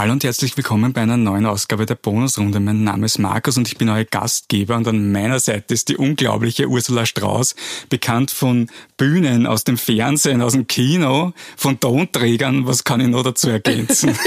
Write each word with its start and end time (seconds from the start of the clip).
Hallo 0.00 0.12
und 0.12 0.24
herzlich 0.24 0.56
willkommen 0.56 0.94
bei 0.94 1.02
einer 1.02 1.18
neuen 1.18 1.44
Ausgabe 1.44 1.84
der 1.84 1.94
Bonusrunde. 1.94 2.58
Mein 2.58 2.84
Name 2.84 3.04
ist 3.04 3.18
Markus 3.18 3.58
und 3.58 3.68
ich 3.68 3.76
bin 3.76 3.90
euer 3.90 4.06
Gastgeber 4.06 4.76
und 4.76 4.88
an 4.88 5.12
meiner 5.12 5.38
Seite 5.38 5.74
ist 5.74 5.90
die 5.90 5.96
unglaubliche 5.98 6.68
Ursula 6.68 7.04
Strauß, 7.04 7.54
bekannt 7.90 8.30
von 8.30 8.70
Bühnen, 8.96 9.46
aus 9.46 9.64
dem 9.64 9.76
Fernsehen, 9.76 10.40
aus 10.40 10.54
dem 10.54 10.66
Kino, 10.66 11.34
von 11.54 11.80
Tonträgern. 11.80 12.66
Was 12.66 12.82
kann 12.82 13.02
ich 13.02 13.08
noch 13.08 13.24
dazu 13.24 13.50
ergänzen? 13.50 14.18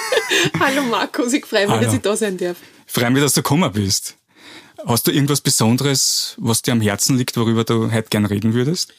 Hallo 0.60 0.82
Markus, 0.84 1.32
ich 1.32 1.44
freue 1.44 1.62
mich, 1.62 1.70
Hallo. 1.70 1.82
dass 1.86 1.94
ich 1.94 2.02
da 2.02 2.16
sein 2.16 2.38
darf. 2.38 2.58
Ich 2.86 2.92
freue 2.92 3.10
mich, 3.10 3.20
dass 3.20 3.32
du 3.32 3.42
gekommen 3.42 3.72
bist. 3.72 4.16
Hast 4.86 5.08
du 5.08 5.10
irgendwas 5.10 5.40
Besonderes, 5.40 6.36
was 6.38 6.62
dir 6.62 6.70
am 6.70 6.80
Herzen 6.80 7.18
liegt, 7.18 7.36
worüber 7.36 7.64
du 7.64 7.90
heute 7.90 8.10
gern 8.10 8.26
reden 8.26 8.54
würdest? 8.54 8.94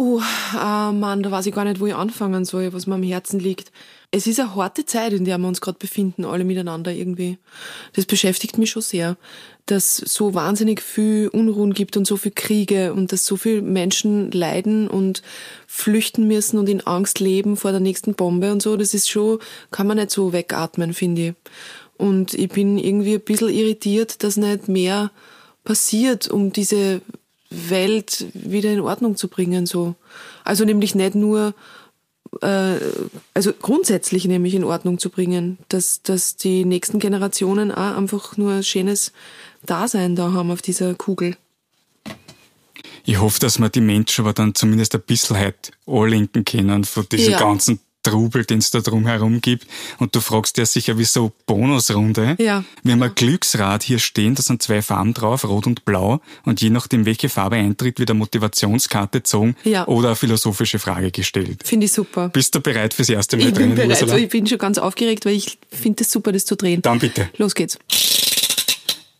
Oh, 0.00 0.20
äh, 0.54 0.92
Mann, 0.92 1.24
da 1.24 1.32
weiß 1.32 1.46
ich 1.46 1.52
gar 1.52 1.64
nicht, 1.64 1.80
wo 1.80 1.86
ich 1.86 1.94
anfangen 1.94 2.44
soll, 2.44 2.72
was 2.72 2.86
mir 2.86 2.94
am 2.94 3.02
Herzen 3.02 3.40
liegt. 3.40 3.72
Es 4.12 4.28
ist 4.28 4.38
eine 4.38 4.54
harte 4.54 4.84
Zeit, 4.84 5.12
in 5.12 5.24
der 5.24 5.38
wir 5.38 5.48
uns 5.48 5.60
gerade 5.60 5.76
befinden, 5.76 6.24
alle 6.24 6.44
miteinander 6.44 6.92
irgendwie. 6.92 7.36
Das 7.94 8.06
beschäftigt 8.06 8.58
mich 8.58 8.70
schon 8.70 8.82
sehr, 8.82 9.16
dass 9.66 9.96
so 9.96 10.34
wahnsinnig 10.34 10.82
viel 10.82 11.26
Unruhen 11.26 11.74
gibt 11.74 11.96
und 11.96 12.06
so 12.06 12.16
viel 12.16 12.30
Kriege 12.30 12.94
und 12.94 13.10
dass 13.10 13.26
so 13.26 13.36
viele 13.36 13.60
Menschen 13.60 14.30
leiden 14.30 14.86
und 14.86 15.22
flüchten 15.66 16.28
müssen 16.28 16.58
und 16.58 16.68
in 16.68 16.86
Angst 16.86 17.18
leben 17.18 17.56
vor 17.56 17.72
der 17.72 17.80
nächsten 17.80 18.14
Bombe 18.14 18.52
und 18.52 18.62
so. 18.62 18.76
Das 18.76 18.94
ist 18.94 19.10
schon, 19.10 19.40
kann 19.72 19.88
man 19.88 19.96
nicht 19.96 20.12
so 20.12 20.32
wegatmen, 20.32 20.94
finde 20.94 21.30
ich. 21.30 21.34
Und 21.96 22.34
ich 22.34 22.50
bin 22.50 22.78
irgendwie 22.78 23.14
ein 23.14 23.20
bisschen 23.20 23.48
irritiert, 23.48 24.22
dass 24.22 24.36
nicht 24.36 24.68
mehr 24.68 25.10
passiert, 25.64 26.28
um 26.28 26.52
diese 26.52 27.02
Welt 27.50 28.26
wieder 28.34 28.72
in 28.72 28.80
Ordnung 28.80 29.16
zu 29.16 29.28
bringen, 29.28 29.66
so. 29.66 29.94
Also 30.44 30.64
nämlich 30.64 30.94
nicht 30.94 31.14
nur 31.14 31.54
äh, 32.42 32.76
also 33.34 33.52
grundsätzlich 33.52 34.26
nämlich 34.26 34.54
in 34.54 34.64
Ordnung 34.64 34.98
zu 34.98 35.10
bringen, 35.10 35.58
dass, 35.68 36.02
dass 36.02 36.36
die 36.36 36.64
nächsten 36.64 36.98
Generationen 36.98 37.72
auch 37.72 37.96
einfach 37.96 38.36
nur 38.36 38.52
ein 38.52 38.64
schönes 38.64 39.12
Dasein 39.64 40.16
da 40.16 40.32
haben 40.32 40.50
auf 40.50 40.62
dieser 40.62 40.94
Kugel. 40.94 41.36
Ich 43.04 43.18
hoffe, 43.18 43.40
dass 43.40 43.58
wir 43.58 43.70
die 43.70 43.80
Menschen 43.80 44.24
aber 44.24 44.34
dann 44.34 44.54
zumindest 44.54 44.94
ein 44.94 45.00
bisschen 45.00 45.36
halt 45.36 45.72
anlenken 45.86 46.44
können 46.44 46.84
von 46.84 47.06
diesen 47.10 47.32
ja. 47.32 47.38
ganzen 47.38 47.80
Trubel, 48.10 48.44
den 48.44 48.58
es 48.58 48.70
da 48.70 48.80
drumherum 48.80 49.40
gibt. 49.40 49.66
Und 49.98 50.14
du 50.14 50.20
fragst 50.20 50.56
dir 50.56 50.66
sicher, 50.66 50.98
wieso 50.98 51.32
Bonusrunde? 51.46 52.36
Ja. 52.38 52.64
Wir 52.82 52.92
haben 52.92 53.02
ein 53.02 53.14
Glücksrad 53.14 53.82
hier 53.82 53.98
stehen, 53.98 54.34
da 54.34 54.42
sind 54.42 54.62
zwei 54.62 54.82
Farben 54.82 55.14
drauf, 55.14 55.44
rot 55.44 55.66
und 55.66 55.84
blau. 55.84 56.20
Und 56.44 56.60
je 56.60 56.70
nachdem, 56.70 57.06
welche 57.06 57.28
Farbe 57.28 57.56
eintritt, 57.56 57.98
wird 57.98 58.10
eine 58.10 58.18
Motivationskarte 58.18 59.18
gezogen 59.18 59.56
ja. 59.64 59.86
oder 59.86 60.08
eine 60.08 60.16
philosophische 60.16 60.78
Frage 60.78 61.10
gestellt. 61.10 61.62
Finde 61.64 61.86
ich 61.86 61.92
super. 61.92 62.28
Bist 62.28 62.54
du 62.54 62.60
bereit 62.60 62.94
fürs 62.94 63.08
erste 63.08 63.36
Mal 63.36 63.48
ich 63.48 63.54
drehen? 63.54 63.74
Bin 63.74 63.88
bereit. 63.88 64.18
Ich 64.18 64.28
bin 64.28 64.46
schon 64.46 64.58
ganz 64.58 64.78
aufgeregt, 64.78 65.26
weil 65.26 65.34
ich 65.34 65.58
finde 65.70 66.02
es 66.02 66.10
super, 66.10 66.32
das 66.32 66.44
zu 66.44 66.56
drehen. 66.56 66.82
Dann 66.82 66.98
bitte. 66.98 67.28
Los 67.36 67.54
geht's. 67.54 67.78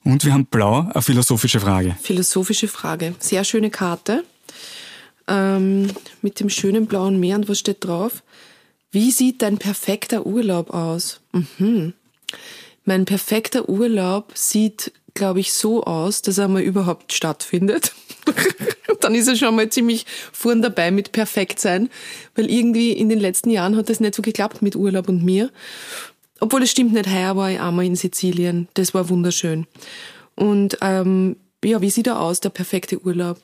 Und 0.05 0.25
wir 0.25 0.33
haben 0.33 0.47
blau, 0.47 0.89
eine 0.91 1.03
philosophische 1.03 1.61
Frage. 1.61 1.95
Philosophische 2.01 2.69
Frage. 2.69 3.15
Sehr 3.19 3.45
schöne 3.45 3.71
Karte. 3.71 4.25
Ähm, 5.27 5.91
mit 6.23 6.41
dem 6.41 6.49
schönen 6.49 6.87
blauen 6.87 7.21
Meer 7.21 7.37
und 7.37 7.49
was 7.49 7.59
steht 7.59 7.85
drauf? 7.85 8.23
Wie 8.91 9.11
sieht 9.11 9.43
dein 9.43 9.59
perfekter 9.59 10.27
Urlaub 10.27 10.71
aus? 10.71 11.21
Mhm. 11.33 11.93
Mein 12.85 13.05
perfekter 13.05 13.69
Urlaub 13.69 14.33
sieht, 14.35 14.93
glaube 15.13 15.41
ich, 15.41 15.53
so 15.53 15.85
aus, 15.85 16.23
dass 16.23 16.39
er 16.39 16.49
mal 16.49 16.63
überhaupt 16.63 17.13
stattfindet. 17.13 17.93
Dann 19.01 19.15
ist 19.15 19.29
er 19.29 19.37
schon 19.37 19.55
mal 19.55 19.69
ziemlich 19.69 20.07
vorn 20.33 20.63
dabei 20.63 20.91
mit 20.91 21.13
perfekt 21.13 21.61
sein, 21.61 21.91
weil 22.35 22.51
irgendwie 22.51 22.93
in 22.93 23.09
den 23.09 23.21
letzten 23.21 23.51
Jahren 23.51 23.77
hat 23.77 23.91
das 23.91 24.01
nicht 24.01 24.15
so 24.15 24.23
geklappt 24.23 24.63
mit 24.63 24.75
Urlaub 24.75 25.09
und 25.09 25.23
mir. 25.23 25.51
Obwohl 26.41 26.63
es 26.63 26.71
stimmt 26.71 26.93
nicht, 26.95 27.09
heuer 27.09 27.37
war 27.37 27.51
ich 27.51 27.61
einmal 27.61 27.85
in 27.85 27.97
Sizilien. 27.97 28.69
Das 28.75 28.95
war 28.95 29.09
wunderschön. 29.09 29.67
Und 30.35 30.79
ähm, 30.81 31.37
ja, 31.65 31.81
wie 31.83 31.91
sieht 31.91 32.07
er 32.07 32.21
aus, 32.21 32.41
der 32.41 32.51
perfekte 32.51 33.01
Urlaub? 33.03 33.39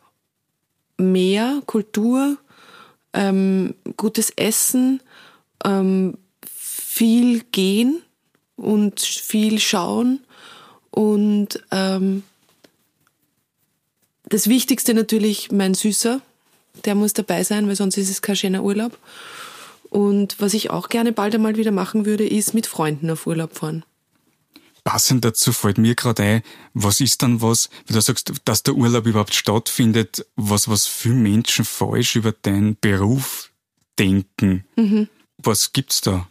Meer, 0.97 1.61
Kultur, 1.67 2.39
ähm, 3.13 3.75
gutes 3.97 4.31
Essen, 4.31 5.01
ähm, 5.65 6.19
viel 6.47 7.41
gehen 7.51 8.03
und 8.57 9.01
viel 9.01 9.59
schauen 9.59 10.21
und 10.91 11.61
ähm, 11.73 12.23
das 14.27 14.49
Wichtigste 14.49 14.95
natürlich 14.95 15.51
mein 15.51 15.75
Süßer, 15.75 16.21
der 16.85 16.95
muss 16.95 17.13
dabei 17.13 17.45
sein, 17.45 17.69
weil 17.69 17.77
sonst 17.77 17.97
ist 17.97 18.11
es 18.11 18.23
kein 18.23 18.37
schöner 18.37 18.63
Urlaub. 18.63 18.97
Und 19.91 20.37
was 20.41 20.55
ich 20.55 20.71
auch 20.71 20.89
gerne 20.89 21.13
bald 21.13 21.35
einmal 21.35 21.57
wieder 21.57 21.71
machen 21.71 22.07
würde, 22.07 22.27
ist 22.27 22.55
mit 22.55 22.67
Freunden 22.67 23.11
auf 23.11 23.27
Urlaub 23.27 23.57
fahren. 23.57 23.85
Passend 24.83 25.25
dazu 25.25 25.53
fällt 25.53 25.79
mir 25.79 25.95
gerade 25.95 26.23
ein, 26.23 26.43
was 26.75 27.01
ist 27.01 27.23
dann 27.23 27.41
was, 27.41 27.71
wenn 27.87 27.95
du 27.95 28.03
sagst, 28.03 28.33
dass 28.45 28.63
der 28.63 28.75
Urlaub 28.75 29.07
überhaupt 29.07 29.35
stattfindet, 29.35 30.27
was, 30.37 30.69
was 30.69 30.87
viele 30.87 31.15
Menschen 31.15 31.65
falsch 31.65 32.17
über 32.17 32.33
deinen 32.33 32.77
Beruf 32.81 33.51
denken. 33.99 34.65
Mhm. 34.77 35.09
Was 35.45 35.73
gibt's 35.73 36.01
da? 36.01 36.27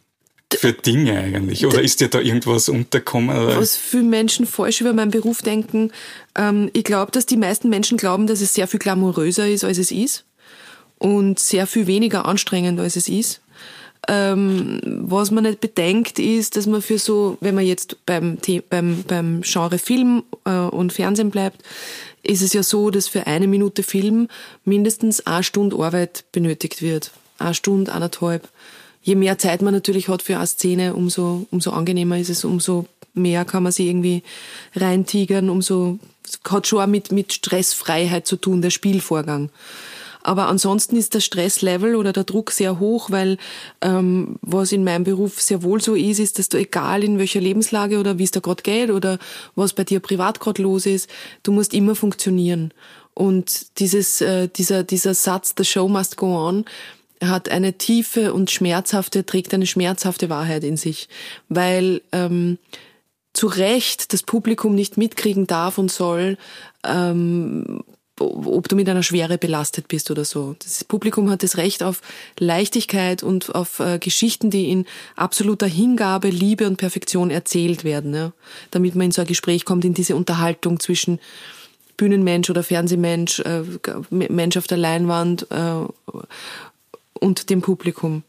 für 0.57 0.73
Dinge 0.73 1.17
eigentlich? 1.17 1.65
Oder 1.65 1.81
ist 1.81 1.99
dir 1.99 2.09
da 2.09 2.19
irgendwas 2.19 2.69
unterkommen? 2.69 3.35
Was 3.57 3.75
viele 3.75 4.03
Menschen 4.03 4.45
falsch 4.45 4.81
über 4.81 4.93
meinen 4.93 5.11
Beruf 5.11 5.41
denken. 5.41 5.91
Ähm, 6.35 6.69
ich 6.73 6.83
glaube, 6.83 7.11
dass 7.11 7.25
die 7.25 7.37
meisten 7.37 7.69
Menschen 7.69 7.97
glauben, 7.97 8.27
dass 8.27 8.41
es 8.41 8.53
sehr 8.53 8.67
viel 8.67 8.79
glamouröser 8.79 9.47
ist, 9.47 9.63
als 9.63 9.77
es 9.77 9.91
ist. 9.91 10.25
Und 10.97 11.39
sehr 11.39 11.67
viel 11.67 11.87
weniger 11.87 12.25
anstrengend, 12.25 12.79
als 12.79 12.95
es 12.95 13.09
ist. 13.09 13.41
Ähm, 14.07 14.79
was 14.83 15.31
man 15.31 15.45
nicht 15.45 15.61
bedenkt, 15.61 16.19
ist, 16.19 16.57
dass 16.57 16.67
man 16.67 16.81
für 16.81 16.99
so, 16.99 17.37
wenn 17.39 17.55
man 17.55 17.65
jetzt 17.65 18.05
beim, 18.05 18.37
beim, 18.69 19.03
beim 19.07 19.41
Genre 19.41 19.77
Film 19.77 20.23
äh, 20.45 20.51
und 20.51 20.91
Fernsehen 20.91 21.31
bleibt, 21.31 21.61
ist 22.21 22.41
es 22.41 22.53
ja 22.53 22.63
so, 22.63 22.89
dass 22.89 23.07
für 23.07 23.27
eine 23.27 23.47
Minute 23.47 23.83
Film 23.83 24.27
mindestens 24.65 25.25
eine 25.25 25.43
Stunde 25.43 25.77
Arbeit 25.77 26.25
benötigt 26.31 26.81
wird. 26.81 27.11
Eine 27.37 27.53
Stunde, 27.53 27.93
eineinhalb 27.93 28.49
je 29.03 29.15
mehr 29.15 29.37
Zeit 29.37 29.61
man 29.61 29.73
natürlich 29.73 30.07
hat 30.07 30.21
für 30.21 30.37
eine 30.37 30.47
Szene, 30.47 30.95
umso, 30.95 31.45
umso 31.51 31.71
angenehmer 31.71 32.17
ist 32.17 32.29
es, 32.29 32.43
umso 32.43 32.87
mehr 33.13 33.45
kann 33.45 33.63
man 33.63 33.71
sich 33.71 33.87
irgendwie 33.87 34.23
reintigern, 34.75 35.49
umso, 35.49 35.99
hat 36.49 36.65
schon 36.65 36.81
auch 36.81 36.87
mit, 36.87 37.11
mit 37.11 37.33
Stressfreiheit 37.33 38.25
zu 38.25 38.37
tun, 38.37 38.61
der 38.61 38.71
Spielvorgang. 38.71 39.49
Aber 40.25 40.47
ansonsten 40.47 40.95
ist 40.95 41.13
der 41.13 41.19
Stresslevel 41.19 41.95
oder 41.95 42.13
der 42.13 42.23
Druck 42.23 42.51
sehr 42.51 42.79
hoch, 42.79 43.11
weil 43.11 43.37
ähm, 43.81 44.37
was 44.41 44.71
in 44.71 44.85
meinem 44.85 45.03
Beruf 45.03 45.41
sehr 45.41 45.63
wohl 45.63 45.81
so 45.81 45.95
ist, 45.95 46.19
ist, 46.19 46.39
dass 46.39 46.47
du 46.47 46.57
egal 46.57 47.03
in 47.03 47.19
welcher 47.19 47.41
Lebenslage 47.41 47.99
oder 47.99 48.17
wie 48.17 48.23
es 48.23 48.31
da 48.31 48.39
gerade 48.39 48.63
geht 48.63 48.89
oder 48.89 49.19
was 49.55 49.73
bei 49.73 49.83
dir 49.83 49.99
privat 49.99 50.39
gerade 50.39 50.61
los 50.61 50.85
ist, 50.85 51.09
du 51.43 51.51
musst 51.51 51.73
immer 51.73 51.93
funktionieren. 51.93 52.73
Und 53.13 53.79
dieses, 53.79 54.21
äh, 54.21 54.47
dieser, 54.47 54.83
dieser 54.83 55.13
Satz, 55.13 55.53
the 55.57 55.65
show 55.65 55.89
must 55.89 56.15
go 56.15 56.37
on, 56.37 56.63
hat 57.27 57.49
eine 57.49 57.73
tiefe 57.73 58.33
und 58.33 58.51
schmerzhafte, 58.51 59.25
trägt 59.25 59.53
eine 59.53 59.67
schmerzhafte 59.67 60.29
Wahrheit 60.29 60.63
in 60.63 60.77
sich, 60.77 61.09
weil 61.49 62.01
ähm, 62.11 62.57
zu 63.33 63.47
Recht 63.47 64.13
das 64.13 64.23
Publikum 64.23 64.75
nicht 64.75 64.97
mitkriegen 64.97 65.47
darf 65.47 65.77
und 65.77 65.91
soll, 65.91 66.37
ähm, 66.85 67.83
ob 68.19 68.69
du 68.69 68.75
mit 68.75 68.87
einer 68.87 69.01
Schwere 69.01 69.37
belastet 69.39 69.87
bist 69.87 70.11
oder 70.11 70.23
so. 70.23 70.55
Das 70.59 70.83
Publikum 70.83 71.31
hat 71.31 71.41
das 71.41 71.57
Recht 71.57 71.81
auf 71.81 72.01
Leichtigkeit 72.37 73.23
und 73.23 73.53
auf 73.55 73.79
äh, 73.79 73.97
Geschichten, 73.97 74.51
die 74.51 74.69
in 74.69 74.85
absoluter 75.15 75.65
Hingabe, 75.65 76.29
Liebe 76.29 76.67
und 76.67 76.77
Perfektion 76.77 77.31
erzählt 77.31 77.83
werden, 77.83 78.13
ja? 78.13 78.31
damit 78.69 78.95
man 78.95 79.05
in 79.05 79.11
so 79.11 79.21
ein 79.21 79.27
Gespräch 79.27 79.65
kommt, 79.65 79.83
in 79.83 79.95
diese 79.95 80.15
Unterhaltung 80.15 80.79
zwischen 80.79 81.19
Bühnenmensch 81.97 82.49
oder 82.49 82.63
Fernsehmensch, 82.63 83.39
äh, 83.39 83.63
Mensch 84.09 84.57
auf 84.57 84.67
der 84.67 84.77
Leinwand 84.77 85.47
äh, 85.49 85.85
und 87.19 87.49
dem 87.49 87.61
Publikum. 87.61 88.23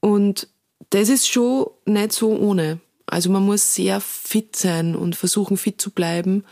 Und 0.00 0.48
das 0.90 1.08
ist 1.08 1.28
schon 1.28 1.66
nicht 1.84 2.12
so 2.12 2.36
ohne. 2.36 2.80
Also 3.06 3.30
man 3.30 3.44
muss 3.44 3.74
sehr 3.74 4.00
fit 4.00 4.56
sein 4.56 4.94
und 4.94 5.16
versuchen 5.16 5.56
fit 5.56 5.80
zu 5.80 5.90
bleiben 5.90 6.44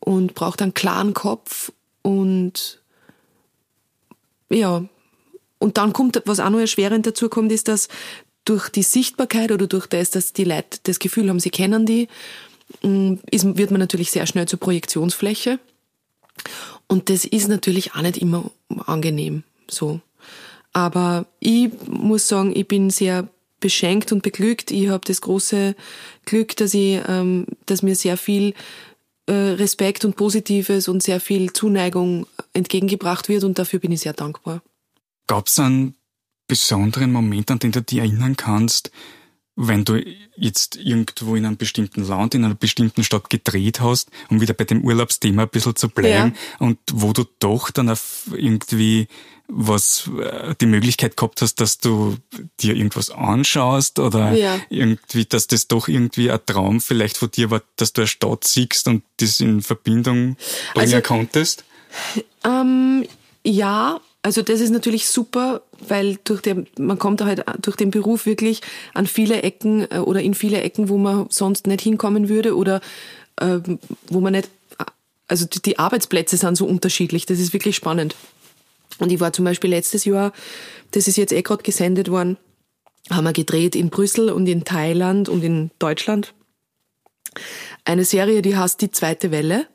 und 0.00 0.34
braucht 0.34 0.62
einen 0.62 0.74
klaren 0.74 1.14
Kopf 1.14 1.72
und 2.02 2.80
ja, 4.48 4.84
und 5.58 5.78
dann 5.78 5.92
kommt, 5.92 6.22
was 6.26 6.38
auch 6.38 6.50
noch 6.50 6.60
erschwerend 6.60 7.06
dazu 7.06 7.28
kommt, 7.28 7.50
ist, 7.50 7.68
dass 7.68 7.88
durch 8.44 8.68
die 8.68 8.82
Sichtbarkeit 8.82 9.50
oder 9.50 9.66
durch 9.66 9.86
das, 9.86 10.10
dass 10.10 10.32
die 10.32 10.44
Leute 10.44 10.78
das 10.84 10.98
Gefühl 10.98 11.28
haben, 11.28 11.40
sie 11.40 11.50
kennen 11.50 11.86
die, 11.86 12.08
mm, 12.82 13.14
ist, 13.30 13.56
wird 13.56 13.70
man 13.70 13.80
natürlich 13.80 14.10
sehr 14.10 14.26
schnell 14.26 14.46
zur 14.46 14.60
Projektionsfläche. 14.60 15.58
Und 16.86 17.10
das 17.10 17.24
ist 17.24 17.48
natürlich 17.48 17.94
auch 17.94 18.02
nicht 18.02 18.18
immer 18.18 18.50
angenehm, 18.86 19.42
so. 19.68 20.00
Aber 20.76 21.24
ich 21.40 21.70
muss 21.88 22.28
sagen, 22.28 22.52
ich 22.54 22.68
bin 22.68 22.90
sehr 22.90 23.26
beschenkt 23.60 24.12
und 24.12 24.22
beglückt. 24.22 24.70
Ich 24.70 24.90
habe 24.90 25.02
das 25.06 25.22
große 25.22 25.74
Glück, 26.26 26.54
dass 26.56 26.74
ich, 26.74 27.00
ähm, 27.08 27.46
dass 27.64 27.82
mir 27.82 27.96
sehr 27.96 28.18
viel 28.18 28.52
äh, 29.24 29.32
Respekt 29.32 30.04
und 30.04 30.16
Positives 30.16 30.88
und 30.88 31.02
sehr 31.02 31.18
viel 31.18 31.50
Zuneigung 31.54 32.26
entgegengebracht 32.52 33.30
wird 33.30 33.44
und 33.44 33.58
dafür 33.58 33.78
bin 33.78 33.90
ich 33.90 34.00
sehr 34.00 34.12
dankbar. 34.12 34.60
Gab 35.26 35.46
es 35.46 35.58
einen 35.58 35.94
besonderen 36.46 37.10
Moment, 37.10 37.50
an 37.50 37.58
den 37.58 37.72
du 37.72 37.80
dich 37.80 38.00
erinnern 38.00 38.36
kannst, 38.36 38.90
wenn 39.56 39.84
du 39.84 40.04
jetzt 40.36 40.76
irgendwo 40.76 41.34
in 41.34 41.46
einem 41.46 41.56
bestimmten 41.56 42.06
Land, 42.06 42.34
in 42.34 42.44
einer 42.44 42.54
bestimmten 42.54 43.02
Stadt 43.02 43.30
gedreht 43.30 43.80
hast, 43.80 44.10
um 44.28 44.40
wieder 44.40 44.54
bei 44.54 44.64
dem 44.64 44.84
Urlaubsthema 44.84 45.42
ein 45.42 45.48
bisschen 45.48 45.74
zu 45.76 45.88
bleiben, 45.88 46.34
ja. 46.34 46.66
und 46.66 46.78
wo 46.92 47.12
du 47.12 47.24
doch 47.38 47.70
dann 47.70 47.88
auf 47.88 48.28
irgendwie 48.34 49.08
was 49.48 50.10
äh, 50.20 50.54
die 50.60 50.66
Möglichkeit 50.66 51.16
gehabt 51.16 51.40
hast, 51.40 51.60
dass 51.60 51.78
du 51.78 52.16
dir 52.60 52.74
irgendwas 52.74 53.10
anschaust 53.10 53.98
oder 53.98 54.32
ja. 54.32 54.58
irgendwie, 54.70 55.24
dass 55.24 55.46
das 55.46 55.68
doch 55.68 55.88
irgendwie 55.88 56.30
ein 56.30 56.40
Traum 56.44 56.80
vielleicht 56.80 57.16
von 57.16 57.30
dir 57.30 57.50
war, 57.50 57.62
dass 57.76 57.92
du 57.92 58.02
eine 58.02 58.08
Stadt 58.08 58.44
siehst 58.44 58.88
und 58.88 59.04
das 59.18 59.40
in 59.40 59.62
Verbindung 59.62 60.36
bringen 60.74 60.94
also, 60.94 61.00
konntest? 61.00 61.64
Ähm, 62.44 63.06
ja, 63.44 64.00
also 64.26 64.42
das 64.42 64.60
ist 64.60 64.70
natürlich 64.70 65.06
super, 65.06 65.62
weil 65.86 66.18
durch 66.24 66.40
der, 66.40 66.64
man 66.80 66.98
kommt 66.98 67.22
halt 67.22 67.44
durch 67.62 67.76
den 67.76 67.92
Beruf 67.92 68.26
wirklich 68.26 68.60
an 68.92 69.06
viele 69.06 69.42
Ecken 69.42 69.88
äh, 69.88 69.98
oder 69.98 70.20
in 70.20 70.34
viele 70.34 70.62
Ecken, 70.62 70.88
wo 70.88 70.98
man 70.98 71.26
sonst 71.30 71.68
nicht 71.68 71.80
hinkommen 71.80 72.28
würde 72.28 72.56
oder 72.56 72.80
äh, 73.36 73.60
wo 74.08 74.18
man 74.18 74.32
nicht, 74.32 74.48
also 75.28 75.46
die, 75.46 75.62
die 75.62 75.78
Arbeitsplätze 75.78 76.36
sind 76.38 76.56
so 76.56 76.66
unterschiedlich. 76.66 77.26
Das 77.26 77.38
ist 77.38 77.52
wirklich 77.52 77.76
spannend. 77.76 78.16
Und 78.98 79.12
ich 79.12 79.20
war 79.20 79.32
zum 79.32 79.44
Beispiel 79.44 79.70
letztes 79.70 80.04
Jahr, 80.04 80.32
das 80.90 81.06
ist 81.06 81.18
jetzt 81.18 81.32
eh 81.32 81.42
gerade 81.42 81.62
gesendet 81.62 82.10
worden, 82.10 82.36
haben 83.08 83.22
wir 83.22 83.32
gedreht 83.32 83.76
in 83.76 83.90
Brüssel 83.90 84.30
und 84.30 84.48
in 84.48 84.64
Thailand 84.64 85.28
und 85.28 85.44
in 85.44 85.70
Deutschland. 85.78 86.34
Eine 87.84 88.04
Serie, 88.04 88.42
die 88.42 88.56
heißt 88.56 88.80
Die 88.80 88.90
zweite 88.90 89.30
Welle. 89.30 89.68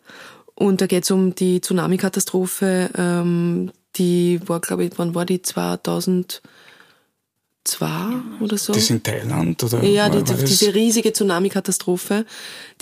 Und 0.55 0.81
da 0.81 0.87
geht 0.87 1.05
es 1.05 1.11
um 1.11 1.35
die 1.35 1.61
Tsunami-Katastrophe, 1.61 2.89
ähm, 2.97 3.71
die 3.95 4.39
war, 4.47 4.59
glaube 4.59 4.85
ich, 4.85 4.91
wann 4.97 5.15
war 5.15 5.25
die? 5.25 5.41
2002 5.41 6.41
oder 8.39 8.57
so? 8.57 8.73
Das 8.73 8.89
in 8.89 9.03
Thailand, 9.03 9.63
oder? 9.63 9.83
Ja, 9.83 10.09
die, 10.09 10.23
diese 10.23 10.73
riesige 10.73 11.13
Tsunami-Katastrophe, 11.13 12.25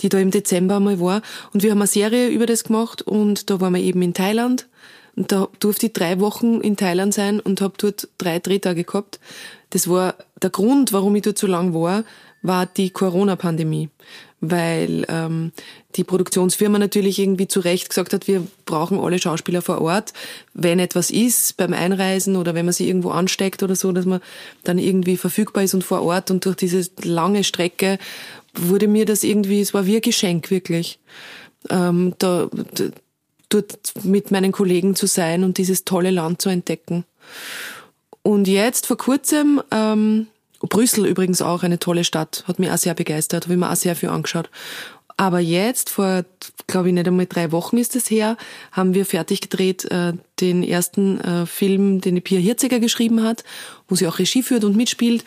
die 0.00 0.08
da 0.08 0.18
im 0.18 0.30
Dezember 0.30 0.76
einmal 0.76 1.00
war. 1.00 1.22
Und 1.52 1.62
wir 1.62 1.70
haben 1.72 1.78
eine 1.78 1.86
Serie 1.86 2.28
über 2.28 2.46
das 2.46 2.64
gemacht 2.64 3.02
und 3.02 3.50
da 3.50 3.60
waren 3.60 3.74
wir 3.74 3.82
eben 3.82 4.02
in 4.02 4.14
Thailand 4.14 4.66
und 5.16 5.32
da 5.32 5.48
durfte 5.58 5.86
ich 5.86 5.92
drei 5.92 6.20
Wochen 6.20 6.60
in 6.60 6.76
Thailand 6.76 7.12
sein 7.12 7.40
und 7.40 7.60
habe 7.60 7.74
dort 7.76 8.08
drei 8.18 8.38
Drehtage 8.38 8.84
gehabt. 8.84 9.20
Das 9.70 9.88
war 9.88 10.14
der 10.40 10.50
Grund, 10.50 10.92
warum 10.92 11.14
ich 11.16 11.22
dort 11.22 11.38
so 11.38 11.46
lang 11.46 11.74
war, 11.74 12.04
war 12.42 12.66
die 12.66 12.90
Corona-Pandemie. 12.90 13.90
Weil 14.40 15.04
ähm, 15.08 15.52
die 15.96 16.04
Produktionsfirma 16.04 16.78
natürlich 16.78 17.18
irgendwie 17.18 17.48
zu 17.48 17.60
Recht 17.60 17.88
gesagt 17.88 18.12
hat, 18.12 18.28
wir 18.28 18.46
brauchen 18.64 18.98
alle 18.98 19.18
Schauspieler 19.18 19.60
vor 19.62 19.80
Ort. 19.80 20.12
Wenn 20.54 20.78
etwas 20.78 21.10
ist 21.10 21.56
beim 21.56 21.72
Einreisen 21.72 22.36
oder 22.36 22.54
wenn 22.54 22.64
man 22.64 22.72
sich 22.72 22.86
irgendwo 22.86 23.10
ansteckt 23.10 23.62
oder 23.62 23.74
so, 23.74 23.90
dass 23.92 24.06
man 24.06 24.20
dann 24.62 24.78
irgendwie 24.78 25.16
verfügbar 25.16 25.64
ist 25.64 25.74
und 25.74 25.82
vor 25.82 26.02
Ort. 26.02 26.30
Und 26.30 26.44
durch 26.44 26.56
diese 26.56 26.88
lange 27.02 27.42
Strecke 27.42 27.98
wurde 28.54 28.88
mir 28.88 29.04
das 29.04 29.24
irgendwie, 29.24 29.60
es 29.60 29.74
war 29.74 29.86
wie 29.86 29.96
ein 29.96 30.02
Geschenk 30.02 30.50
wirklich. 30.50 30.98
Ähm, 31.68 32.14
da, 32.18 32.48
dort 33.48 33.92
mit 34.04 34.30
meinen 34.30 34.52
Kollegen 34.52 34.94
zu 34.94 35.06
sein 35.06 35.44
und 35.44 35.58
dieses 35.58 35.84
tolle 35.84 36.10
Land 36.10 36.40
zu 36.40 36.48
entdecken. 36.48 37.04
Und 38.22 38.48
jetzt 38.48 38.86
vor 38.86 38.96
kurzem, 38.96 39.62
ähm, 39.70 40.28
Brüssel 40.60 41.06
übrigens 41.06 41.42
auch 41.42 41.62
eine 41.62 41.78
tolle 41.78 42.04
Stadt, 42.04 42.44
hat 42.46 42.58
mich 42.58 42.70
auch 42.70 42.76
sehr 42.76 42.94
begeistert, 42.94 43.44
habe 43.44 43.54
ich 43.54 43.60
mir 43.60 43.70
auch 43.70 43.76
sehr 43.76 43.96
viel 43.96 44.10
angeschaut. 44.10 44.50
Aber 45.20 45.38
jetzt, 45.38 45.90
vor, 45.90 46.24
glaube 46.66 46.88
ich, 46.88 46.94
nicht 46.94 47.06
einmal 47.06 47.26
drei 47.26 47.52
Wochen 47.52 47.76
ist 47.76 47.94
es 47.94 48.10
her, 48.10 48.38
haben 48.72 48.94
wir 48.94 49.04
fertig 49.04 49.42
gedreht 49.42 49.84
äh, 49.90 50.14
den 50.40 50.62
ersten 50.62 51.20
äh, 51.20 51.44
Film, 51.44 52.00
den 52.00 52.14
die 52.14 52.22
Pia 52.22 52.38
Hirziger 52.38 52.80
geschrieben 52.80 53.22
hat, 53.22 53.44
wo 53.86 53.96
sie 53.96 54.06
auch 54.06 54.18
Regie 54.18 54.42
führt 54.42 54.64
und 54.64 54.78
mitspielt. 54.78 55.26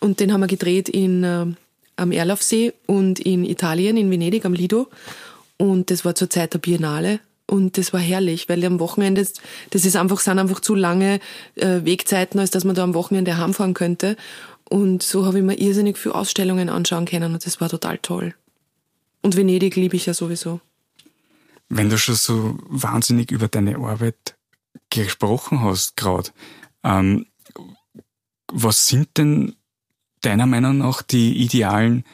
Und 0.00 0.18
den 0.18 0.32
haben 0.32 0.40
wir 0.40 0.48
gedreht 0.48 0.88
in, 0.88 1.22
äh, 1.22 1.46
am 1.94 2.10
Erlaufsee 2.10 2.72
und 2.86 3.20
in 3.20 3.44
Italien, 3.44 3.96
in 3.96 4.10
Venedig, 4.10 4.44
am 4.44 4.54
Lido. 4.54 4.88
Und 5.56 5.92
das 5.92 6.04
war 6.04 6.16
zur 6.16 6.28
Zeit 6.28 6.54
der 6.54 6.58
Biennale. 6.58 7.20
Und 7.46 7.78
das 7.78 7.92
war 7.92 8.00
herrlich, 8.00 8.48
weil 8.48 8.64
am 8.64 8.80
Wochenende, 8.80 9.24
das 9.70 9.84
ist 9.84 9.94
einfach, 9.94 10.18
sind 10.18 10.40
einfach 10.40 10.58
zu 10.58 10.74
lange 10.74 11.20
äh, 11.54 11.84
Wegzeiten, 11.84 12.40
als 12.40 12.50
dass 12.50 12.64
man 12.64 12.74
da 12.74 12.82
am 12.82 12.94
Wochenende 12.94 13.38
heimfahren 13.38 13.74
könnte. 13.74 14.16
Und 14.68 15.04
so 15.04 15.26
habe 15.26 15.38
ich 15.38 15.44
mir 15.44 15.60
irrsinnig 15.60 15.96
viele 15.96 16.16
Ausstellungen 16.16 16.70
anschauen 16.70 17.04
können 17.04 17.34
und 17.34 17.46
das 17.46 17.60
war 17.60 17.68
total 17.68 17.98
toll. 17.98 18.34
Und 19.22 19.36
Venedig 19.36 19.76
liebe 19.76 19.96
ich 19.96 20.06
ja 20.06 20.14
sowieso. 20.14 20.60
Wenn 21.68 21.90
du 21.90 21.98
schon 21.98 22.14
so 22.14 22.58
wahnsinnig 22.68 23.30
über 23.30 23.48
deine 23.48 23.76
Arbeit 23.76 24.36
gesprochen 24.90 25.60
hast 25.60 25.96
gerade, 25.96 26.30
ähm, 26.82 27.26
was 28.50 28.86
sind 28.86 29.18
denn 29.18 29.56
deiner 30.22 30.46
Meinung 30.46 30.78
nach 30.78 31.02
die 31.02 31.36
idealen 31.36 32.04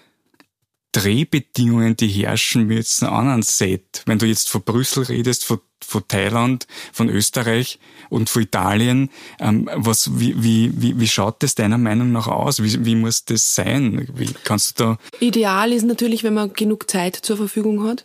Drehbedingungen, 0.93 1.97
die 1.97 2.09
herrschen 2.09 2.71
an 3.03 3.29
einem 3.29 3.43
Set. 3.43 4.03
Wenn 4.07 4.19
du 4.19 4.27
jetzt 4.27 4.49
von 4.49 4.63
Brüssel 4.63 5.05
redest, 5.05 5.45
von, 5.45 5.61
von 5.85 6.03
Thailand, 6.09 6.67
von 6.93 7.09
Österreich 7.09 7.79
und 8.11 8.31
von 8.31 8.43
Italien, 8.43 9.11
ähm, 9.39 9.69
was, 9.75 10.19
wie, 10.19 10.35
wie, 10.43 10.99
wie, 10.99 11.09
schaut 11.09 11.43
das 11.43 11.55
deiner 11.55 11.79
Meinung 11.79 12.13
nach 12.13 12.27
aus? 12.27 12.63
Wie, 12.63 12.85
wie 12.85 12.95
muss 12.95 13.25
das 13.25 13.55
sein? 13.55 14.09
Wie 14.15 14.29
kannst 14.45 14.81
du 14.81 14.85
da? 14.85 14.99
Ideal 15.21 15.73
ist 15.73 15.85
natürlich, 15.85 16.25
wenn 16.25 16.35
man 16.35 16.53
genug 16.53 16.91
Zeit 16.91 17.17
zur 17.17 17.37
Verfügung 17.37 17.87
hat. 17.87 18.05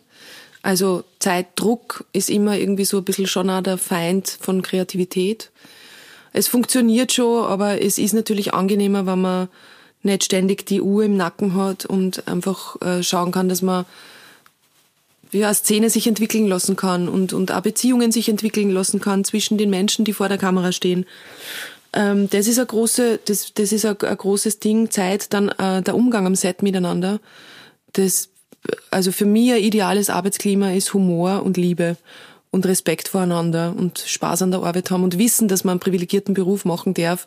Also 0.62 1.04
Zeitdruck 1.18 2.04
ist 2.12 2.28
immer 2.28 2.56
irgendwie 2.56 2.84
so 2.84 2.98
ein 2.98 3.04
bisschen 3.04 3.26
schon 3.26 3.48
auch 3.48 3.62
der 3.62 3.78
Feind 3.78 4.38
von 4.40 4.62
Kreativität. 4.62 5.50
Es 6.32 6.48
funktioniert 6.48 7.12
schon, 7.12 7.44
aber 7.44 7.82
es 7.82 7.98
ist 7.98 8.12
natürlich 8.12 8.54
angenehmer, 8.54 9.06
wenn 9.06 9.20
man 9.20 9.48
nicht 10.02 10.24
ständig 10.24 10.66
die 10.66 10.80
Uhr 10.80 11.04
im 11.04 11.16
Nacken 11.16 11.54
hat 11.54 11.86
und 11.86 12.26
einfach 12.28 12.80
äh, 12.82 13.02
schauen 13.02 13.32
kann, 13.32 13.48
dass 13.48 13.62
man 13.62 13.84
ja, 15.32 15.46
eine 15.46 15.54
Szene 15.54 15.90
sich 15.90 16.06
entwickeln 16.06 16.46
lassen 16.46 16.76
kann 16.76 17.08
und, 17.08 17.32
und 17.32 17.52
auch 17.52 17.60
Beziehungen 17.60 18.12
sich 18.12 18.28
entwickeln 18.28 18.70
lassen 18.70 19.00
kann 19.00 19.24
zwischen 19.24 19.58
den 19.58 19.70
Menschen, 19.70 20.04
die 20.04 20.12
vor 20.12 20.28
der 20.28 20.38
Kamera 20.38 20.72
stehen. 20.72 21.06
Ähm, 21.92 22.28
das 22.30 22.46
ist 22.46 22.58
ein 22.58 22.66
große, 22.66 23.20
das, 23.24 23.52
das 23.54 23.72
ist 23.72 23.84
ein, 23.84 23.96
ein 24.00 24.16
großes 24.16 24.60
Ding, 24.60 24.90
Zeit, 24.90 25.32
dann 25.32 25.48
äh, 25.50 25.82
der 25.82 25.94
Umgang 25.94 26.26
am 26.26 26.34
Set 26.34 26.62
miteinander. 26.62 27.20
Das, 27.92 28.28
also 28.90 29.12
für 29.12 29.26
mich 29.26 29.52
ein 29.52 29.62
ideales 29.62 30.10
Arbeitsklima 30.10 30.72
ist 30.72 30.94
Humor 30.94 31.42
und 31.42 31.56
Liebe 31.56 31.96
und 32.50 32.66
Respekt 32.66 33.08
voreinander 33.08 33.74
und 33.76 33.98
Spaß 33.98 34.42
an 34.42 34.50
der 34.50 34.62
Arbeit 34.62 34.90
haben 34.90 35.04
und 35.04 35.18
wissen, 35.18 35.48
dass 35.48 35.64
man 35.64 35.72
einen 35.72 35.80
privilegierten 35.80 36.34
Beruf 36.34 36.64
machen 36.64 36.94
darf 36.94 37.26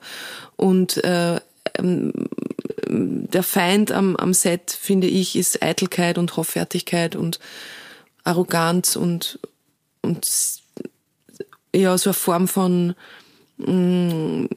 und 0.58 1.04
äh, 1.04 1.40
ähm, 1.78 2.12
der 2.88 3.44
Feind 3.44 3.92
am, 3.92 4.16
am 4.16 4.34
Set, 4.34 4.78
finde 4.80 5.08
ich, 5.08 5.36
ist 5.36 5.64
Eitelkeit 5.64 6.18
und 6.18 6.36
Hoffärtigkeit 6.38 7.16
und 7.16 7.40
Arroganz 8.24 8.96
und, 8.96 9.40
und 10.02 10.28
ja, 11.76 11.98
so 11.98 12.10
eine 12.10 12.14
Form 12.14 12.48
von 12.48 12.96
mh, 13.58 13.72
mm, 13.72 14.50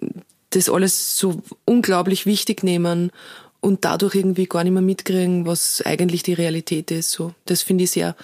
das 0.51 0.69
alles 0.69 1.19
so 1.19 1.43
unglaublich 1.65 2.25
wichtig 2.25 2.63
nehmen 2.63 3.11
und 3.61 3.85
dadurch 3.85 4.15
irgendwie 4.15 4.47
gar 4.47 4.65
nicht 4.65 4.73
mehr 4.73 4.83
mitkriegen, 4.83 5.45
was 5.47 5.83
eigentlich 5.85 6.23
die 6.23 6.35
Realität 6.35 6.91
ist. 6.91 7.11
So, 7.11 7.35
das 7.45 7.63
finde 7.63 7.85
ich 7.85 7.91
sehr, 7.91 8.17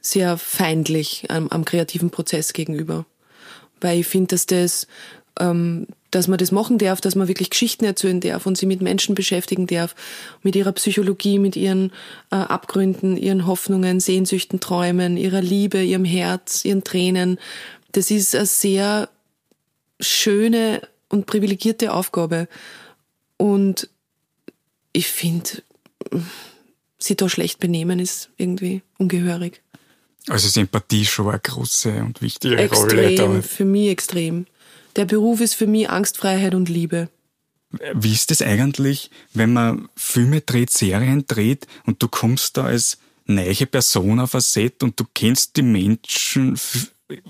sehr 0.00 0.36
feindlich 0.36 1.26
am, 1.30 1.48
am 1.48 1.64
kreativen 1.64 2.10
Prozess 2.10 2.52
gegenüber. 2.52 3.06
Weil 3.80 4.00
ich 4.00 4.06
finde, 4.06 4.28
dass 4.28 4.46
das 4.46 4.86
ähm, 5.40 5.86
dass 6.12 6.28
man 6.28 6.38
das 6.38 6.52
machen 6.52 6.78
darf, 6.78 7.00
dass 7.00 7.16
man 7.16 7.26
wirklich 7.26 7.50
Geschichten 7.50 7.84
erzählen 7.84 8.20
darf 8.20 8.46
und 8.46 8.56
sie 8.56 8.66
mit 8.66 8.80
Menschen 8.80 9.14
beschäftigen 9.16 9.66
darf, 9.66 9.96
mit 10.42 10.54
ihrer 10.54 10.72
Psychologie, 10.72 11.38
mit 11.38 11.56
ihren 11.56 11.90
äh, 12.30 12.36
Abgründen, 12.36 13.16
ihren 13.16 13.46
Hoffnungen, 13.46 13.98
Sehnsüchten, 13.98 14.60
Träumen, 14.60 15.16
ihrer 15.16 15.40
Liebe, 15.40 15.82
ihrem 15.82 16.04
Herz, 16.04 16.64
ihren 16.64 16.84
Tränen. 16.84 17.38
Das 17.92 18.10
ist 18.10 18.36
eine 18.36 18.46
sehr 18.46 19.08
schöne 20.00 20.82
und 21.08 21.26
privilegierte 21.26 21.92
Aufgabe. 21.92 22.46
Und 23.38 23.88
ich 24.92 25.08
finde, 25.08 25.62
sie 26.98 27.16
da 27.16 27.28
schlecht 27.28 27.58
benehmen 27.58 27.98
ist 27.98 28.30
irgendwie 28.36 28.82
ungehörig. 28.98 29.62
Also 30.28 30.46
ist 30.46 30.56
Empathie 30.56 31.04
schon 31.04 31.28
eine 31.28 31.40
große 31.40 32.02
und 32.02 32.22
wichtige 32.22 32.56
extrem, 32.56 33.20
Rolle. 33.20 33.42
Für 33.42 33.64
mich 33.64 33.88
extrem. 33.88 34.46
Der 34.96 35.04
Beruf 35.04 35.40
ist 35.40 35.54
für 35.54 35.66
mich 35.66 35.88
Angstfreiheit 35.88 36.54
und 36.54 36.68
Liebe. 36.68 37.08
Wie 37.94 38.12
ist 38.12 38.30
es 38.30 38.42
eigentlich, 38.42 39.10
wenn 39.32 39.52
man 39.52 39.88
Filme 39.96 40.42
dreht, 40.42 40.70
Serien 40.70 41.24
dreht 41.26 41.66
und 41.86 42.02
du 42.02 42.08
kommst 42.08 42.58
da 42.58 42.64
als 42.64 42.98
neue 43.24 43.66
Person 43.66 44.20
auf 44.20 44.34
ein 44.34 44.42
Set 44.42 44.82
und 44.82 44.98
du 45.00 45.04
kennst 45.14 45.56
die 45.56 45.62
Menschen 45.62 46.58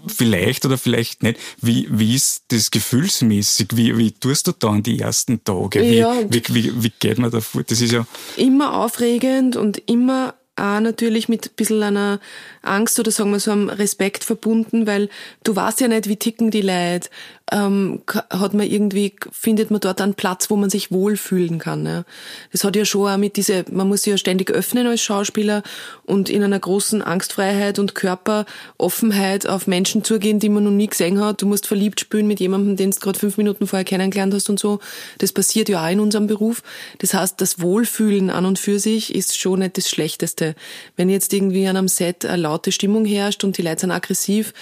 vielleicht 0.07 0.65
oder 0.65 0.79
vielleicht 0.79 1.23
nicht. 1.23 1.39
Wie, 1.61 1.89
wie 1.91 2.15
ist 2.15 2.45
das 2.49 2.71
gefühlsmäßig? 2.71 3.69
Wie, 3.75 3.97
wie 3.97 4.13
tust 4.13 4.47
du 4.47 4.53
da 4.53 4.71
an 4.71 4.83
die 4.83 5.01
ersten 5.01 5.43
Tage? 5.43 5.83
Wie, 5.83 5.99
ja, 5.99 6.15
wie, 6.29 6.43
wie, 6.49 6.83
wie 6.83 6.93
geht 6.99 7.19
man 7.19 7.31
da 7.31 7.41
vor? 7.41 7.63
Das 7.63 7.81
ist 7.81 7.93
ja 7.93 8.07
immer 8.37 8.79
aufregend 8.79 9.57
und 9.57 9.83
immer 9.91 10.35
auch 10.57 10.81
natürlich 10.81 11.29
mit 11.29 11.47
ein 11.47 11.55
bisschen 11.57 11.83
einer 11.83 12.21
Angst 12.61 13.01
oder 13.01 13.11
sagen 13.11 13.33
wir 13.33 13.41
so 13.41 13.53
einem 13.53 13.71
Respekt 13.71 14.23
verbunden, 14.23 14.87
weil 14.87 15.09
du 15.45 15.57
weißt 15.57 15.81
ja 15.81 15.89
nicht, 15.89 16.09
wie 16.09 16.17
ticken 16.17 16.51
die 16.51 16.61
Leute, 16.61 17.09
ähm, 17.53 18.01
hat 18.09 18.55
man 18.55 18.67
irgendwie, 18.67 19.15
findet 19.31 19.71
man 19.71 19.81
dort 19.81 20.01
einen 20.01 20.15
Platz, 20.15 20.51
wo 20.51 20.57
man 20.57 20.71
sich 20.71 20.91
wohlfühlen 20.91 21.59
kann. 21.59 21.87
Ja. 21.87 22.05
Das 22.51 22.65
hat 22.65 22.75
ja 22.75 22.85
schon 22.85 23.09
auch 23.09 23.17
mit 23.19 23.37
diese, 23.37 23.65
man 23.71 23.89
muss 23.89 24.03
sich 24.03 24.13
ja 24.13 24.17
ständig 24.17 24.51
öffnen 24.51 24.87
als 24.87 25.03
Schauspieler 25.03 25.63
und 26.05 26.31
in 26.31 26.43
einer 26.43 26.59
großen 26.59 27.03
Angstfreiheit 27.03 27.79
und 27.79 27.95
Körperoffenheit 27.95 29.47
auf 29.47 29.67
Menschen 29.67 30.03
zugehen, 30.03 30.39
die 30.39 30.49
man 30.49 30.65
noch 30.65 30.71
nie 30.71 30.89
gesehen 30.89 31.21
hat. 31.21 31.43
Du 31.43 31.47
musst 31.47 31.67
verliebt 31.67 32.01
spielen 32.01 32.27
mit 32.27 32.41
jemandem, 32.41 32.77
den 32.77 32.91
du 32.91 32.99
gerade 32.99 33.19
fünf 33.19 33.37
Minuten 33.37 33.67
vorher 33.67 33.85
kennengelernt 33.85 34.33
hast 34.33 34.49
und 34.49 34.59
so. 34.59 34.81
Das 35.19 35.33
passiert 35.33 35.69
ja 35.69 35.85
auch 35.85 35.91
in 35.91 36.01
unserem 36.01 36.27
Beruf. 36.27 36.63
Das 36.99 37.15
heißt, 37.15 37.41
das 37.41 37.61
Wohlfühlen 37.61 38.31
an 38.31 38.47
und 38.47 38.59
für 38.59 38.79
sich 38.79 39.15
ist 39.15 39.39
schon 39.39 39.61
nicht 39.61 39.77
das 39.77 39.91
Schlechteste. 39.91 40.55
Wenn 40.97 41.11
jetzt 41.11 41.33
irgendwie 41.33 41.67
an 41.67 41.77
einem 41.77 41.89
Set 41.89 42.25
eine 42.25 42.41
laute 42.41 42.73
Stimmung 42.73 43.05
herrscht 43.05 43.45
und 43.45 43.59
die 43.59 43.63
Leute 43.63 43.83
sind 43.83 43.91
aggressiv, 43.91 44.55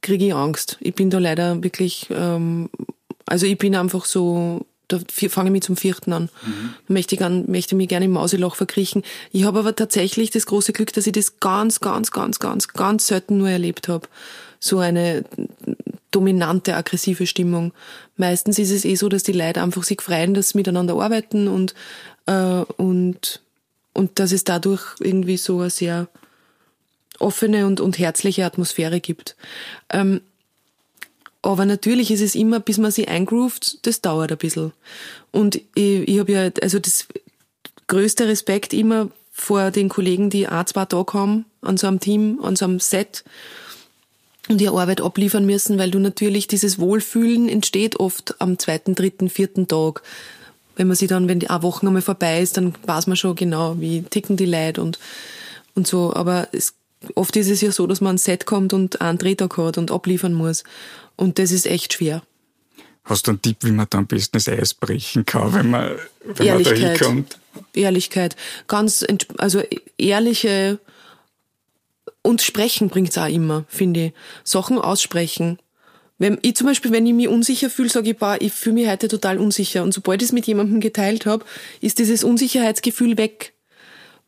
kriege 0.00 0.26
ich 0.26 0.34
Angst. 0.34 0.76
Ich 0.80 0.94
bin 0.94 1.10
da 1.10 1.18
leider 1.18 1.62
wirklich, 1.62 2.08
ähm, 2.10 2.70
also 3.26 3.46
ich 3.46 3.58
bin 3.58 3.74
einfach 3.74 4.04
so, 4.04 4.66
da 4.88 4.98
fange 5.28 5.50
ich 5.50 5.52
mich 5.52 5.62
zum 5.62 5.76
vierten 5.76 6.12
an. 6.12 6.30
Mhm. 6.44 6.74
Möchte, 6.88 7.14
ich 7.14 7.22
an, 7.22 7.44
möchte 7.50 7.76
mich 7.76 7.88
gerne 7.88 8.06
im 8.06 8.12
Mauseloch 8.12 8.56
verkriechen. 8.56 9.02
Ich 9.32 9.44
habe 9.44 9.58
aber 9.58 9.76
tatsächlich 9.76 10.30
das 10.30 10.46
große 10.46 10.72
Glück, 10.72 10.92
dass 10.92 11.06
ich 11.06 11.12
das 11.12 11.40
ganz, 11.40 11.80
ganz, 11.80 12.10
ganz, 12.10 12.38
ganz, 12.38 12.68
ganz 12.68 13.06
selten 13.06 13.38
nur 13.38 13.50
erlebt 13.50 13.88
habe. 13.88 14.08
So 14.60 14.78
eine 14.78 15.24
dominante, 16.10 16.74
aggressive 16.74 17.26
Stimmung. 17.26 17.72
Meistens 18.16 18.58
ist 18.58 18.70
es 18.70 18.84
eh 18.84 18.94
so, 18.94 19.08
dass 19.08 19.22
die 19.22 19.32
Leute 19.32 19.62
einfach 19.62 19.84
sich 19.84 20.00
freuen, 20.00 20.32
dass 20.32 20.50
sie 20.50 20.58
miteinander 20.58 20.94
arbeiten 20.94 21.48
und, 21.48 21.74
äh, 22.26 22.64
und, 22.76 23.42
und 23.92 24.18
dass 24.18 24.32
es 24.32 24.44
dadurch 24.44 24.82
irgendwie 25.00 25.36
so 25.36 25.60
eine 25.60 25.70
sehr 25.70 26.08
offene 27.18 27.66
und, 27.66 27.80
und 27.80 27.98
herzliche 27.98 28.44
Atmosphäre 28.44 29.00
gibt. 29.00 29.36
Ähm, 29.90 30.20
aber 31.42 31.64
natürlich 31.64 32.10
ist 32.10 32.20
es 32.20 32.34
immer, 32.34 32.60
bis 32.60 32.78
man 32.78 32.90
sich 32.90 33.08
eingroovt, 33.08 33.86
das 33.86 34.00
dauert 34.00 34.32
ein 34.32 34.38
bisschen. 34.38 34.72
Und 35.30 35.56
ich, 35.74 36.08
ich 36.08 36.18
habe 36.18 36.32
ja, 36.32 36.50
also 36.62 36.78
das 36.78 37.06
größte 37.86 38.26
Respekt 38.26 38.72
immer 38.72 39.08
vor 39.32 39.70
den 39.70 39.88
Kollegen, 39.88 40.30
die 40.30 40.48
ein, 40.48 40.66
zwei 40.66 40.84
Tage 40.84 41.12
haben 41.14 41.44
an 41.62 41.76
so 41.76 41.86
einem 41.86 42.00
Team, 42.00 42.40
an 42.42 42.56
so 42.56 42.64
einem 42.64 42.80
Set 42.80 43.24
und 44.48 44.60
ihre 44.60 44.78
Arbeit 44.80 45.00
abliefern 45.00 45.46
müssen, 45.46 45.78
weil 45.78 45.90
du 45.90 45.98
natürlich 45.98 46.48
dieses 46.48 46.78
Wohlfühlen 46.78 47.48
entsteht 47.48 48.00
oft 48.00 48.40
am 48.40 48.58
zweiten, 48.58 48.94
dritten, 48.94 49.28
vierten 49.28 49.68
Tag. 49.68 50.02
Wenn 50.76 50.88
man 50.88 50.96
sich 50.96 51.08
dann, 51.08 51.28
wenn 51.28 51.40
die 51.40 51.50
eine 51.50 51.62
Woche 51.62 51.86
einmal 51.86 52.02
vorbei 52.02 52.40
ist, 52.40 52.56
dann 52.56 52.74
weiß 52.84 53.06
man 53.06 53.16
schon 53.16 53.36
genau, 53.36 53.76
wie 53.78 54.02
ticken 54.02 54.36
die 54.36 54.46
Leute 54.46 54.82
und, 54.82 54.98
und 55.74 55.86
so. 55.86 56.14
Aber 56.14 56.48
es 56.52 56.74
oft 57.14 57.36
ist 57.36 57.48
es 57.48 57.60
ja 57.60 57.70
so, 57.70 57.86
dass 57.86 58.00
man 58.00 58.16
ein 58.16 58.18
Set 58.18 58.46
kommt 58.46 58.72
und 58.72 59.00
einen 59.00 59.18
Drehtag 59.18 59.56
hat 59.56 59.78
und 59.78 59.90
abliefern 59.90 60.34
muss. 60.34 60.64
Und 61.16 61.38
das 61.38 61.52
ist 61.52 61.66
echt 61.66 61.94
schwer. 61.94 62.22
Hast 63.04 63.26
du 63.26 63.32
einen 63.32 63.42
Tipp, 63.42 63.58
wie 63.62 63.72
man 63.72 63.86
da 63.88 63.98
am 63.98 64.06
besten 64.06 64.36
das 64.36 64.48
Eis 64.48 64.74
brechen 64.74 65.24
kann, 65.24 65.54
wenn 65.54 65.70
man, 65.70 65.96
wenn 66.24 66.46
man 66.46 66.62
da 66.62 66.70
hinkommt? 66.72 67.38
Ehrlichkeit. 67.72 68.36
Ganz, 68.66 69.04
also 69.38 69.62
ehrliche 69.96 70.78
und 72.22 72.42
sprechen 72.42 72.88
bringt's 72.88 73.16
auch 73.16 73.28
immer, 73.28 73.64
finde 73.68 74.06
ich. 74.06 74.12
Sachen 74.44 74.78
aussprechen. 74.78 75.58
Wenn 76.18 76.38
ich 76.42 76.56
zum 76.56 76.66
Beispiel, 76.66 76.90
wenn 76.90 77.06
ich 77.06 77.14
mich 77.14 77.28
unsicher 77.28 77.70
fühle, 77.70 77.88
sage 77.88 78.10
ich, 78.10 78.16
boah, 78.16 78.36
ich 78.40 78.52
fühle 78.52 78.74
mich 78.74 78.88
heute 78.88 79.08
total 79.08 79.38
unsicher. 79.38 79.82
Und 79.84 79.94
sobald 79.94 80.20
ich 80.20 80.28
es 80.28 80.32
mit 80.32 80.46
jemandem 80.46 80.80
geteilt 80.80 81.26
habe, 81.26 81.44
ist 81.80 81.98
dieses 81.98 82.24
Unsicherheitsgefühl 82.24 83.16
weg 83.16 83.54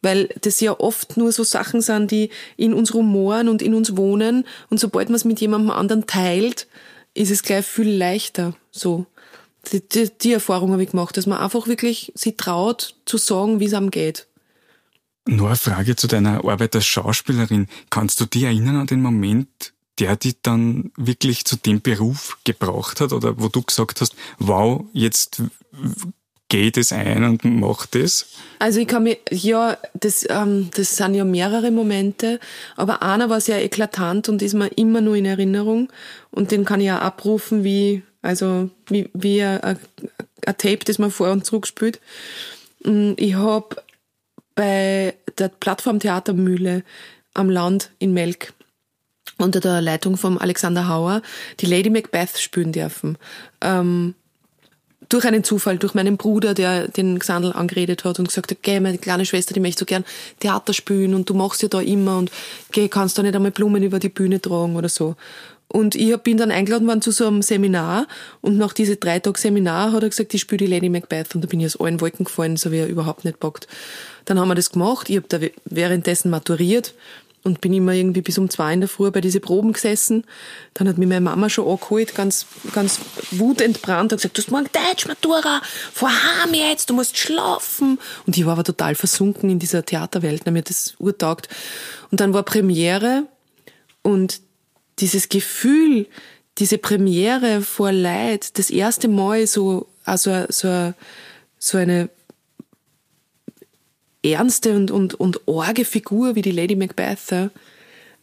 weil 0.02 0.28
das 0.40 0.60
ja 0.60 0.78
oft 0.78 1.16
nur 1.16 1.32
so 1.32 1.44
Sachen 1.44 1.80
sind, 1.80 2.10
die 2.10 2.30
in 2.56 2.74
uns 2.74 2.94
rumoren 2.94 3.48
und 3.48 3.62
in 3.62 3.74
uns 3.74 3.96
wohnen 3.96 4.46
und 4.68 4.78
sobald 4.78 5.08
man 5.08 5.16
es 5.16 5.24
mit 5.24 5.40
jemandem 5.40 5.70
anderen 5.70 6.06
teilt, 6.06 6.66
ist 7.14 7.30
es 7.30 7.42
gleich 7.42 7.66
viel 7.66 7.90
leichter 7.90 8.54
so. 8.70 9.06
Die, 9.72 9.86
die, 9.86 10.10
die 10.22 10.32
Erfahrung 10.32 10.72
habe 10.72 10.82
ich 10.82 10.90
gemacht, 10.90 11.16
dass 11.16 11.26
man 11.26 11.38
einfach 11.38 11.66
wirklich 11.66 12.12
sich 12.14 12.36
traut 12.36 12.94
zu 13.04 13.18
sagen, 13.18 13.60
wie 13.60 13.66
es 13.66 13.74
einem 13.74 13.90
geht. 13.90 14.26
Nur 15.26 15.48
eine 15.48 15.56
Frage 15.56 15.96
zu 15.96 16.06
deiner 16.06 16.44
Arbeit 16.44 16.74
als 16.74 16.86
Schauspielerin. 16.86 17.68
Kannst 17.90 18.20
du 18.20 18.24
dich 18.24 18.44
erinnern 18.44 18.76
an 18.76 18.86
den 18.86 19.02
Moment, 19.02 19.74
der 19.98 20.16
dich 20.16 20.36
dann 20.40 20.92
wirklich 20.96 21.44
zu 21.44 21.56
dem 21.56 21.82
Beruf 21.82 22.38
gebraucht 22.44 23.00
hat 23.00 23.12
oder 23.12 23.38
wo 23.38 23.48
du 23.48 23.62
gesagt 23.62 24.00
hast, 24.00 24.16
wow, 24.38 24.82
jetzt 24.94 25.42
geht 26.50 26.76
es 26.76 26.92
ein 26.92 27.24
und 27.24 27.44
macht 27.44 27.96
es? 27.96 28.26
Also 28.58 28.80
ich 28.80 28.88
kann 28.88 29.04
mir, 29.04 29.16
ja, 29.30 29.78
das, 29.94 30.26
ähm, 30.28 30.68
das 30.74 30.96
sind 30.96 31.14
ja 31.14 31.24
mehrere 31.24 31.70
Momente, 31.70 32.38
aber 32.76 33.02
einer 33.02 33.30
war 33.30 33.40
sehr 33.40 33.64
eklatant 33.64 34.28
und 34.28 34.42
ist 34.42 34.52
mir 34.52 34.68
immer 34.76 35.00
nur 35.00 35.16
in 35.16 35.24
Erinnerung 35.24 35.90
und 36.30 36.50
den 36.50 36.66
kann 36.66 36.82
ich 36.82 36.90
auch 36.90 36.96
abrufen 36.96 37.64
wie, 37.64 38.02
also 38.20 38.68
wie, 38.88 39.08
wie 39.14 39.42
ein, 39.42 39.78
ein 40.44 40.58
Tape, 40.58 40.84
das 40.84 40.98
man 40.98 41.10
vor 41.10 41.30
und 41.30 41.46
zurück 41.46 41.66
spielt. 41.66 42.00
Mm, 42.84 43.12
ich 43.16 43.34
habe 43.34 43.76
bei 44.54 45.14
der 45.38 45.48
Plattform 45.48 46.00
Theatermühle 46.00 46.82
am 47.32 47.48
Land 47.48 47.90
in 47.98 48.12
Melk 48.12 48.52
unter 49.38 49.60
der 49.60 49.80
Leitung 49.80 50.16
von 50.16 50.36
Alexander 50.36 50.88
Hauer 50.88 51.22
die 51.60 51.66
Lady 51.66 51.88
Macbeth 51.88 52.38
spielen 52.38 52.72
dürfen. 52.72 53.16
Ähm, 53.62 54.14
durch 55.10 55.26
einen 55.26 55.44
Zufall, 55.44 55.76
durch 55.76 55.92
meinen 55.92 56.16
Bruder, 56.16 56.54
der 56.54 56.88
den 56.88 57.18
Xandl 57.18 57.52
angeredet 57.52 58.04
hat 58.04 58.18
und 58.18 58.28
gesagt 58.28 58.50
hat, 58.50 58.58
geh, 58.62 58.80
meine 58.80 58.96
kleine 58.96 59.26
Schwester, 59.26 59.52
die 59.52 59.60
möchte 59.60 59.80
so 59.80 59.84
gern 59.84 60.04
Theater 60.38 60.72
spielen 60.72 61.14
und 61.14 61.28
du 61.28 61.34
machst 61.34 61.62
ja 61.62 61.68
da 61.68 61.80
immer 61.80 62.16
und 62.16 62.30
geh, 62.72 62.88
kannst 62.88 63.18
du 63.18 63.22
nicht 63.22 63.34
einmal 63.34 63.50
Blumen 63.50 63.82
über 63.82 63.98
die 63.98 64.08
Bühne 64.08 64.40
tragen 64.40 64.76
oder 64.76 64.88
so. 64.88 65.16
Und 65.72 65.94
ich 65.94 66.16
bin 66.18 66.36
dann 66.36 66.50
eingeladen 66.50 66.88
worden 66.88 67.02
zu 67.02 67.12
so 67.12 67.26
einem 67.26 67.42
Seminar 67.42 68.08
und 68.40 68.56
nach 68.56 68.72
diese 68.72 68.96
drei 68.96 69.20
Tage 69.20 69.38
Seminar 69.38 69.92
hat 69.92 70.02
er 70.02 70.08
gesagt, 70.08 70.34
ich 70.34 70.40
spiele 70.40 70.64
die 70.64 70.66
Lady 70.66 70.88
Macbeth 70.88 71.34
und 71.34 71.42
da 71.42 71.46
bin 71.46 71.60
ich 71.60 71.66
aus 71.66 71.80
allen 71.80 72.00
Wolken 72.00 72.24
gefallen, 72.24 72.56
so 72.56 72.72
wie 72.72 72.78
er 72.78 72.88
überhaupt 72.88 73.24
nicht 73.24 73.38
bockt. 73.38 73.68
Dann 74.24 74.40
haben 74.40 74.48
wir 74.48 74.56
das 74.56 74.70
gemacht, 74.70 75.08
ich 75.10 75.16
habe 75.16 75.26
da 75.28 75.38
währenddessen 75.64 76.30
maturiert 76.30 76.94
und 77.42 77.60
bin 77.60 77.72
immer 77.72 77.92
irgendwie 77.92 78.20
bis 78.20 78.38
um 78.38 78.50
zwei 78.50 78.72
in 78.72 78.80
der 78.80 78.88
Früh 78.88 79.10
bei 79.10 79.20
diese 79.20 79.40
Proben 79.40 79.72
gesessen. 79.72 80.24
Dann 80.74 80.88
hat 80.88 80.98
mich 80.98 81.08
meine 81.08 81.22
Mama 81.22 81.48
schon 81.48 81.66
angeholt, 81.66 82.14
ganz, 82.14 82.46
ganz 82.72 83.00
wutentbrannt, 83.30 84.12
hat 84.12 84.18
gesagt, 84.18 84.36
du 84.36 84.42
hast 84.42 84.50
morgen 84.50 84.68
Deutsch, 84.72 85.06
Matura, 85.06 85.62
vorhaben 85.92 86.54
jetzt, 86.54 86.90
du 86.90 86.94
musst 86.94 87.16
schlafen. 87.16 87.98
Und 88.26 88.36
ich 88.36 88.44
war 88.44 88.52
aber 88.52 88.64
total 88.64 88.94
versunken 88.94 89.48
in 89.50 89.58
dieser 89.58 89.84
Theaterwelt, 89.84 90.46
mir 90.50 90.62
das 90.62 90.94
urtaugt. 90.98 91.48
Und 92.10 92.20
dann 92.20 92.34
war 92.34 92.42
Premiere 92.42 93.24
und 94.02 94.40
dieses 94.98 95.28
Gefühl, 95.28 96.06
diese 96.58 96.78
Premiere 96.78 97.62
vor 97.62 97.92
Leid, 97.92 98.58
das 98.58 98.70
erste 98.70 99.08
Mal 99.08 99.46
so, 99.46 99.88
also 100.04 100.44
so, 100.48 100.92
so 101.58 101.78
eine 101.78 102.10
ernste 104.22 104.74
und, 104.74 104.90
und, 104.90 105.14
und 105.14 105.40
orge 105.46 105.84
Figur 105.84 106.34
wie 106.34 106.42
die 106.42 106.50
Lady 106.50 106.76
Macbeth 106.76 107.50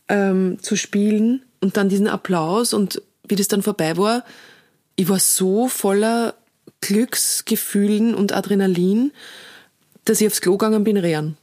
ähm, 0.08 0.58
zu 0.62 0.76
spielen 0.76 1.42
und 1.60 1.78
dann 1.78 1.90
diesen 1.90 2.08
Applaus 2.08 2.74
und 2.74 3.02
wie 3.28 3.36
das 3.36 3.48
dann 3.48 3.64
vorbei 3.64 3.98
war, 3.98 4.24
ich 4.96 5.10
war 5.10 5.20
so 5.20 5.68
voller 5.68 6.34
Glücksgefühlen 6.82 8.16
und 8.16 8.34
Adrenalin, 8.34 9.12
dass 10.06 10.22
ich 10.22 10.28
aufs 10.28 10.42
Klo 10.42 10.58
gegangen 10.58 10.84
bin, 10.84 10.98
rehren. 10.98 11.38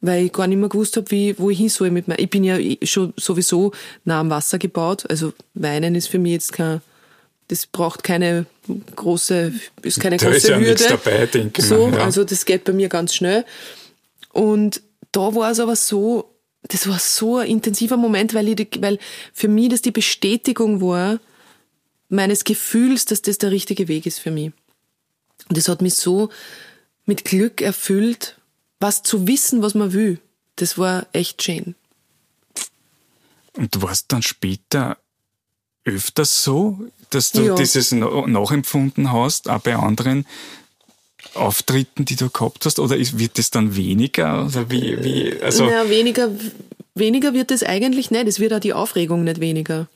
Weil 0.00 0.26
ich 0.26 0.32
gar 0.32 0.46
nicht 0.46 0.58
mehr 0.58 0.68
gewusst 0.68 0.96
habe, 0.96 1.10
wie, 1.10 1.38
wo 1.38 1.50
ich 1.50 1.58
hin 1.58 1.68
soll 1.68 1.90
mit 1.90 2.06
mir. 2.06 2.18
Ich 2.18 2.30
bin 2.30 2.44
ja 2.44 2.58
schon 2.82 3.12
sowieso 3.16 3.72
nah 4.04 4.20
am 4.20 4.30
Wasser 4.30 4.58
gebaut. 4.58 5.04
Also 5.08 5.32
Weinen 5.54 5.94
ist 5.94 6.08
für 6.08 6.18
mich 6.18 6.32
jetzt 6.32 6.52
kein, 6.52 6.80
das 7.48 7.66
braucht 7.66 8.02
keine 8.02 8.46
große, 8.96 9.52
ist 9.82 10.00
keine 10.00 10.16
da 10.16 10.26
große 10.26 10.36
ist 10.36 10.48
ja 10.48 10.58
Hürde. 10.58 10.84
Dabei, 10.88 11.26
denke 11.26 11.62
so, 11.62 11.88
ja. 11.88 11.98
Also 11.98 12.24
das 12.24 12.44
geht 12.44 12.64
bei 12.64 12.72
mir 12.72 12.88
ganz 12.88 13.14
schnell. 13.14 13.44
Und 14.32 14.82
da 15.12 15.34
war 15.34 15.50
es 15.50 15.60
aber 15.60 15.76
so, 15.76 16.34
das 16.62 16.88
war 16.88 16.98
so 16.98 17.38
ein 17.38 17.48
intensiver 17.48 17.96
Moment, 17.96 18.34
weil, 18.34 18.48
ich, 18.48 18.68
weil 18.80 18.98
für 19.32 19.48
mich 19.48 19.68
das 19.68 19.82
die 19.82 19.92
Bestätigung 19.92 20.80
war, 20.80 21.20
meines 22.08 22.44
Gefühls, 22.44 23.04
dass 23.04 23.22
das 23.22 23.38
der 23.38 23.50
richtige 23.50 23.88
Weg 23.88 24.06
ist 24.06 24.18
für 24.18 24.30
mich. 24.30 24.52
Und 25.48 25.56
das 25.56 25.68
hat 25.68 25.82
mich 25.82 25.94
so 25.94 26.30
mit 27.04 27.24
Glück 27.24 27.60
erfüllt, 27.60 28.36
was 28.80 29.02
zu 29.02 29.26
wissen, 29.26 29.62
was 29.62 29.74
man 29.74 29.92
will. 29.92 30.20
Das 30.56 30.78
war 30.78 31.06
echt 31.12 31.42
schön. 31.42 31.74
Und 33.54 33.74
du 33.74 33.82
warst 33.82 34.12
dann 34.12 34.22
später 34.22 34.98
öfters 35.84 36.42
so, 36.42 36.78
dass 37.16 37.32
du 37.32 37.42
ja. 37.42 37.54
dieses 37.54 37.92
nachempfunden 37.92 39.10
hast, 39.10 39.48
auch 39.48 39.60
bei 39.60 39.74
anderen 39.74 40.26
Auftritten, 41.34 42.04
die 42.04 42.16
du 42.16 42.28
gehabt 42.28 42.66
hast? 42.66 42.78
Oder 42.78 42.96
wird 42.98 43.38
es 43.38 43.50
dann 43.50 43.74
weniger? 43.74 44.46
Oder 44.46 44.70
wie, 44.70 45.02
wie, 45.02 45.40
also 45.40 45.64
naja, 45.64 45.88
weniger, 45.88 46.30
weniger 46.94 47.32
wird 47.32 47.50
es 47.50 47.62
eigentlich 47.62 48.10
nicht. 48.10 48.28
Es 48.28 48.38
wird 48.38 48.52
auch 48.52 48.60
die 48.60 48.74
Aufregung 48.74 49.24
nicht 49.24 49.40
weniger. 49.40 49.88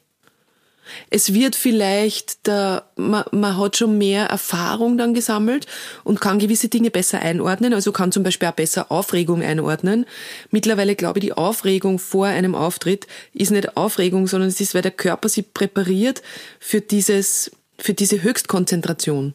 Es 1.11 1.35
wird 1.35 1.57
vielleicht, 1.57 2.47
der, 2.47 2.85
man, 2.97 3.25
man 3.33 3.57
hat 3.57 3.77
schon 3.77 3.99
mehr 3.99 4.27
Erfahrung 4.27 4.99
dann 4.99 5.15
gesammelt 5.15 5.67
und 6.05 6.21
kann 6.21 6.39
gewisse 6.39 6.69
Dinge 6.69 6.91
besser 6.91 7.21
einordnen, 7.21 7.75
also 7.75 7.93
kann 7.93 8.13
zum 8.13 8.23
Beispiel 8.23 8.49
auch 8.49 8.53
besser 8.53 8.91
Aufregung 8.91 9.43
einordnen. 9.43 10.07
Mittlerweile 10.51 10.95
glaube 10.95 11.19
ich, 11.19 11.25
die 11.25 11.33
Aufregung 11.33 11.99
vor 11.99 12.27
einem 12.27 12.55
Auftritt 12.55 13.07
ist 13.33 13.51
nicht 13.51 13.77
Aufregung, 13.77 14.27
sondern 14.27 14.49
es 14.49 14.61
ist, 14.61 14.75
weil 14.75 14.83
der 14.83 14.91
Körper 14.91 15.29
sich 15.29 15.53
präpariert 15.53 16.23
für 16.59 16.81
dieses, 16.81 17.51
für 17.79 17.95
diese 17.95 18.23
Höchstkonzentration. 18.23 19.35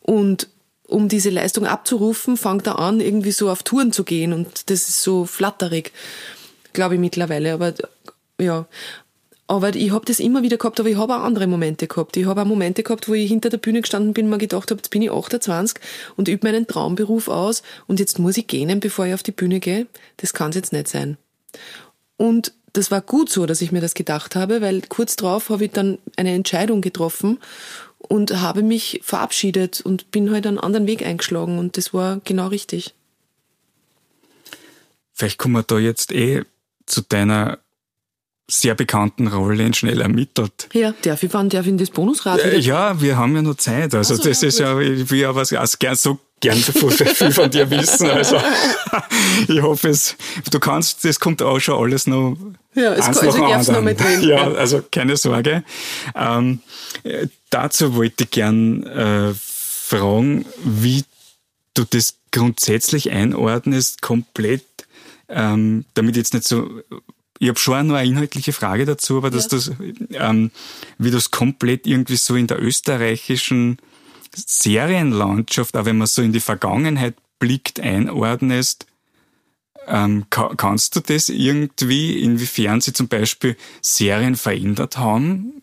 Und 0.00 0.48
um 0.86 1.08
diese 1.08 1.30
Leistung 1.30 1.66
abzurufen, 1.66 2.36
fängt 2.36 2.66
er 2.66 2.78
an, 2.78 3.00
irgendwie 3.00 3.32
so 3.32 3.50
auf 3.50 3.62
Touren 3.62 3.92
zu 3.92 4.04
gehen 4.04 4.32
und 4.32 4.70
das 4.70 4.88
ist 4.88 5.02
so 5.02 5.24
flatterig, 5.24 5.92
glaube 6.72 6.94
ich 6.94 7.00
mittlerweile. 7.00 7.54
Aber 7.54 7.74
ja, 8.38 8.66
aber 9.46 9.74
ich 9.74 9.90
habe 9.90 10.06
das 10.06 10.20
immer 10.20 10.42
wieder 10.42 10.56
gehabt, 10.56 10.80
aber 10.80 10.88
ich 10.88 10.96
habe 10.96 11.16
auch 11.16 11.22
andere 11.22 11.46
Momente 11.46 11.86
gehabt. 11.86 12.16
Ich 12.16 12.24
habe 12.24 12.42
auch 12.42 12.46
Momente 12.46 12.82
gehabt, 12.82 13.08
wo 13.08 13.14
ich 13.14 13.28
hinter 13.28 13.50
der 13.50 13.58
Bühne 13.58 13.82
gestanden 13.82 14.14
bin 14.14 14.26
und 14.26 14.30
mir 14.30 14.38
gedacht 14.38 14.70
habe, 14.70 14.78
jetzt 14.78 14.90
bin 14.90 15.02
ich 15.02 15.10
28 15.10 15.78
und 16.16 16.28
übe 16.28 16.46
meinen 16.46 16.66
Traumberuf 16.66 17.28
aus 17.28 17.62
und 17.86 18.00
jetzt 18.00 18.18
muss 18.18 18.38
ich 18.38 18.46
gehen, 18.46 18.80
bevor 18.80 19.06
ich 19.06 19.14
auf 19.14 19.22
die 19.22 19.32
Bühne 19.32 19.60
gehe. 19.60 19.86
Das 20.16 20.32
kann 20.32 20.50
es 20.50 20.56
jetzt 20.56 20.72
nicht 20.72 20.88
sein. 20.88 21.18
Und 22.16 22.52
das 22.72 22.90
war 22.90 23.02
gut 23.02 23.30
so, 23.30 23.46
dass 23.46 23.60
ich 23.60 23.70
mir 23.70 23.80
das 23.80 23.94
gedacht 23.94 24.34
habe, 24.34 24.60
weil 24.60 24.82
kurz 24.88 25.14
drauf 25.16 25.50
habe 25.50 25.66
ich 25.66 25.72
dann 25.72 25.98
eine 26.16 26.32
Entscheidung 26.32 26.80
getroffen 26.80 27.38
und 27.98 28.40
habe 28.40 28.62
mich 28.62 29.00
verabschiedet 29.02 29.80
und 29.80 30.10
bin 30.10 30.30
halt 30.30 30.46
einen 30.46 30.58
anderen 30.58 30.86
Weg 30.86 31.04
eingeschlagen 31.04 31.58
und 31.58 31.76
das 31.76 31.92
war 31.92 32.20
genau 32.24 32.48
richtig. 32.48 32.94
Vielleicht 35.12 35.38
kommen 35.38 35.54
wir 35.54 35.62
da 35.62 35.78
jetzt 35.78 36.12
eh 36.12 36.44
zu 36.86 37.02
deiner 37.02 37.58
sehr 38.46 38.74
bekannten 38.74 39.28
Rolle 39.28 39.72
Schnell 39.74 40.00
ermittelt. 40.00 40.68
Ja, 40.74 40.92
darf 41.02 41.22
ich, 41.22 41.32
wann 41.32 41.48
darf 41.48 41.62
ich 41.62 41.72
in 41.72 41.78
das 41.78 41.90
Bonusrad? 41.90 42.40
Äh, 42.40 42.58
ja, 42.58 43.00
wir 43.00 43.16
haben 43.16 43.34
ja 43.34 43.42
noch 43.42 43.56
Zeit. 43.56 43.94
Also, 43.94 44.16
so, 44.16 44.22
das 44.22 44.42
ja, 44.42 44.48
ist 44.48 44.58
ja, 44.58 44.78
ich 44.78 45.10
will 45.10 45.20
ja 45.20 45.34
was, 45.34 45.52
also 45.52 45.76
gern, 45.78 45.96
so 45.96 46.18
gern 46.40 46.58
viel 46.58 47.32
von 47.32 47.50
dir 47.50 47.70
wissen. 47.70 48.10
Also, 48.10 48.36
ich 49.48 49.62
hoffe 49.62 49.88
es, 49.88 50.16
du 50.50 50.60
kannst, 50.60 51.04
das 51.04 51.18
kommt 51.18 51.40
auch 51.40 51.58
schon 51.58 51.82
alles 51.82 52.06
noch. 52.06 52.36
Ja, 52.74 52.92
es 52.92 53.06
kann, 53.06 53.16
also 53.16 53.28
ich 53.28 53.68
noch 53.68 53.82
mit 53.82 54.00
drin. 54.00 54.22
Ja, 54.22 54.50
also 54.52 54.82
keine 54.90 55.16
Sorge. 55.16 55.64
Ähm, 56.14 56.60
dazu 57.48 57.94
wollte 57.94 58.24
ich 58.24 58.30
gern 58.30 58.82
äh, 58.82 59.32
fragen, 59.34 60.44
wie 60.62 61.04
du 61.72 61.84
das 61.88 62.16
grundsätzlich 62.30 63.10
einordnest, 63.10 64.02
komplett, 64.02 64.64
ähm, 65.28 65.84
damit 65.94 66.16
jetzt 66.16 66.34
nicht 66.34 66.46
so 66.46 66.82
ich 67.38 67.48
habe 67.48 67.58
schon 67.58 67.88
noch 67.88 67.96
eine 67.96 68.08
inhaltliche 68.08 68.52
Frage 68.52 68.84
dazu, 68.84 69.16
aber 69.18 69.30
dass 69.30 69.44
ja. 69.44 69.50
das, 69.50 69.72
ähm, 70.12 70.50
wie 70.98 71.10
das 71.10 71.30
komplett 71.30 71.86
irgendwie 71.86 72.16
so 72.16 72.36
in 72.36 72.46
der 72.46 72.62
österreichischen 72.62 73.78
Serienlandschaft, 74.34 75.76
auch 75.76 75.84
wenn 75.84 75.98
man 75.98 76.06
so 76.06 76.22
in 76.22 76.32
die 76.32 76.40
Vergangenheit 76.40 77.14
blickt, 77.38 77.80
einordnest, 77.80 78.86
ähm, 79.86 80.26
kannst 80.30 80.96
du 80.96 81.00
das 81.00 81.28
irgendwie, 81.28 82.22
inwiefern 82.22 82.80
sie 82.80 82.92
zum 82.92 83.08
Beispiel 83.08 83.56
Serien 83.82 84.36
verändert 84.36 84.96
haben? 84.96 85.62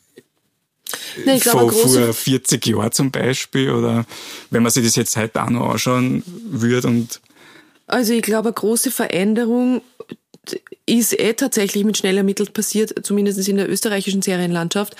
Nee, 1.25 1.37
ich 1.37 1.43
glaube, 1.43 1.71
vor, 1.71 1.89
vor 1.89 2.13
40 2.13 2.65
Jahren 2.67 2.91
zum 2.91 3.11
Beispiel, 3.11 3.71
oder 3.71 4.05
wenn 4.49 4.61
man 4.61 4.71
sich 4.71 4.83
das 4.83 4.95
jetzt 4.95 5.15
heute 5.15 5.41
auch 5.41 5.49
noch 5.49 5.71
anschauen 5.71 6.23
würde 6.25 6.87
und 6.87 7.21
also 7.87 8.13
ich 8.13 8.21
glaube, 8.21 8.49
eine 8.49 8.53
große 8.53 8.89
Veränderung 8.89 9.81
ist 10.85 11.19
eh 11.19 11.33
tatsächlich 11.33 11.83
mit 11.83 11.97
Schnell 11.97 12.17
ermittelt 12.17 12.53
passiert, 12.53 13.05
zumindest 13.05 13.47
in 13.47 13.57
der 13.57 13.69
österreichischen 13.69 14.21
Serienlandschaft, 14.21 14.95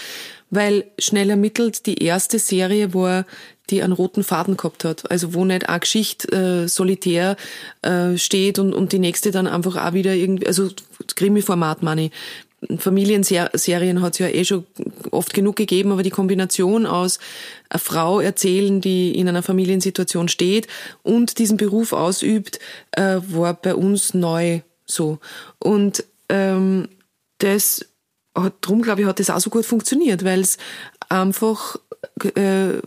weil 0.50 0.86
Schnell 1.00 1.30
ermittelt 1.30 1.86
die 1.86 2.04
erste 2.04 2.40
Serie 2.40 2.94
war, 2.94 3.26
die 3.70 3.82
einen 3.82 3.94
roten 3.94 4.24
Faden 4.24 4.58
gehabt 4.58 4.84
hat. 4.84 5.10
Also 5.10 5.34
wo 5.34 5.46
nicht 5.46 5.70
eine 5.70 5.80
Geschichte 5.80 6.64
äh, 6.64 6.68
solitär 6.68 7.38
äh, 7.82 8.18
steht 8.18 8.60
und, 8.60 8.74
und 8.74 8.92
die 8.92 9.00
nächste 9.00 9.32
dann 9.32 9.48
einfach 9.48 9.78
auch 9.78 9.94
wieder 9.94 10.14
irgendwie, 10.14 10.48
also 10.48 10.70
Krimi-Format, 11.16 11.82
meine 11.82 12.12
Familienserien 12.78 14.02
hat 14.02 14.14
es 14.14 14.20
ja 14.20 14.28
eh 14.28 14.46
schon 14.46 14.66
oft 15.10 15.34
genug 15.34 15.56
gegeben, 15.56 15.92
aber 15.92 16.04
die 16.04 16.12
Kombination 16.12 16.86
aus 16.86 17.20
einer 17.70 17.80
Frau 17.80 18.20
erzählen, 18.20 18.82
die 18.82 19.18
in 19.18 19.28
einer 19.28 19.42
Familiensituation 19.42 20.28
steht 20.28 20.68
und 21.02 21.40
diesen 21.40 21.58
Beruf 21.58 21.92
ausübt, 21.92 22.60
äh, 22.92 23.18
war 23.30 23.56
bei 23.56 23.74
uns 23.74 24.14
neu 24.14 24.62
so. 24.92 25.20
Und 25.60 26.04
ähm, 26.30 26.88
das 27.40 27.86
hat, 28.36 28.54
drum 28.62 28.82
glaube 28.82 29.02
ich, 29.02 29.08
hat 29.08 29.20
das 29.20 29.30
auch 29.30 29.40
so 29.40 29.50
gut 29.50 29.66
funktioniert, 29.66 30.24
weil 30.24 30.42
es 30.42 30.58
einfach 31.10 31.78
äh, 32.36 32.80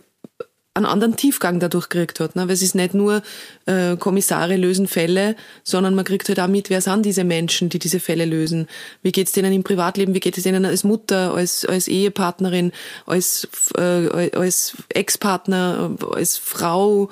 einen 0.75 0.85
anderen 0.85 1.15
Tiefgang 1.15 1.59
dadurch 1.59 1.87
gekriegt 1.87 2.19
hat. 2.19 2.35
Ne? 2.35 2.47
Weil 2.47 2.53
es 2.53 2.61
ist 2.61 2.75
nicht 2.75 2.93
nur 2.93 3.23
äh, 3.65 3.95
Kommissare 3.95 4.57
lösen 4.57 4.87
Fälle, 4.87 5.35
sondern 5.63 5.95
man 5.95 6.03
kriegt 6.03 6.27
halt 6.27 6.39
auch 6.39 6.47
mit, 6.47 6.69
wer 6.69 6.81
sind 6.81 7.05
diese 7.05 7.23
Menschen, 7.23 7.69
die 7.69 7.79
diese 7.79 8.01
Fälle 8.01 8.25
lösen. 8.25 8.67
Wie 9.01 9.13
geht 9.13 9.27
es 9.27 9.33
denen 9.33 9.53
im 9.53 9.63
Privatleben, 9.63 10.13
wie 10.13 10.19
geht 10.19 10.37
es 10.37 10.43
denen 10.43 10.65
als 10.65 10.83
Mutter, 10.83 11.33
als, 11.33 11.65
als 11.65 11.87
Ehepartnerin, 11.87 12.73
als, 13.05 13.47
äh, 13.77 14.31
als 14.35 14.75
Ex-Partner, 14.89 15.95
als 16.11 16.37
Frau. 16.37 17.09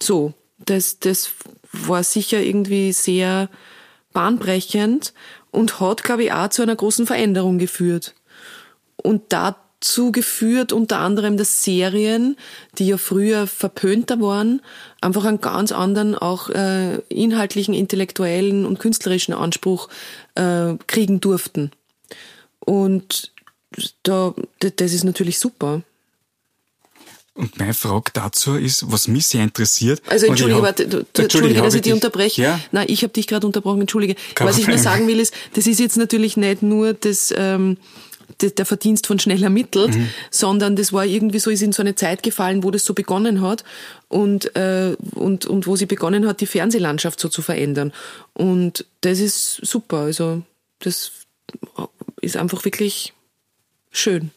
So, 0.00 0.32
das, 0.58 1.00
das 1.00 1.30
war 1.72 2.04
sicher 2.04 2.40
irgendwie 2.40 2.92
sehr 2.92 3.48
bahnbrechend 4.12 5.12
und 5.50 5.80
hat, 5.80 6.02
glaube 6.02 6.24
ich, 6.24 6.32
auch 6.32 6.48
zu 6.48 6.62
einer 6.62 6.76
großen 6.76 7.06
Veränderung 7.06 7.58
geführt. 7.58 8.14
Und 8.96 9.22
dazu 9.30 10.12
geführt 10.12 10.72
unter 10.72 10.98
anderem, 10.98 11.36
dass 11.36 11.62
Serien, 11.62 12.36
die 12.78 12.86
ja 12.88 12.98
früher 12.98 13.46
verpönter 13.46 14.20
waren, 14.20 14.60
einfach 15.00 15.24
einen 15.24 15.40
ganz 15.40 15.72
anderen, 15.72 16.14
auch 16.14 16.50
äh, 16.50 16.96
inhaltlichen, 17.08 17.74
intellektuellen 17.74 18.66
und 18.66 18.78
künstlerischen 18.78 19.34
Anspruch 19.34 19.88
äh, 20.34 20.74
kriegen 20.86 21.20
durften. 21.20 21.70
Und 22.58 23.32
da, 24.02 24.34
das 24.58 24.92
ist 24.92 25.04
natürlich 25.04 25.38
super. 25.38 25.82
Und 27.34 27.58
meine 27.58 27.74
Frage 27.74 28.10
dazu 28.12 28.56
ist, 28.56 28.90
was 28.90 29.08
mich 29.08 29.26
sehr 29.28 29.42
interessiert. 29.42 30.02
Also 30.08 30.26
entschuldige, 30.26 30.62
warte, 30.62 30.88
du, 30.88 31.06
Entschuldige, 31.16 31.62
dass 31.62 31.74
ich 31.74 31.82
dich 31.82 31.92
unterbreche. 31.92 32.42
Ja? 32.42 32.60
Nein, 32.72 32.86
ich 32.88 33.02
habe 33.02 33.12
dich 33.12 33.26
gerade 33.26 33.46
unterbrochen, 33.46 33.80
entschuldige. 33.82 34.16
Kein 34.34 34.48
was 34.48 34.58
ich 34.58 34.66
nur 34.66 34.78
sagen 34.78 35.06
will, 35.06 35.20
ist, 35.20 35.32
das 35.54 35.66
ist 35.66 35.78
jetzt 35.78 35.96
natürlich 35.96 36.36
nicht 36.36 36.62
nur 36.62 36.92
das, 36.92 37.32
ähm, 37.36 37.76
der 38.40 38.66
Verdienst 38.66 39.06
von 39.06 39.18
schnell 39.18 39.42
ermittelt, 39.42 39.94
mhm. 39.94 40.08
sondern 40.30 40.76
das 40.76 40.92
war 40.92 41.04
irgendwie 41.04 41.38
so, 41.38 41.50
ist 41.50 41.62
in 41.62 41.72
so 41.72 41.82
eine 41.82 41.94
Zeit 41.94 42.22
gefallen, 42.22 42.62
wo 42.64 42.70
das 42.70 42.84
so 42.84 42.94
begonnen 42.94 43.42
hat 43.42 43.64
und, 44.08 44.54
äh, 44.56 44.96
und, 45.14 45.46
und 45.46 45.66
wo 45.66 45.76
sie 45.76 45.86
begonnen 45.86 46.26
hat, 46.26 46.40
die 46.40 46.46
Fernsehlandschaft 46.46 47.20
so 47.20 47.28
zu 47.28 47.42
verändern. 47.42 47.92
Und 48.32 48.86
das 49.02 49.20
ist 49.20 49.60
super. 49.64 49.98
Also 49.98 50.42
das 50.80 51.12
ist 52.20 52.36
einfach 52.36 52.64
wirklich 52.64 53.12
schön. 53.90 54.30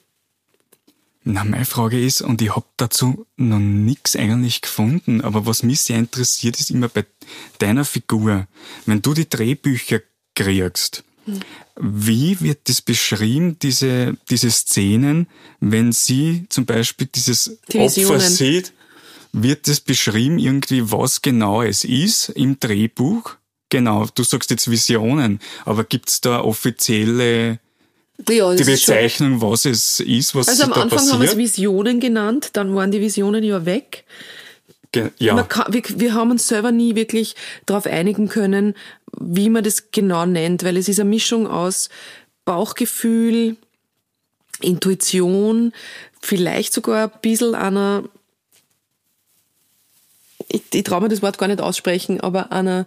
Na, 1.25 1.43
meine 1.45 1.65
Frage 1.65 2.03
ist, 2.03 2.21
und 2.21 2.41
ich 2.41 2.53
habe 2.53 2.65
dazu 2.75 3.25
noch 3.37 3.59
nichts 3.59 4.15
eigentlich 4.15 4.61
gefunden, 4.61 5.21
aber 5.21 5.45
was 5.45 5.63
mich 5.63 5.81
sehr 5.81 5.97
interessiert, 5.97 6.59
ist 6.59 6.69
immer 6.69 6.89
bei 6.89 7.05
deiner 7.59 7.85
Figur, 7.85 8.47
wenn 8.85 9.01
du 9.01 9.13
die 9.13 9.29
Drehbücher 9.29 10.01
kriegst, 10.35 11.03
hm. 11.25 11.39
wie 11.79 12.41
wird 12.41 12.67
das 12.67 12.81
beschrieben, 12.81 13.57
diese, 13.59 14.17
diese 14.29 14.51
Szenen, 14.51 15.27
wenn 15.61 15.93
sie 15.93 16.45
zum 16.49 16.65
Beispiel 16.65 17.07
dieses 17.07 17.57
Opfer 17.73 18.19
sieht, 18.19 18.73
wird 19.31 19.67
das 19.67 19.79
beschrieben 19.79 20.37
irgendwie, 20.39 20.91
was 20.91 21.21
genau 21.21 21.61
es 21.61 21.85
ist 21.85 22.29
im 22.29 22.59
Drehbuch? 22.59 23.37
Genau, 23.69 24.07
du 24.13 24.23
sagst 24.23 24.51
jetzt 24.51 24.69
Visionen, 24.69 25.39
aber 25.65 25.85
gibt's 25.85 26.21
da 26.21 26.41
offizielle 26.41 27.59
ja, 28.29 28.53
die 28.53 28.63
Bezeichnung, 28.63 29.41
was 29.41 29.65
es 29.65 29.99
ist, 29.99 30.35
was 30.35 30.47
Also 30.47 30.63
am 30.63 30.73
Anfang 30.73 30.89
passiert. 30.89 31.13
haben 31.13 31.21
wir 31.21 31.29
es 31.29 31.37
Visionen 31.37 31.99
genannt, 31.99 32.51
dann 32.53 32.75
waren 32.75 32.91
die 32.91 33.01
Visionen 33.01 33.43
ja 33.43 33.65
weg. 33.65 34.05
Ge 34.91 35.09
ja. 35.17 35.41
Kann, 35.43 35.73
wir, 35.73 35.81
wir, 35.95 36.13
haben 36.13 36.31
uns 36.31 36.47
selber 36.47 36.71
nie 36.71 36.95
wirklich 36.95 37.35
darauf 37.65 37.87
einigen 37.87 38.29
können, 38.29 38.75
wie 39.19 39.49
man 39.49 39.63
das 39.63 39.91
genau 39.91 40.25
nennt, 40.25 40.63
weil 40.63 40.77
es 40.77 40.87
ist 40.87 40.99
eine 40.99 41.09
Mischung 41.09 41.47
aus 41.47 41.89
Bauchgefühl, 42.45 43.57
Intuition, 44.61 45.73
vielleicht 46.21 46.73
sogar 46.73 47.05
ein 47.05 47.19
bisschen 47.21 47.55
einer, 47.55 48.03
ich, 50.47 50.61
ich 50.71 50.83
traue 50.83 51.01
mir 51.01 51.09
das 51.09 51.23
Wort 51.23 51.39
gar 51.39 51.47
nicht 51.47 51.61
aussprechen, 51.61 52.21
aber 52.21 52.51
einer 52.51 52.85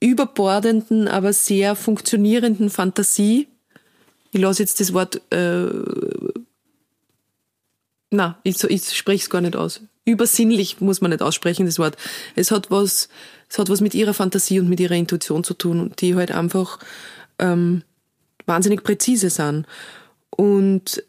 überbordenden, 0.00 1.08
aber 1.08 1.32
sehr 1.32 1.74
funktionierenden 1.76 2.70
Fantasie. 2.70 3.48
Ich 4.32 4.40
lasse 4.40 4.62
jetzt 4.62 4.80
das 4.80 4.92
Wort, 4.92 5.20
äh, 5.32 5.68
na, 8.10 8.38
ich, 8.42 8.62
ich 8.64 8.96
spreche 8.96 9.24
es 9.24 9.30
gar 9.30 9.40
nicht 9.40 9.56
aus. 9.56 9.80
Übersinnlich 10.04 10.80
muss 10.80 11.00
man 11.00 11.10
nicht 11.10 11.22
aussprechen, 11.22 11.66
das 11.66 11.78
Wort. 11.78 11.96
Es 12.36 12.50
hat 12.50 12.70
was, 12.70 13.08
es 13.48 13.58
hat 13.58 13.68
was 13.68 13.80
mit 13.80 13.94
ihrer 13.94 14.14
Fantasie 14.14 14.60
und 14.60 14.68
mit 14.68 14.80
ihrer 14.80 14.94
Intuition 14.94 15.42
zu 15.42 15.54
tun, 15.54 15.92
die 15.98 16.14
halt 16.14 16.30
einfach 16.30 16.78
ähm, 17.38 17.82
wahnsinnig 18.46 18.84
präzise 18.84 19.30
sind. 19.30 19.66
Und 20.30 21.02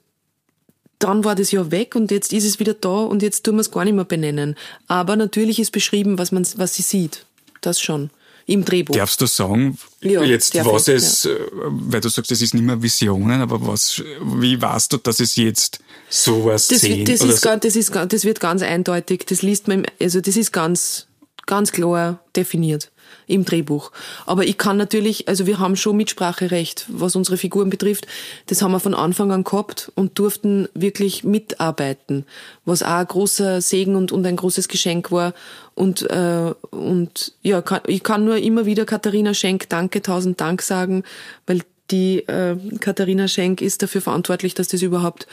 dann 0.99 1.23
war 1.23 1.35
das 1.35 1.51
ja 1.51 1.69
weg 1.69 1.95
und 1.95 2.09
jetzt 2.09 2.33
ist 2.33 2.45
es 2.45 2.59
wieder 2.59 2.73
da 2.73 2.89
und 2.89 3.21
jetzt 3.21 3.43
tun 3.43 3.55
wir 3.55 3.61
es 3.61 3.71
gar 3.71 3.83
nicht 3.85 3.93
mehr 3.93 4.05
benennen. 4.05 4.55
Aber 4.87 5.15
natürlich 5.15 5.59
ist 5.59 5.71
beschrieben, 5.71 6.17
was 6.17 6.31
man, 6.31 6.47
was 6.55 6.73
sie 6.73 6.81
sieht. 6.81 7.25
Das 7.61 7.79
schon. 7.79 8.09
Im 8.49 8.63
Drehbuch. 8.63 8.95
Darfst 8.95 9.19
du 9.21 9.25
sagen, 9.25 9.77
Ja, 10.01 10.23
jetzt 10.23 10.55
was 10.65 10.87
es, 10.87 11.25
äh, 11.25 11.35
weil 11.67 11.99
du 12.01 12.07
sagst, 12.09 12.31
es 12.31 12.41
ist 12.41 12.53
nicht 12.53 12.63
mehr 12.63 12.81
Visionen, 12.81 13.41
aber 13.41 13.65
was, 13.67 14.01
wie 14.21 14.59
weißt 14.61 14.93
du, 14.93 14.97
dass 14.97 15.19
es 15.19 15.35
jetzt 15.35 15.79
sowas 16.09 16.69
Das, 16.69 16.81
sehen? 16.81 17.03
das, 17.05 17.21
ist, 17.21 17.41
so? 17.41 17.49
ganz, 17.49 17.63
das, 17.63 17.75
ist, 17.75 17.93
das 17.93 18.23
wird 18.23 18.39
ganz 18.39 18.61
eindeutig. 18.61 19.25
Das 19.27 19.41
liest 19.41 19.67
man, 19.67 19.79
im- 19.83 19.85
also 20.01 20.21
das 20.21 20.37
ist 20.37 20.53
ganz, 20.53 21.07
ganz 21.45 21.71
klar 21.73 22.23
definiert 22.37 22.89
im 23.27 23.43
Drehbuch. 23.43 23.91
Aber 24.25 24.45
ich 24.45 24.57
kann 24.57 24.77
natürlich, 24.77 25.27
also 25.27 25.45
wir 25.45 25.59
haben 25.59 25.75
schon 25.75 25.97
Mitspracherecht, 25.97 26.85
was 26.87 27.15
unsere 27.15 27.37
Figuren 27.37 27.69
betrifft. 27.69 28.07
Das 28.47 28.61
haben 28.61 28.71
wir 28.71 28.79
von 28.79 28.93
Anfang 28.93 29.31
an 29.31 29.43
gehabt 29.43 29.91
und 29.95 30.17
durften 30.17 30.69
wirklich 30.73 31.23
mitarbeiten, 31.23 32.25
was 32.65 32.81
auch 32.81 32.87
ein 32.87 33.07
großer 33.07 33.61
Segen 33.61 33.95
und, 33.95 34.11
und 34.11 34.25
ein 34.25 34.37
großes 34.37 34.69
Geschenk 34.69 35.11
war. 35.11 35.33
Und, 35.75 36.09
äh, 36.09 36.53
und 36.71 37.33
ja, 37.43 37.61
kann, 37.61 37.81
ich 37.87 38.01
kann 38.01 38.25
nur 38.25 38.37
immer 38.37 38.65
wieder 38.65 38.85
Katharina 38.85 39.33
Schenk 39.33 39.69
Danke, 39.69 40.01
tausend 40.01 40.39
Dank 40.39 40.61
sagen, 40.61 41.03
weil 41.45 41.61
die 41.91 42.19
äh, 42.27 42.55
Katharina 42.79 43.27
Schenk 43.27 43.61
ist 43.61 43.81
dafür 43.81 44.01
verantwortlich, 44.01 44.53
dass 44.53 44.69
das 44.69 44.81
überhaupt 44.81 45.27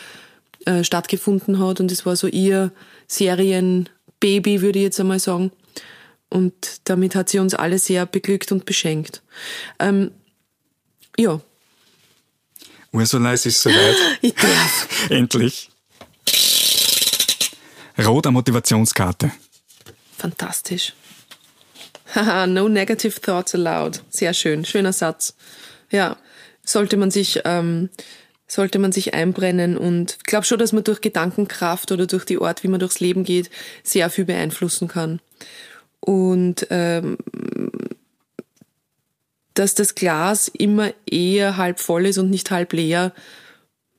äh, 0.67 0.83
stattgefunden 0.83 1.59
hat 1.59 1.81
und 1.81 1.93
es 1.93 2.05
war 2.07 2.17
so 2.17 2.27
ihr 2.27 2.73
Serienbaby, 3.07 4.63
würde 4.63 4.79
ich 4.79 4.85
jetzt 4.85 5.01
einmal 5.01 5.19
sagen. 5.19 5.53
Und 6.29 6.81
damit 6.85 7.15
hat 7.15 7.29
sie 7.29 7.39
uns 7.39 7.55
alle 7.55 7.79
sehr 7.79 8.07
beglückt 8.07 8.51
und 8.53 8.67
beschenkt. 8.67 9.23
Ähm, 9.79 10.11
ja, 11.17 11.41
Ursula, 12.95 13.33
es 13.33 13.45
ist 13.45 13.61
soweit. 13.61 13.97
ich 14.23 14.35
darf. 14.35 14.89
Endlich. 15.11 15.69
Roter 17.99 18.31
Motivationskarte. 18.31 19.33
Fantastisch. 20.17 20.95
Haha, 22.15 22.47
no 22.47 22.69
negative 22.69 23.21
thoughts 23.21 23.53
allowed. 23.57 24.01
Sehr 24.11 24.33
schön, 24.33 24.65
schöner 24.65 24.93
Satz. 24.93 25.35
Ja, 25.91 26.17
sollte 26.65 26.97
man 26.97 27.11
sich, 27.11 27.41
ähm, 27.45 27.91
sollte 28.47 28.79
man 28.79 28.93
sich 28.93 29.13
einbrennen 29.13 29.77
und 29.77 30.19
ich 30.19 30.25
glaube 30.25 30.47
schon, 30.47 30.61
dass 30.61 30.73
man 30.73 30.85
durch 30.85 31.01
Gedankenkraft 31.01 31.91
oder 31.91 32.07
durch 32.07 32.25
die 32.25 32.39
Art, 32.39 32.63
wie 32.63 32.69
man 32.69 32.79
durchs 32.79 33.01
Leben 33.01 33.25
geht, 33.25 33.51
sehr 33.83 34.09
viel 34.09 34.25
beeinflussen 34.25 34.87
kann. 34.87 35.21
Und 36.05 36.67
ähm, 36.69 37.17
dass 39.55 39.75
das 39.75 39.95
Glas 39.95 40.49
immer 40.49 40.93
eher 41.11 41.57
halb 41.57 41.81
voll 41.81 42.05
ist 42.05 42.19
und 42.19 42.29
nicht 42.29 42.51
halb 42.51 42.75
leer, 42.75 43.15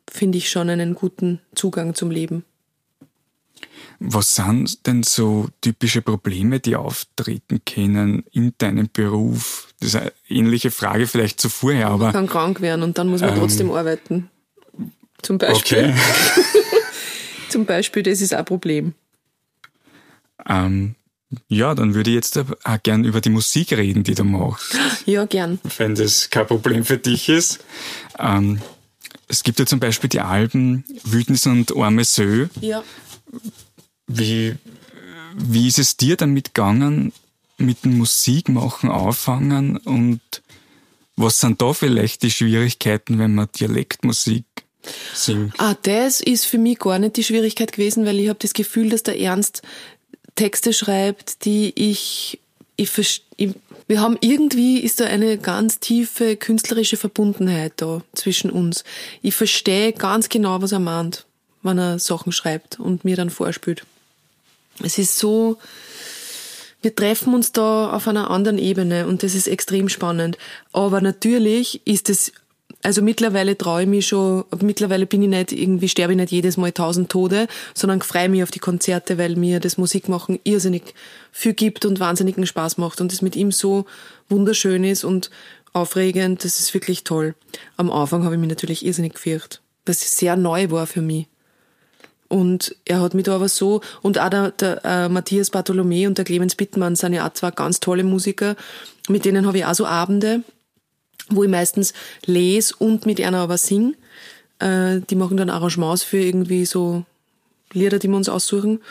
finde 0.07 0.37
ich 0.37 0.51
schon 0.51 0.69
einen 0.69 0.93
guten 0.93 1.41
Zugang 1.55 1.95
zum 1.95 2.11
Leben. 2.11 2.45
Was 3.99 4.35
sind 4.35 4.85
denn 4.85 5.01
so 5.01 5.47
typische 5.61 6.03
Probleme, 6.03 6.59
die 6.59 6.75
auftreten 6.75 7.61
können 7.65 8.23
in 8.31 8.53
deinem 8.59 8.87
Beruf? 8.93 9.73
Das 9.79 9.89
ist 9.89 9.95
eine 9.95 10.13
ähnliche 10.29 10.69
Frage 10.69 11.07
vielleicht 11.07 11.41
zu 11.41 11.49
vorher, 11.49 11.87
aber 11.87 12.11
kann 12.11 12.27
krank 12.27 12.61
werden 12.61 12.83
und 12.83 12.99
dann 12.99 13.07
muss 13.07 13.21
man 13.21 13.35
trotzdem 13.35 13.71
arbeiten. 13.71 14.29
Zum 15.23 15.39
Beispiel. 15.39 15.77
Ähm. 15.77 15.89
okay. 15.91 15.99
Zum 17.49 17.65
Beispiel, 17.65 18.03
das 18.03 18.21
ist 18.21 18.33
ein 18.33 18.45
Problem. 18.45 18.93
ähm, 20.47 20.93
ja, 21.47 21.75
dann 21.75 21.93
würde 21.93 22.09
ich 22.11 22.15
jetzt 22.15 22.37
auch 22.37 22.83
gern 22.83 23.03
über 23.03 23.21
die 23.21 23.29
Musik 23.29 23.71
reden, 23.73 24.03
die 24.03 24.15
du 24.15 24.23
machst, 24.23 24.75
Ja, 25.05 25.25
gern. 25.25 25.59
wenn 25.77 25.95
das 25.95 26.29
kein 26.29 26.47
Problem 26.47 26.83
für 26.85 26.97
dich 26.97 27.29
ist. 27.29 27.63
Ähm, 28.19 28.61
es 29.27 29.43
gibt 29.43 29.59
ja 29.59 29.65
zum 29.65 29.79
Beispiel 29.79 30.09
die 30.09 30.19
Alben 30.21 30.83
Wütnis 31.03 31.45
und 31.47 31.75
Arme 31.75 32.03
Sö. 32.05 32.47
Ja. 32.61 32.83
Wie, 34.07 34.55
wie 35.35 35.67
ist 35.67 35.79
es 35.79 35.97
dir 35.97 36.15
damit 36.15 36.53
gegangen, 36.53 37.11
mit 37.57 37.85
dem 37.85 37.97
Musikmachen 37.97 38.89
anfangen 38.91 39.77
und 39.77 40.19
was 41.15 41.39
sind 41.39 41.61
da 41.61 41.71
vielleicht 41.73 42.23
die 42.23 42.31
Schwierigkeiten, 42.31 43.17
wenn 43.17 43.33
man 43.33 43.47
Dialektmusik 43.57 44.43
singt? 45.13 45.53
Ah, 45.57 45.75
das 45.83 46.19
ist 46.19 46.45
für 46.45 46.57
mich 46.57 46.77
gar 46.79 46.99
nicht 46.99 47.15
die 47.15 47.23
Schwierigkeit 47.23 47.71
gewesen, 47.71 48.05
weil 48.05 48.19
ich 48.19 48.27
habe 48.27 48.39
das 48.41 48.53
Gefühl, 48.53 48.89
dass 48.89 49.03
der 49.03 49.17
Ernst 49.19 49.61
Texte 50.35 50.73
schreibt, 50.73 51.45
die 51.45 51.73
ich, 51.75 52.39
ich, 52.75 53.21
ich 53.37 53.55
wir 53.87 54.01
haben 54.01 54.17
irgendwie 54.19 54.79
ist 54.79 54.99
da 54.99 55.05
eine 55.05 55.37
ganz 55.37 55.79
tiefe 55.79 56.35
künstlerische 56.35 56.97
Verbundenheit 56.97 57.73
da 57.77 58.01
zwischen 58.13 58.49
uns. 58.49 58.83
Ich 59.21 59.35
verstehe 59.35 59.93
ganz 59.93 60.29
genau, 60.29 60.61
was 60.61 60.71
er 60.71 60.79
meint, 60.79 61.25
wenn 61.61 61.77
er 61.77 61.99
Sachen 61.99 62.31
schreibt 62.31 62.79
und 62.79 63.05
mir 63.05 63.15
dann 63.15 63.29
vorspielt. 63.29 63.85
Es 64.83 64.97
ist 64.97 65.17
so, 65.17 65.57
wir 66.81 66.95
treffen 66.95 67.33
uns 67.33 67.51
da 67.51 67.91
auf 67.91 68.07
einer 68.07 68.29
anderen 68.29 68.57
Ebene 68.57 69.07
und 69.07 69.23
das 69.23 69.35
ist 69.35 69.47
extrem 69.47 69.87
spannend. 69.87 70.37
Aber 70.73 70.99
natürlich 70.99 71.81
ist 71.85 72.09
es, 72.09 72.31
also 72.85 73.01
mittlerweile 73.01 73.57
traue 73.57 73.81
ich 73.81 73.87
mich 73.87 74.07
schon, 74.07 74.45
mittlerweile 74.61 75.07
bin 75.07 75.23
ich 75.23 75.29
nicht, 75.29 75.51
irgendwie 75.51 75.89
sterbe 75.89 76.13
ich 76.13 76.17
nicht 76.17 76.31
jedes 76.31 76.55
Mal 76.55 76.71
tausend 76.71 77.09
Tode, 77.11 77.47
sondern 77.73 78.01
freue 78.01 78.29
mich 78.29 78.43
auf 78.43 78.51
die 78.51 78.59
Konzerte, 78.59 79.17
weil 79.17 79.35
mir 79.35 79.59
das 79.59 79.79
Musikmachen 79.79 80.39
irrsinnig 80.43 80.93
viel 81.31 81.53
gibt 81.53 81.85
und 81.85 81.99
wahnsinnigen 81.99 82.45
Spaß 82.45 82.77
macht 82.77 83.01
und 83.01 83.11
es 83.11 83.23
mit 83.23 83.35
ihm 83.35 83.51
so 83.51 83.85
wunderschön 84.29 84.83
ist 84.83 85.03
und 85.03 85.31
aufregend, 85.73 86.45
das 86.45 86.59
ist 86.59 86.75
wirklich 86.75 87.03
toll. 87.03 87.33
Am 87.75 87.91
Anfang 87.91 88.23
habe 88.23 88.35
ich 88.35 88.39
mich 88.39 88.49
natürlich 88.49 88.85
irrsinnig 88.85 89.15
gefürchtet, 89.15 89.61
was 89.87 89.99
sehr 90.15 90.35
neu 90.35 90.69
war 90.69 90.85
für 90.85 91.01
mich. 91.01 91.25
Und 92.27 92.75
er 92.85 93.01
hat 93.01 93.15
mich 93.15 93.25
da 93.25 93.35
aber 93.35 93.49
so, 93.49 93.81
und 94.03 94.19
auch 94.19 94.29
der, 94.29 94.51
der 94.51 94.85
äh, 94.85 95.09
Matthias 95.09 95.49
Bartholomä 95.49 96.05
und 96.05 96.19
der 96.19 96.25
Clemens 96.25 96.55
Bittmann 96.55 96.95
sind 96.95 97.13
ja 97.13 97.27
auch 97.27 97.33
zwei 97.33 97.49
ganz 97.49 97.79
tolle 97.79 98.03
Musiker. 98.03 98.55
Mit 99.09 99.25
denen 99.25 99.47
habe 99.47 99.57
ich 99.57 99.65
auch 99.65 99.73
so 99.73 99.85
Abende, 99.87 100.43
wo 101.29 101.43
ich 101.43 101.49
meistens 101.49 101.93
lese 102.25 102.75
und 102.77 103.05
mit 103.05 103.19
einer 103.21 103.39
aber 103.39 103.57
sing. 103.57 103.95
Äh, 104.59 105.01
die 105.09 105.15
machen 105.15 105.37
dann 105.37 105.49
Arrangements 105.49 106.03
für 106.03 106.19
irgendwie 106.19 106.65
so 106.65 107.03
Lieder, 107.73 107.99
die 107.99 108.07
wir 108.07 108.17
uns 108.17 108.29
aussuchen. 108.29 108.81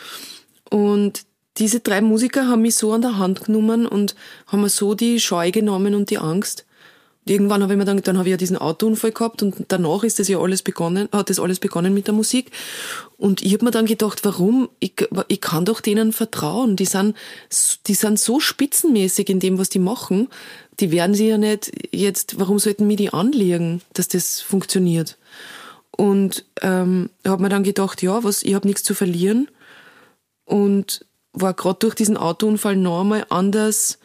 Und 0.69 1.23
diese 1.57 1.79
drei 1.79 2.01
Musiker 2.01 2.47
haben 2.47 2.61
mich 2.61 2.75
so 2.75 2.91
an 2.93 3.01
der 3.01 3.17
Hand 3.17 3.45
genommen 3.45 3.87
und 3.87 4.15
haben 4.47 4.61
mir 4.61 4.69
so 4.69 4.93
die 4.93 5.19
Scheu 5.19 5.51
genommen 5.51 5.95
und 5.95 6.09
die 6.09 6.17
Angst. 6.17 6.65
Irgendwann 7.27 7.63
habe 7.63 7.73
ich 7.73 7.79
mir 7.79 7.85
dann, 7.85 8.01
dann 8.03 8.19
habe 8.19 8.27
ich 8.29 8.31
ja 8.31 8.37
diesen 8.37 8.57
Autounfall 8.57 9.11
gehabt 9.11 9.41
und 9.41 9.55
danach 9.69 10.03
ist 10.03 10.19
das 10.19 10.27
ja 10.27 10.39
alles 10.39 10.61
begonnen, 10.61 11.09
hat 11.11 11.31
das 11.31 11.39
alles 11.39 11.59
begonnen 11.59 11.91
mit 11.95 12.05
der 12.05 12.13
Musik. 12.13 12.51
Und 13.17 13.41
ich 13.41 13.51
habe 13.53 13.65
mir 13.65 13.71
dann 13.71 13.87
gedacht, 13.87 14.23
warum? 14.23 14.69
Ich, 14.79 14.93
ich 15.27 15.41
kann 15.41 15.65
doch 15.65 15.81
denen 15.81 16.13
vertrauen. 16.13 16.75
Die 16.75 16.85
sind, 16.85 17.15
die 17.87 17.95
sind 17.95 18.19
so 18.19 18.39
spitzenmäßig 18.39 19.29
in 19.29 19.39
dem, 19.39 19.57
was 19.57 19.69
die 19.69 19.79
machen. 19.79 20.27
Die 20.79 20.91
werden 20.91 21.15
sie 21.15 21.27
ja 21.27 21.39
nicht 21.39 21.71
jetzt, 21.91 22.37
warum 22.37 22.59
sollten 22.59 22.85
mir 22.85 22.97
die 22.97 23.11
anlegen, 23.11 23.81
dass 23.93 24.07
das 24.07 24.41
funktioniert? 24.41 25.17
Und 25.89 26.45
ähm, 26.61 27.09
habe 27.25 27.41
mir 27.41 27.49
dann 27.49 27.63
gedacht, 27.63 28.03
ja, 28.03 28.23
was, 28.23 28.43
ich 28.43 28.53
habe 28.53 28.67
nichts 28.67 28.83
zu 28.83 28.93
verlieren 28.93 29.49
und 30.43 31.03
war 31.33 31.55
gerade 31.55 31.79
durch 31.79 31.95
diesen 31.95 32.17
Autounfall 32.17 32.75
noch 32.75 33.01
einmal 33.01 33.25
anders 33.29 33.97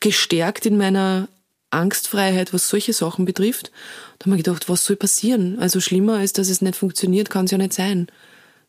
gestärkt 0.00 0.66
in 0.66 0.76
meiner 0.76 1.28
Angstfreiheit, 1.74 2.52
was 2.52 2.68
solche 2.68 2.92
Sachen 2.92 3.24
betrifft. 3.24 3.70
Da 4.18 4.26
habe 4.26 4.36
ich 4.36 4.46
mir 4.46 4.52
gedacht, 4.52 4.68
was 4.68 4.84
soll 4.84 4.96
passieren? 4.96 5.58
Also 5.58 5.80
schlimmer 5.80 6.18
als 6.18 6.32
dass 6.32 6.48
es 6.48 6.62
nicht 6.62 6.76
funktioniert, 6.76 7.30
kann 7.30 7.44
es 7.44 7.50
ja 7.50 7.58
nicht 7.58 7.72
sein. 7.72 8.08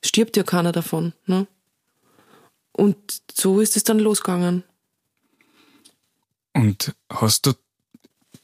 Stirbt 0.04 0.38
ja 0.38 0.44
keiner 0.44 0.72
davon. 0.72 1.14
Ne? 1.26 1.48
Und 2.72 2.98
so 3.34 3.62
ist 3.62 3.78
es 3.78 3.84
dann 3.84 4.00
losgegangen. 4.00 4.64
Und 6.54 6.94
hast 7.10 7.46
du 7.46 7.54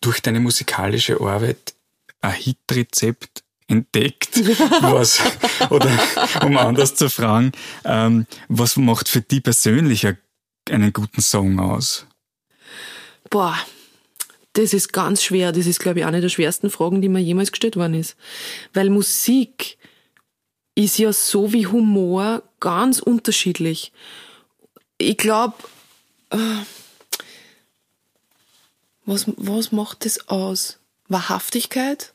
durch 0.01 0.21
deine 0.21 0.39
musikalische 0.39 1.19
Arbeit 1.21 1.75
ein 2.21 2.33
Hitrezept 2.33 3.43
entdeckt? 3.67 4.37
was, 4.81 5.21
oder 5.69 5.89
um 6.43 6.57
anders 6.57 6.95
zu 6.95 7.09
fragen, 7.09 7.51
ähm, 7.85 8.25
was 8.47 8.77
macht 8.77 9.07
für 9.07 9.21
dich 9.21 9.43
persönlich 9.43 10.07
einen 10.69 10.93
guten 10.93 11.21
Song 11.21 11.59
aus? 11.59 12.05
Boah, 13.29 13.57
das 14.53 14.73
ist 14.73 14.91
ganz 14.91 15.23
schwer. 15.23 15.51
Das 15.51 15.65
ist, 15.65 15.79
glaube 15.79 15.99
ich, 15.99 16.05
eine 16.05 16.21
der 16.21 16.29
schwersten 16.29 16.69
Fragen, 16.69 17.01
die 17.01 17.09
mir 17.09 17.19
jemals 17.19 17.51
gestellt 17.51 17.75
worden 17.75 17.93
ist. 17.93 18.15
Weil 18.73 18.89
Musik 18.89 19.77
ist 20.75 20.97
ja 20.97 21.13
so 21.13 21.53
wie 21.53 21.67
Humor 21.67 22.43
ganz 22.59 22.99
unterschiedlich. 22.99 23.91
Ich 24.97 25.17
glaube, 25.17 25.55
was, 29.05 29.25
was 29.37 29.71
macht 29.71 30.05
das 30.05 30.27
aus? 30.29 30.79
Wahrhaftigkeit, 31.07 32.13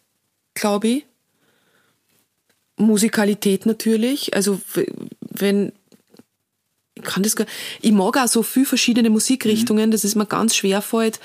glaube 0.54 0.88
ich. 0.88 1.06
Musikalität 2.76 3.66
natürlich. 3.66 4.34
Also, 4.34 4.60
wenn, 5.20 5.72
ich 6.94 7.02
kann 7.02 7.22
das 7.22 7.36
gar, 7.36 7.46
ich 7.80 7.92
mag 7.92 8.16
auch 8.16 8.28
so 8.28 8.42
viel 8.42 8.66
verschiedene 8.66 9.10
Musikrichtungen, 9.10 9.90
dass 9.90 10.04
es 10.04 10.14
mir 10.14 10.26
ganz 10.26 10.54
schwer 10.54 10.82
fällt, 10.82 11.20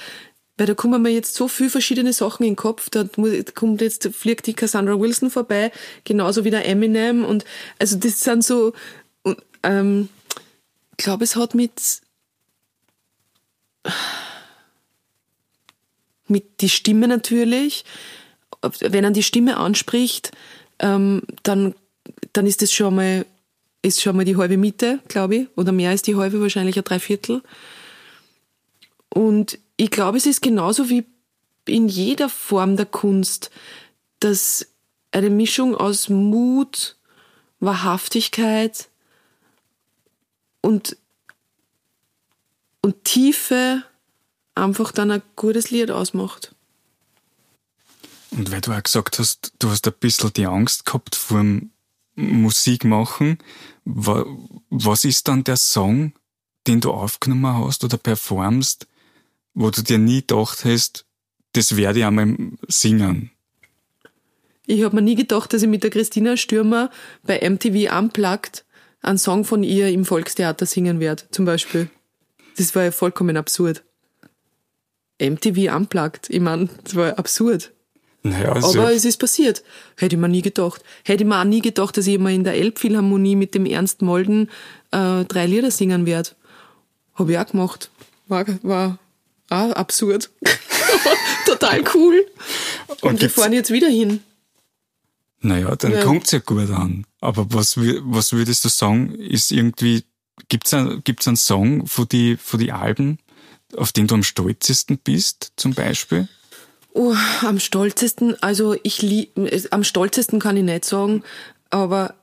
weil 0.61 0.67
da 0.67 0.75
kommen 0.75 1.01
mir 1.01 1.09
jetzt 1.09 1.33
so 1.33 1.47
viele 1.47 1.71
verschiedene 1.71 2.13
Sachen 2.13 2.43
in 2.43 2.51
den 2.51 2.55
Kopf. 2.55 2.91
Da 2.91 3.03
kommt 3.55 3.81
jetzt, 3.81 4.07
fliegt 4.13 4.45
die 4.45 4.53
Cassandra 4.53 4.99
Wilson 4.99 5.31
vorbei, 5.31 5.71
genauso 6.03 6.43
wie 6.43 6.51
der 6.51 6.67
Eminem 6.67 7.25
und 7.25 7.45
also 7.79 7.97
das 7.97 8.21
sind 8.21 8.43
so, 8.43 8.71
ähm, 9.63 10.07
ich 10.91 11.03
glaube, 11.03 11.23
es 11.23 11.35
hat 11.35 11.55
mit 11.55 12.01
mit 16.27 16.61
die 16.61 16.69
Stimme 16.69 17.07
natürlich. 17.07 17.83
Wenn 18.61 19.03
er 19.03 19.09
die 19.09 19.23
Stimme 19.23 19.57
anspricht, 19.57 20.31
ähm, 20.77 21.23
dann, 21.41 21.73
dann 22.33 22.45
ist 22.45 22.61
das 22.61 22.71
schon 22.71 22.93
mal, 22.93 23.25
ist 23.81 23.99
schon 23.99 24.15
mal 24.15 24.25
die 24.25 24.37
halbe 24.37 24.57
Miete, 24.57 24.99
glaube 25.07 25.35
ich. 25.35 25.47
Oder 25.55 25.71
mehr 25.71 25.89
als 25.89 26.03
die 26.03 26.15
halbe, 26.17 26.39
wahrscheinlich 26.39 26.77
ein 26.77 26.83
Dreiviertel. 26.83 27.41
Und 29.09 29.57
ich 29.81 29.89
glaube, 29.89 30.19
es 30.19 30.27
ist 30.27 30.43
genauso 30.43 30.89
wie 30.89 31.07
in 31.65 31.87
jeder 31.87 32.29
Form 32.29 32.77
der 32.77 32.85
Kunst, 32.85 33.49
dass 34.19 34.67
eine 35.09 35.31
Mischung 35.31 35.73
aus 35.75 36.07
Mut, 36.07 36.97
Wahrhaftigkeit 37.59 38.89
und, 40.61 40.97
und 42.83 43.03
Tiefe 43.05 43.83
einfach 44.53 44.91
dann 44.91 45.09
ein 45.09 45.23
gutes 45.35 45.71
Lied 45.71 45.89
ausmacht. 45.89 46.53
Und 48.29 48.51
weil 48.51 48.61
du 48.61 48.73
auch 48.73 48.83
gesagt 48.83 49.17
hast, 49.17 49.53
du 49.57 49.71
hast 49.71 49.87
ein 49.87 49.93
bisschen 49.99 50.31
die 50.33 50.45
Angst 50.45 50.85
gehabt 50.85 51.15
vor 51.15 51.39
dem 51.39 51.71
Musikmachen, 52.13 53.39
was 53.83 55.05
ist 55.05 55.27
dann 55.27 55.43
der 55.43 55.57
Song, 55.57 56.13
den 56.67 56.81
du 56.81 56.91
aufgenommen 56.91 57.65
hast 57.65 57.83
oder 57.83 57.97
performst, 57.97 58.85
wo 59.53 59.69
du 59.69 59.81
dir 59.81 59.97
nie 59.97 60.21
gedacht 60.21 60.65
hast, 60.65 61.05
das 61.53 61.75
werde 61.75 61.99
ich 61.99 62.05
einmal 62.05 62.35
singen? 62.67 63.31
Ich 64.65 64.83
habe 64.83 64.95
mir 64.95 65.01
nie 65.01 65.15
gedacht, 65.15 65.53
dass 65.53 65.63
ich 65.63 65.67
mit 65.67 65.83
der 65.83 65.89
Christina 65.89 66.37
Stürmer 66.37 66.91
bei 67.23 67.47
MTV 67.47 67.97
Unplugged 67.97 68.63
einen 69.01 69.17
Song 69.17 69.43
von 69.43 69.63
ihr 69.63 69.89
im 69.89 70.05
Volkstheater 70.05 70.65
singen 70.65 70.99
werde, 70.99 71.23
zum 71.31 71.45
Beispiel. 71.45 71.89
Das 72.57 72.75
war 72.75 72.83
ja 72.83 72.91
vollkommen 72.91 73.37
absurd. 73.37 73.83
MTV 75.19 75.75
Unplugged, 75.75 76.29
ich 76.29 76.39
meine, 76.39 76.69
das 76.83 76.95
war 76.95 77.17
absurd. 77.17 77.71
Naja, 78.23 78.53
also 78.53 78.79
Aber 78.79 78.93
es 78.93 79.05
ist 79.05 79.17
passiert. 79.17 79.63
Hätte 79.97 80.15
ich 80.15 80.21
mir 80.21 80.29
nie 80.29 80.43
gedacht. 80.43 80.83
Hätte 81.03 81.23
ich 81.23 81.29
mir 81.29 81.39
auch 81.39 81.43
nie 81.45 81.61
gedacht, 81.61 81.97
dass 81.97 82.05
ich 82.05 82.19
mal 82.19 82.31
in 82.31 82.43
der 82.43 82.53
Elbphilharmonie 82.53 83.35
mit 83.35 83.55
dem 83.55 83.65
Ernst 83.65 84.03
Molden 84.03 84.49
äh, 84.91 85.25
drei 85.25 85.47
Lieder 85.47 85.71
singen 85.71 86.05
werde. 86.05 86.31
Habe 87.15 87.31
ich 87.31 87.39
auch 87.39 87.47
gemacht. 87.47 87.89
War, 88.27 88.45
war 88.61 88.99
auch 89.51 89.71
absurd. 89.73 90.29
Total 91.45 91.83
cool. 91.93 92.25
Und, 92.87 93.03
Und 93.03 93.21
wir 93.21 93.29
fahren 93.29 93.53
jetzt 93.53 93.71
wieder 93.71 93.89
hin. 93.89 94.21
Naja, 95.41 95.75
dann 95.75 95.93
ja. 95.93 96.03
kommt's 96.03 96.31
ja 96.31 96.39
gut 96.39 96.69
an. 96.69 97.05
Aber 97.19 97.47
was, 97.51 97.77
was 97.77 98.33
würdest 98.33 98.63
du 98.63 98.69
sagen, 98.69 99.15
ist 99.15 99.51
irgendwie, 99.51 100.03
gibt's 100.49 100.73
ein, 100.73 101.01
gibt's 101.03 101.27
einen 101.27 101.37
Song 101.37 101.87
von 101.87 102.07
die, 102.07 102.37
von 102.37 102.59
die 102.59 102.71
Alben, 102.71 103.17
auf 103.75 103.91
den 103.91 104.07
du 104.07 104.15
am 104.15 104.23
stolzesten 104.23 104.97
bist, 104.97 105.53
zum 105.55 105.73
Beispiel? 105.73 106.27
Oh, 106.93 107.15
am 107.41 107.59
stolzesten, 107.59 108.41
also 108.43 108.75
ich 108.83 109.01
lieb, 109.01 109.31
am 109.71 109.83
stolzesten 109.83 110.39
kann 110.39 110.57
ich 110.57 110.63
nicht 110.63 110.85
sagen, 110.85 111.23
aber 111.69 112.15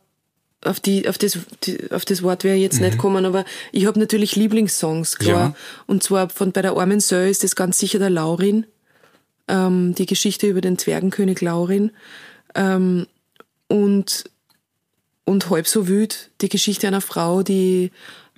auf 0.65 0.81
die, 0.81 1.09
auf 1.09 1.19
das, 1.19 1.39
die, 1.65 1.91
auf 1.93 2.05
das 2.05 2.23
Wort 2.23 2.45
wäre 2.45 2.57
jetzt 2.57 2.81
mhm. 2.81 2.87
nicht 2.87 2.99
kommen, 2.99 3.25
aber 3.25 3.45
ich 3.73 3.87
habe 3.87 3.99
natürlich 3.99 4.37
Lieblingssongs, 4.37 5.19
klar. 5.19 5.51
Ja. 5.51 5.55
Und 5.87 6.03
zwar 6.03 6.29
von 6.31 6.53
bei 6.53 6.63
der 6.63 6.77
armen 6.77 7.01
Söll 7.01 7.29
ist 7.29 7.45
das 7.45 7.55
ganz 7.55 7.79
sicher 7.79 7.99
der 7.99 8.11
Laurin, 8.11 8.67
ähm, 9.47 9.95
die 9.95 10.07
Geschichte 10.07 10.49
über 10.49 10.61
den 10.61 10.79
Zwergenkönig 10.79 11.41
Laurin. 11.41 11.93
Ähm, 12.55 13.07
und, 13.69 14.25
und 15.25 15.51
halb 15.51 15.69
so 15.69 15.87
wüt, 15.87 16.31
die 16.41 16.49
Geschichte 16.49 16.89
einer 16.89 17.03
Frau, 17.03 17.43
die 17.43 17.93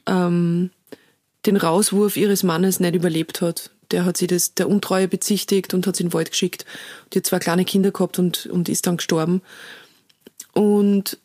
ähm, 0.06 0.70
den 1.46 1.56
Rauswurf 1.56 2.16
ihres 2.16 2.42
Mannes 2.42 2.80
nicht 2.80 2.94
überlebt 2.94 3.40
hat. 3.40 3.70
Der 3.92 4.04
hat 4.04 4.16
sie 4.16 4.26
das 4.26 4.54
der 4.54 4.68
Untreue 4.68 5.08
bezichtigt 5.08 5.72
und 5.72 5.86
hat 5.86 5.96
sie 5.96 6.02
in 6.02 6.10
den 6.10 6.14
Wald 6.14 6.30
geschickt. 6.30 6.66
Die 7.12 7.18
hat 7.18 7.26
zwei 7.26 7.38
kleine 7.38 7.64
Kinder 7.64 7.90
gehabt 7.90 8.18
und, 8.18 8.46
und 8.46 8.68
ist 8.68 8.86
dann 8.86 8.98
gestorben. 8.98 9.40
Und 10.52 11.18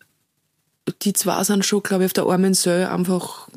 die 1.01 1.13
zwei 1.13 1.43
sind 1.43 1.65
schon, 1.65 1.83
glaube 1.83 2.03
ich, 2.03 2.09
auf 2.09 2.13
der 2.13 2.25
armen 2.25 2.53
Söll 2.53 2.85
einfach 2.85 3.49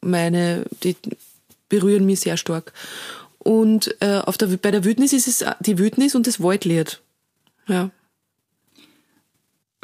meine, 0.00 0.64
die 0.82 0.96
berühren 1.68 2.06
mich 2.06 2.20
sehr 2.20 2.36
stark. 2.36 2.72
Und 3.38 3.94
äh, 4.00 4.18
auf 4.18 4.38
der, 4.38 4.46
bei 4.46 4.70
der 4.70 4.84
Wildnis 4.84 5.12
ist 5.12 5.28
es 5.28 5.44
die 5.60 5.78
Wildnis 5.78 6.14
und 6.14 6.26
das 6.26 6.42
Waldlied. 6.42 7.00
Ja 7.66 7.90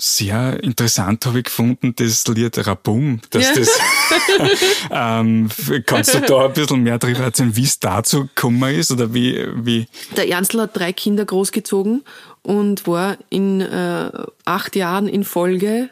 sehr 0.00 0.62
interessant 0.62 1.26
habe 1.26 1.38
ich 1.38 1.44
gefunden, 1.44 1.94
das 1.96 2.26
Lied 2.26 2.66
Rabum, 2.66 3.20
dass 3.30 3.44
ja. 3.44 3.54
das, 3.54 3.68
ähm, 4.90 5.48
kannst 5.86 6.14
du 6.14 6.20
da 6.20 6.46
ein 6.46 6.52
bisschen 6.52 6.82
mehr 6.82 6.98
darüber 6.98 7.24
erzählen, 7.24 7.54
wie 7.54 7.64
es 7.64 7.78
dazu 7.78 8.22
gekommen 8.22 8.74
ist 8.74 8.90
oder 8.90 9.12
wie, 9.12 9.46
wie? 9.54 9.86
Der 10.16 10.28
Ernstl 10.28 10.62
hat 10.62 10.76
drei 10.76 10.92
Kinder 10.92 11.24
großgezogen 11.24 12.02
und 12.42 12.86
war 12.86 13.18
in 13.28 13.60
äh, 13.60 14.10
acht 14.44 14.74
Jahren 14.74 15.06
in 15.06 15.24
Folge 15.24 15.90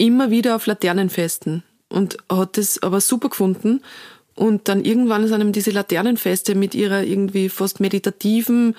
immer 0.00 0.30
wieder 0.30 0.56
auf 0.56 0.66
Laternenfesten 0.66 1.62
und 1.90 2.16
hat 2.30 2.56
das 2.56 2.82
aber 2.82 3.00
super 3.00 3.28
gefunden 3.28 3.82
und 4.34 4.68
dann 4.68 4.84
irgendwann 4.84 5.28
sind 5.28 5.42
ihm 5.42 5.52
diese 5.52 5.70
Laternenfeste 5.70 6.54
mit 6.54 6.74
ihrer 6.74 7.04
irgendwie 7.04 7.50
fast 7.50 7.78
meditativen 7.78 8.74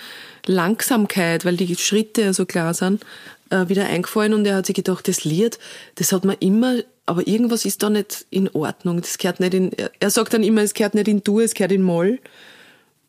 Langsamkeit, 0.48 1.46
weil 1.46 1.56
die 1.56 1.76
Schritte 1.76 2.34
so 2.34 2.48
klar 2.48 2.74
sind, 2.74 3.06
äh, 3.52 3.70
wieder 3.70 3.86
eingefallen 3.86 4.34
und 4.34 4.46
er 4.48 4.56
hat 4.56 4.66
sich 4.66 4.76
gedacht, 4.76 5.08
das 5.08 5.24
Lied, 5.24 5.60
das 5.96 6.12
hat 6.12 6.26
man 6.26 6.38
immer, 6.40 6.78
aber 7.06 7.28
irgendwas 7.28 7.66
ist 7.66 7.84
da 7.84 7.92
nicht 7.92 8.26
in 8.32 8.50
Ordnung. 8.50 9.02
Das 9.02 9.20
gehört 9.20 9.40
nicht 9.40 9.54
in, 9.54 9.72
er 10.00 10.10
sagt 10.10 10.34
dann 10.34 10.42
immer, 10.42 10.64
es 10.64 10.74
gehört 10.74 10.96
nicht 10.96 11.08
in 11.08 11.24
Dur, 11.24 11.44
es 11.44 11.54
gehört 11.54 11.72
in 11.72 11.84
Moll. 11.84 12.18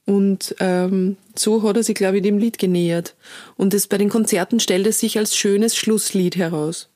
Und 0.05 0.55
ähm, 0.59 1.17
so 1.35 1.63
hat 1.63 1.77
er 1.77 1.85
sich, 1.85 1.95
glaube 1.95 2.19
ich, 2.19 2.23
dem 2.23 2.37
Lied 2.37 2.59
genähert. 2.59 3.15
Und 3.57 3.73
das 3.73 3.87
bei 3.87 3.97
den 3.97 4.11
Konzerten 4.11 4.61
stellt 4.61 4.87
es 4.87 4.99
sich 4.99 5.17
als 5.17 5.37
schönes 5.37 5.75
Schlusslied 5.77 6.37
heraus. 6.37 6.91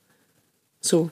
So. 0.81 1.11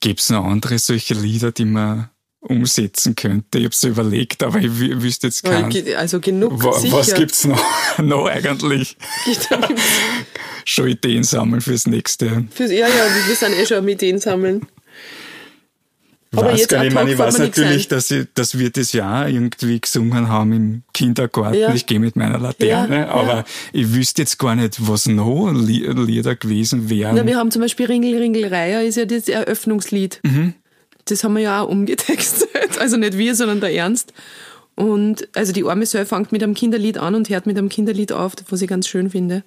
Gibt's 0.00 0.30
noch 0.30 0.44
andere 0.44 0.78
solche 0.78 1.14
Lieder, 1.14 1.52
die 1.52 1.64
man 1.64 2.10
umsetzen 2.40 3.14
könnte. 3.14 3.58
Ich 3.58 3.64
habe 3.64 3.74
es 3.74 3.84
überlegt, 3.84 4.42
aber 4.42 4.58
ich 4.58 4.76
wüsste 4.76 5.28
jetzt 5.28 5.44
keinen. 5.44 5.72
Also 5.94 6.18
genug 6.20 6.62
Wa 6.62 6.72
sicher. 6.72 6.96
Was 6.96 7.14
gibt's 7.14 7.44
noch, 7.44 7.62
noch 7.98 8.26
eigentlich? 8.26 8.96
schon 10.64 10.88
Ideen 10.88 11.22
sammeln 11.22 11.60
fürs 11.60 11.86
nächste. 11.86 12.44
Fürs, 12.50 12.70
ja, 12.70 12.88
ja, 12.88 13.06
wir 13.26 13.36
sind 13.36 13.54
eh 13.54 13.66
schon 13.66 13.78
am 13.78 13.88
Ideen 13.88 14.18
sammeln. 14.18 14.66
Aber 16.34 16.54
jetzt 16.54 16.68
gar 16.68 16.80
nicht, 16.80 16.88
ich, 16.88 16.94
meine, 16.94 17.12
ich 17.12 17.18
weiß 17.18 17.38
natürlich, 17.38 17.88
dass, 17.88 18.10
ich, 18.10 18.26
dass 18.34 18.58
wir 18.58 18.70
das 18.70 18.92
Jahr 18.92 19.28
irgendwie 19.28 19.80
gesungen 19.80 20.28
haben 20.28 20.52
im 20.52 20.82
Kindergarten. 20.94 21.58
Ja. 21.58 21.74
Ich 21.74 21.86
gehe 21.86 22.00
mit 22.00 22.16
meiner 22.16 22.38
Laterne, 22.38 23.00
ja, 23.00 23.08
aber 23.08 23.34
ja. 23.34 23.44
ich 23.72 23.94
wüsste 23.94 24.22
jetzt 24.22 24.38
gar 24.38 24.54
nicht, 24.54 24.76
was 24.88 25.06
noch 25.06 25.52
Lieder 25.52 26.34
gewesen 26.36 26.88
wären. 26.88 27.16
Na, 27.16 27.26
wir 27.26 27.36
haben 27.36 27.50
zum 27.50 27.60
Beispiel 27.60 27.86
Ringel, 27.86 28.16
Ringel, 28.16 28.46
Reiher 28.46 28.82
ist 28.82 28.96
ja 28.96 29.04
das 29.04 29.28
Eröffnungslied. 29.28 30.20
Mhm 30.22 30.54
das 31.06 31.24
haben 31.24 31.34
wir 31.34 31.42
ja 31.42 31.62
auch 31.62 31.68
umgetextet. 31.68 32.48
Also 32.78 32.96
nicht 32.96 33.16
wir, 33.16 33.36
sondern 33.36 33.60
der 33.60 33.72
Ernst. 33.72 34.12
Und 34.74 35.28
also 35.36 35.52
die 35.52 35.62
arme 35.62 35.86
Söll 35.86 36.06
fängt 36.06 36.32
mit 36.32 36.42
einem 36.42 36.54
Kinderlied 36.54 36.98
an 36.98 37.14
und 37.14 37.28
hört 37.28 37.46
mit 37.46 37.56
einem 37.56 37.68
Kinderlied 37.68 38.10
auf, 38.10 38.32
was 38.48 38.62
ich 38.62 38.68
ganz 38.68 38.88
schön 38.88 39.10
finde. 39.10 39.44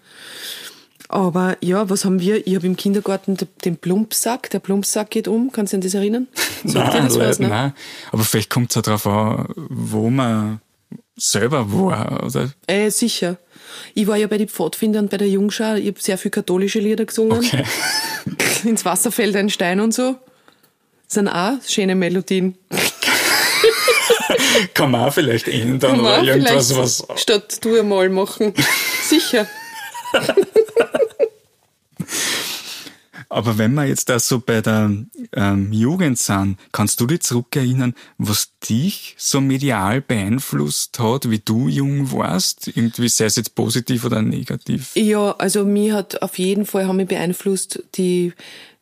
Aber 1.08 1.58
ja, 1.62 1.90
was 1.90 2.06
haben 2.06 2.20
wir? 2.20 2.46
Ich 2.48 2.56
habe 2.56 2.66
im 2.66 2.76
Kindergarten 2.76 3.38
den 3.64 3.78
Plumpsack. 3.78 4.50
Der 4.50 4.60
Plumpsack 4.60 5.12
geht 5.12 5.28
um. 5.28 5.52
Kannst 5.52 5.74
du 5.74 5.78
dich 5.78 5.86
an 5.86 5.92
das 5.92 6.02
erinnern? 6.02 6.28
nein, 6.64 7.06
das 7.06 7.20
was, 7.20 7.40
ne? 7.40 7.48
nein. 7.48 7.74
Aber 8.12 8.24
vielleicht 8.24 8.50
kommt 8.50 8.72
es 8.72 8.76
ja 8.76 8.82
darauf 8.82 9.06
an, 9.06 9.48
wo 9.56 10.10
man 10.10 10.62
selber 11.16 11.72
war, 11.72 12.24
oder? 12.26 12.52
Äh, 12.68 12.90
sicher. 12.90 13.38
Ich 13.94 14.08
war 14.08 14.18
ja 14.18 14.28
bei 14.28 14.38
den 14.38 14.50
Pfadfindern 14.50 15.08
bei 15.08 15.18
der 15.18 15.30
Jungschau. 15.30 15.76
Ich 15.76 15.88
habe 15.88 16.00
sehr 16.00 16.18
viel 16.18 16.32
katholische 16.32 16.80
Lieder 16.80 17.06
gesungen. 17.06 17.38
Okay. 17.38 17.64
Ins 18.64 18.84
Wasser 18.84 19.12
fällt 19.12 19.36
ein 19.36 19.50
Stein 19.50 19.80
und 19.80 19.94
so 19.94 20.18
sind 21.08 21.28
auch 21.28 21.54
schöne 21.68 21.96
Melodien. 21.96 22.58
Kann 24.74 24.92
man 24.92 25.10
auch 25.10 25.14
vielleicht 25.14 25.48
ändern 25.48 26.00
oder 26.00 26.24
irgendwas, 26.24 26.76
was. 26.76 27.06
Statt 27.16 27.64
du 27.64 27.80
einmal 27.80 28.10
machen. 28.10 28.54
Sicher. 29.04 29.48
Aber 33.36 33.58
wenn 33.58 33.74
wir 33.74 33.84
jetzt 33.84 34.08
da 34.08 34.18
so 34.18 34.40
bei 34.40 34.62
der 34.62 34.90
ähm, 35.34 35.74
Jugend 35.74 36.18
sind, 36.18 36.58
kannst 36.72 37.02
du 37.02 37.06
dich 37.06 37.20
zurückerinnern, 37.20 37.94
was 38.18 38.58
dich 38.60 39.14
so 39.18 39.42
medial 39.42 40.00
beeinflusst 40.00 41.00
hat, 41.00 41.30
wie 41.30 41.40
du 41.40 41.68
jung 41.68 42.14
warst? 42.14 42.70
Irgendwie 42.70 43.10
sei 43.10 43.26
es 43.26 43.36
jetzt 43.36 43.54
positiv 43.54 44.06
oder 44.06 44.22
negativ? 44.22 44.96
Ja, 44.96 45.36
also 45.38 45.66
mir 45.66 45.96
hat 45.96 46.22
auf 46.22 46.40
jeden 46.40 46.66
Fall 46.66 46.88
haben 46.88 46.96
mich 46.96 47.10
beeinflusst 47.10 47.84
die 47.96 48.32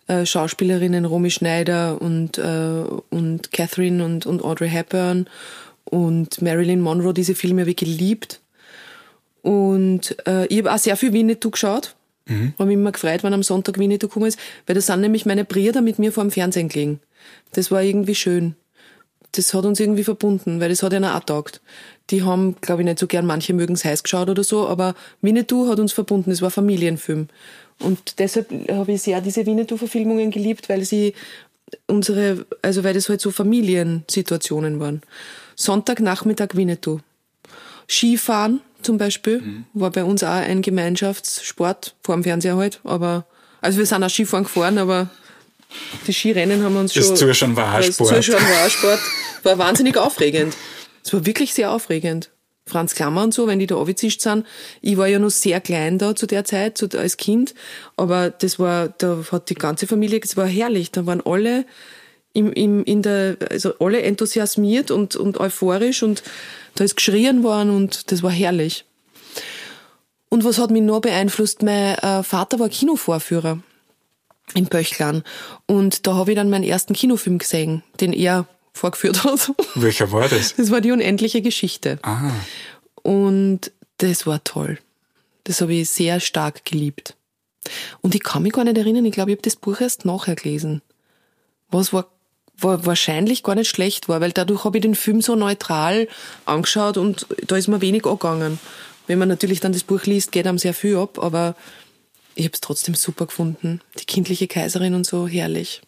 äh, 0.06 0.24
Schauspielerinnen 0.24 1.06
Romy 1.06 1.32
Schneider 1.32 2.00
und, 2.00 2.38
äh, 2.38 2.84
und 3.10 3.52
Catherine 3.54 4.06
und, 4.06 4.28
und 4.28 4.44
Audrey 4.44 4.70
Hepburn 4.70 5.26
und 5.86 6.44
Marilyn 6.44 6.80
Monroe, 6.80 7.16
diese 7.16 7.34
Filme 7.34 7.62
habe 7.62 7.72
ich 7.72 7.78
geliebt. 7.78 8.39
Und 9.42 10.16
äh, 10.28 10.46
ich 10.46 10.60
habe 10.60 10.74
auch 10.74 10.78
sehr 10.78 10.96
viel 10.96 11.12
Winnetou 11.12 11.50
geschaut. 11.50 11.96
Mhm. 12.28 12.54
Habe 12.58 12.68
mich 12.68 12.76
immer 12.76 12.92
gefreut, 12.92 13.24
wenn 13.24 13.34
am 13.34 13.44
Sonntag 13.44 13.78
Winnetou 13.78 14.08
gekommen 14.08 14.28
ist, 14.28 14.40
weil 14.66 14.76
da 14.76 14.82
sind 14.82 15.02
nämlich 15.02 15.26
meine 15.26 15.46
Brüder 15.46 15.82
mit 15.82 16.00
mir 16.00 16.12
vor 16.12 16.24
dem 16.24 16.32
Fernsehen 16.32 16.70
gelegen. 16.70 17.00
Das 17.54 17.72
war 17.72 17.84
irgendwie 17.84 18.16
schön. 18.16 18.56
Das 19.34 19.54
hat 19.54 19.66
uns 19.66 19.80
irgendwie 19.80 20.04
verbunden, 20.04 20.60
weil 20.60 20.70
das 20.70 20.84
hat 20.84 20.94
ihnen 20.94 21.06
auch 21.06 21.24
taugt. 21.24 21.62
Die 22.12 22.22
haben, 22.22 22.56
glaube 22.62 22.82
ich, 22.82 22.86
nicht 22.86 23.00
so 23.00 23.08
gern, 23.08 23.26
manche 23.26 23.54
mögen 23.54 23.74
es 23.74 23.84
heiß 23.84 24.04
geschaut 24.04 24.30
oder 24.30 24.44
so, 24.44 24.68
aber 24.68 24.94
Winnetou 25.22 25.68
hat 25.68 25.80
uns 25.80 25.92
verbunden. 25.92 26.30
Es 26.32 26.42
war 26.42 26.52
Familienfilm. 26.52 27.30
Und 27.80 28.20
deshalb 28.20 28.52
habe 28.70 28.92
ich 28.92 29.02
sehr 29.02 29.22
diese 29.22 29.46
Winnetou-Verfilmungen 29.46 30.30
geliebt, 30.30 30.70
weil 30.70 30.86
sie 30.86 31.14
unsere, 31.88 32.46
also 32.62 32.84
weil 32.84 32.94
das 32.94 33.10
halt 33.10 33.22
so 33.22 33.32
Familiensituationen 33.32 34.80
waren. 34.80 35.02
Sonntagnachmittag 35.56 36.50
Winnetou. 36.54 37.00
Skifahren 37.90 38.62
zum 38.84 38.98
Beispiel 38.98 39.41
mhm. 39.41 39.65
war 39.74 39.91
bei 39.91 40.04
uns 40.04 40.24
auch 40.24 40.30
ein 40.30 40.62
Gemeinschaftssport, 40.62 41.96
vor 42.04 42.15
dem 42.15 42.24
Fernseher 42.24 42.58
halt, 42.58 42.80
aber, 42.84 43.26
also 43.62 43.78
wir 43.80 43.86
sind 43.86 44.04
auch 44.04 44.10
Skifahren 44.10 44.43
gefahren, 44.43 44.78
aber 44.78 45.10
die 46.08 46.13
Skirennen 46.13 46.63
haben 46.63 46.74
wir 46.74 46.82
uns 46.82 46.93
schon. 46.93 47.04
Das 47.04 47.19
Zuschauen 47.19 47.56
war 47.56 47.80
auch 47.80 47.84
Sport. 47.84 48.12
Das 48.12 48.26
Zuschauen 48.26 48.43
war 48.43 48.65
auch 48.65 48.69
Sport. 48.69 49.00
War 49.43 49.58
wahnsinnig 49.58 49.98
aufregend. 49.98 50.56
Es 51.04 51.13
war 51.13 51.26
wirklich 51.26 51.54
sehr 51.54 51.72
aufregend. 51.72 52.30
Franz 52.65 52.96
Klammer 52.96 53.24
und 53.24 53.34
so, 53.34 53.46
wenn 53.48 53.60
die 53.60 53.67
da 53.67 53.76
aufgezischt 53.76 54.22
sind. 54.22 54.46
Ich 54.82 54.96
war 54.96 55.08
ja 55.08 55.19
noch 55.19 55.32
sehr 55.32 55.60
klein 55.60 55.98
da 55.98 56.15
zu 56.15 56.28
der 56.28 56.46
Zeit, 56.46 56.78
so 56.78 56.88
als 56.98 57.17
Kind. 57.17 57.54
Aber 57.98 58.30
das 58.30 58.58
war, 58.58 58.89
da 58.89 59.19
hat 59.32 59.50
die 59.50 59.56
ganze 59.56 59.86
Familie, 59.86 60.22
das 60.22 60.38
war 60.38 60.48
herrlich. 60.48 60.91
Da 60.91 61.06
waren 61.06 61.22
alle 61.26 61.65
im, 62.34 62.52
im, 62.52 62.84
in 62.84 63.02
der, 63.02 63.38
also 63.50 63.74
alle 63.80 64.02
enthusiasmiert 64.02 64.91
und, 64.91 65.15
und 65.15 65.39
euphorisch 65.39 66.04
und 66.04 66.24
da 66.76 66.84
ist 66.84 66.96
geschrien 66.96 67.43
worden 67.43 67.69
und 67.69 68.12
das 68.12 68.24
war 68.24 68.32
herrlich. 68.32 68.86
Und 70.30 70.43
was 70.43 70.58
hat 70.58 70.72
mich 70.72 70.82
noch 70.82 71.02
beeinflusst? 71.02 71.62
Mein 71.62 71.96
äh, 72.00 72.24
Vater 72.24 72.60
war 72.60 72.69
Kinovorführer 72.69 73.60
in 74.56 74.65
Böchlan 74.65 75.24
und 75.67 76.08
da 76.08 76.15
habe 76.15 76.32
ich 76.32 76.36
dann 76.36 76.50
meinen 76.50 76.63
ersten 76.63 76.93
Kinofilm 76.93 77.38
gesehen, 77.38 77.84
den 78.02 78.13
er 78.13 78.48
vorgeführt 78.74 79.24
hat. 79.24 79.52
Welcher 79.76 80.12
war 80.12 80.28
das? 80.28 80.56
Das 80.56 80.72
war 80.72 80.82
die 80.82 80.91
unendliche 80.91 81.41
Geschichte. 81.41 82.00
Ah. 82.02 82.32
Und 83.04 83.72
das 83.98 84.26
war 84.26 84.43
toll. 84.43 84.80
Das 85.43 85.62
habe 85.62 85.74
ich 85.74 85.89
sehr 85.89 86.19
stark 86.19 86.65
geliebt. 86.65 87.15
Und 88.02 88.15
ich 88.15 88.24
kann 88.24 88.43
mich 88.43 88.54
gar 88.54 88.63
nicht 88.63 88.78
erinnern, 88.78 89.06
ich 89.06 89.13
glaube, 89.13 89.32
ich 89.32 89.38
habe 89.38 89.43
das 89.43 89.56
Buch 89.56 89.80
erst 89.80 90.06
nachher 90.06 90.36
gelesen. 90.36 90.82
Was 91.69 91.93
war 91.93 92.12
wahrscheinlich 92.60 93.44
gar 93.44 93.56
nicht 93.56 93.70
schlecht 93.70 94.08
war, 94.08 94.22
weil 94.22 94.32
dadurch 94.32 94.63
habe 94.63 94.78
ich 94.78 94.82
den 94.82 94.96
Film 94.96 95.22
so 95.22 95.36
neutral 95.36 96.08
angeschaut 96.46 96.98
und 96.98 97.28
da 97.48 97.58
ist 97.58 97.68
mir 97.68 97.82
wenig 97.82 98.06
angegangen. 98.06 98.60
Wenn 99.08 99.20
man 99.20 99.28
natürlich 99.28 99.60
dann 99.60 99.74
das 99.74 99.84
Buch 99.84 100.04
liest, 100.04 100.32
geht 100.32 100.48
einem 100.48 100.58
sehr 100.58 100.74
viel 100.74 100.98
ab, 100.98 101.20
aber 101.20 101.56
ich 102.36 102.46
habe 102.46 102.54
es 102.54 102.62
trotzdem 102.62 102.96
super 102.96 103.26
gefunden. 103.26 103.82
Die 104.00 104.06
kindliche 104.06 104.48
Kaiserin 104.48 104.94
und 104.94 105.06
so, 105.06 105.28
herrlich. 105.28 105.82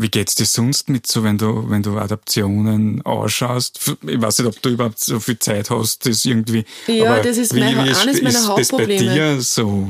Wie 0.00 0.08
geht's 0.08 0.36
dir 0.36 0.44
sonst 0.44 0.88
mit 0.88 1.08
so, 1.08 1.24
wenn 1.24 1.38
du, 1.38 1.68
wenn 1.70 1.82
du 1.82 1.98
Adaptionen 1.98 3.02
ausschaust? 3.04 3.96
Ich 4.06 4.20
weiß 4.20 4.38
nicht, 4.38 4.46
ob 4.46 4.62
du 4.62 4.68
überhaupt 4.68 5.00
so 5.00 5.18
viel 5.18 5.40
Zeit 5.40 5.70
hast, 5.70 6.06
das 6.06 6.24
irgendwie. 6.24 6.64
Ja, 6.86 7.20
das 7.20 7.36
ist, 7.36 7.52
mein, 7.52 7.76
eines 7.76 8.22
meiner 8.22 8.28
ist 8.28 8.46
Hauptprobleme. 8.46 9.04
Das 9.04 9.06
bei 9.06 9.14
dir 9.14 9.40
so? 9.40 9.88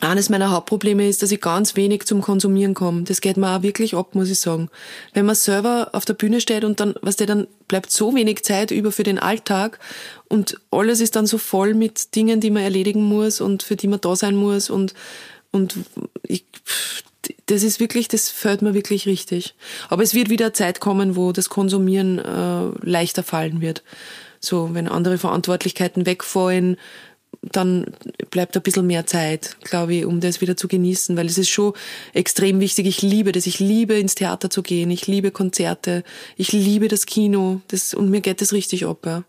Eines 0.00 0.28
meiner 0.28 0.50
Hauptprobleme 0.50 1.08
ist, 1.08 1.22
dass 1.22 1.32
ich 1.32 1.40
ganz 1.40 1.74
wenig 1.74 2.06
zum 2.06 2.20
Konsumieren 2.20 2.74
komme. 2.74 3.02
Das 3.02 3.20
geht 3.20 3.36
mir 3.36 3.56
auch 3.56 3.62
wirklich 3.62 3.94
ab, 3.94 4.14
muss 4.14 4.30
ich 4.30 4.38
sagen. 4.38 4.68
Wenn 5.12 5.26
man 5.26 5.34
selber 5.34 5.90
auf 5.92 6.04
der 6.04 6.14
Bühne 6.14 6.40
steht 6.40 6.62
und 6.64 6.78
dann, 6.78 6.94
was 7.02 7.16
der 7.16 7.26
dann 7.26 7.48
bleibt 7.66 7.90
so 7.90 8.14
wenig 8.14 8.44
Zeit 8.44 8.70
über 8.70 8.92
für 8.92 9.02
den 9.02 9.18
Alltag 9.18 9.80
und 10.28 10.60
alles 10.70 11.00
ist 11.00 11.16
dann 11.16 11.26
so 11.26 11.36
voll 11.36 11.74
mit 11.74 12.14
Dingen, 12.14 12.40
die 12.40 12.50
man 12.50 12.62
erledigen 12.62 13.02
muss 13.02 13.40
und 13.40 13.64
für 13.64 13.74
die 13.74 13.88
man 13.88 14.00
da 14.00 14.14
sein 14.14 14.36
muss 14.36 14.70
und 14.70 14.94
und 15.50 15.76
ich, 16.22 16.44
das 17.46 17.62
ist 17.62 17.80
wirklich, 17.80 18.08
das 18.08 18.28
fällt 18.28 18.62
mir 18.62 18.74
wirklich 18.74 19.06
richtig. 19.06 19.54
Aber 19.88 20.02
es 20.02 20.14
wird 20.14 20.28
wieder 20.30 20.52
Zeit 20.52 20.78
kommen, 20.80 21.16
wo 21.16 21.32
das 21.32 21.48
Konsumieren 21.48 22.18
äh, 22.18 22.86
leichter 22.86 23.22
fallen 23.22 23.60
wird. 23.60 23.82
So, 24.40 24.74
wenn 24.74 24.88
andere 24.88 25.18
Verantwortlichkeiten 25.18 26.06
wegfallen, 26.06 26.76
dann 27.42 27.86
bleibt 28.30 28.56
ein 28.56 28.62
bisschen 28.62 28.86
mehr 28.86 29.06
Zeit, 29.06 29.56
glaube 29.62 29.94
ich, 29.94 30.04
um 30.04 30.20
das 30.20 30.40
wieder 30.40 30.56
zu 30.56 30.68
genießen, 30.68 31.16
weil 31.16 31.26
es 31.26 31.38
ist 31.38 31.48
schon 31.48 31.72
extrem 32.12 32.60
wichtig. 32.60 32.86
Ich 32.86 33.02
liebe 33.02 33.32
das. 33.32 33.46
Ich 33.46 33.60
liebe 33.60 33.94
ins 33.94 34.14
Theater 34.14 34.50
zu 34.50 34.62
gehen. 34.62 34.90
Ich 34.90 35.06
liebe 35.06 35.30
Konzerte. 35.30 36.04
Ich 36.36 36.52
liebe 36.52 36.88
das 36.88 37.06
Kino. 37.06 37.60
Das, 37.68 37.94
und 37.94 38.10
mir 38.10 38.20
geht 38.20 38.40
das 38.40 38.52
richtig 38.52 38.86
ab, 38.86 39.06
ja. 39.06 39.24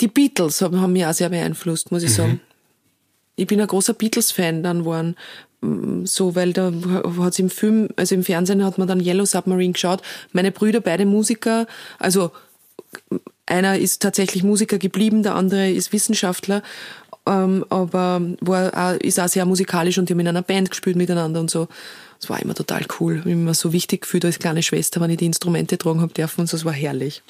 Die 0.00 0.08
Beatles 0.08 0.60
haben, 0.60 0.80
haben 0.80 0.92
mich 0.92 1.06
auch 1.06 1.12
sehr 1.12 1.28
beeinflusst, 1.28 1.92
muss 1.92 2.02
ich 2.02 2.10
mhm. 2.10 2.14
sagen. 2.14 2.40
Ich 3.36 3.46
bin 3.46 3.60
ein 3.60 3.66
großer 3.66 3.94
Beatles-Fan 3.94 4.62
dann 4.62 4.80
geworden, 4.80 5.16
so, 6.04 6.34
weil 6.34 6.52
da 6.52 6.72
hat's 7.18 7.38
im 7.38 7.50
Film, 7.50 7.88
also 7.96 8.14
im 8.14 8.24
Fernsehen 8.24 8.64
hat 8.64 8.78
man 8.78 8.88
dann 8.88 9.00
Yellow 9.00 9.24
Submarine 9.24 9.72
geschaut. 9.72 10.02
Meine 10.32 10.52
Brüder, 10.52 10.80
beide 10.80 11.04
Musiker, 11.04 11.66
also 11.98 12.32
einer 13.50 13.78
ist 13.78 14.00
tatsächlich 14.00 14.42
Musiker 14.42 14.78
geblieben, 14.78 15.22
der 15.22 15.34
andere 15.34 15.70
ist 15.70 15.92
Wissenschaftler, 15.92 16.62
ähm, 17.26 17.64
aber 17.68 18.22
war 18.40 18.72
auch, 18.74 19.00
ist 19.00 19.20
auch 19.20 19.28
sehr 19.28 19.44
musikalisch 19.44 19.98
und 19.98 20.08
die 20.08 20.14
haben 20.14 20.20
in 20.20 20.28
einer 20.28 20.42
Band 20.42 20.70
gespielt 20.70 20.96
miteinander 20.96 21.40
und 21.40 21.50
so. 21.50 21.68
Das 22.20 22.28
war 22.28 22.40
immer 22.40 22.54
total 22.54 22.84
cool. 22.98 23.22
Immer 23.24 23.54
so 23.54 23.72
wichtig 23.72 24.02
gefühlt 24.02 24.24
als 24.24 24.38
kleine 24.38 24.62
Schwester, 24.62 25.00
wenn 25.00 25.10
ich 25.10 25.16
die 25.16 25.26
Instrumente 25.26 25.78
tragen 25.78 26.00
habe 26.00 26.12
dürfen 26.12 26.42
und 26.42 26.48
so, 26.48 26.56
das 26.56 26.64
war 26.64 26.72
herrlich. 26.72 27.22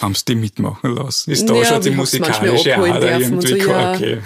Haben 0.00 0.14
sie 0.14 0.24
die 0.26 0.34
mitmachen 0.34 0.94
lassen? 0.94 1.30
Ist 1.30 1.48
da 1.48 1.54
ja, 1.54 1.64
schon 1.64 1.82
die 1.82 1.90
musikalische 1.90 2.76
Ader 2.76 3.20
irgendwie 3.20 3.60
so, 3.60 3.68
ja. 3.70 3.94
okay 3.94 4.18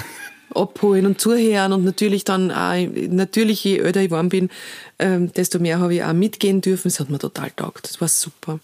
abholen 0.54 1.06
und 1.06 1.20
zuhören 1.20 1.72
und 1.72 1.84
natürlich 1.84 2.24
dann 2.24 2.50
auch, 2.50 2.74
natürlich 3.08 3.64
je 3.64 3.78
älter 3.78 4.00
ich 4.00 4.08
geworden 4.08 4.28
bin, 4.28 4.50
ähm, 4.98 5.32
desto 5.32 5.58
mehr 5.58 5.80
habe 5.80 5.94
ich 5.94 6.04
auch 6.04 6.12
mitgehen 6.12 6.60
dürfen. 6.60 6.88
Das 6.88 7.00
hat 7.00 7.10
mir 7.10 7.18
total 7.18 7.50
taugt. 7.50 7.88
Das 7.88 8.00
war 8.00 8.08
super. 8.08 8.60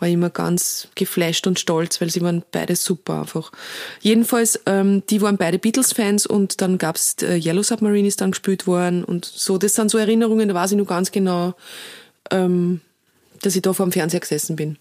War 0.00 0.08
immer 0.08 0.30
ganz 0.30 0.88
geflasht 0.94 1.46
und 1.46 1.60
stolz, 1.60 2.00
weil 2.00 2.10
sie 2.10 2.22
waren 2.22 2.42
beide 2.50 2.74
super 2.74 3.20
einfach. 3.20 3.52
Jedenfalls, 4.00 4.58
ähm, 4.66 5.02
die 5.08 5.20
waren 5.20 5.36
beide 5.36 5.58
Beatles-Fans 5.58 6.26
und 6.26 6.60
dann 6.60 6.78
gab's 6.78 7.16
äh, 7.22 7.36
Yellow 7.36 7.62
Submarine 7.62 8.08
ist 8.08 8.20
dann 8.20 8.32
gespielt 8.32 8.66
worden 8.66 9.04
und 9.04 9.24
so. 9.24 9.58
Das 9.58 9.74
sind 9.74 9.90
so 9.90 9.98
Erinnerungen, 9.98 10.48
da 10.48 10.54
weiß 10.54 10.72
ich 10.72 10.76
nur 10.76 10.86
ganz 10.86 11.12
genau, 11.12 11.54
ähm, 12.30 12.80
dass 13.42 13.54
ich 13.54 13.62
da 13.62 13.72
vor 13.72 13.86
dem 13.86 13.92
Fernseher 13.92 14.20
gesessen 14.20 14.56
bin. 14.56 14.78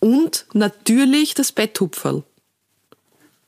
Und 0.00 0.46
natürlich 0.52 1.34
das 1.34 1.50
Betthupferl. 1.50 2.22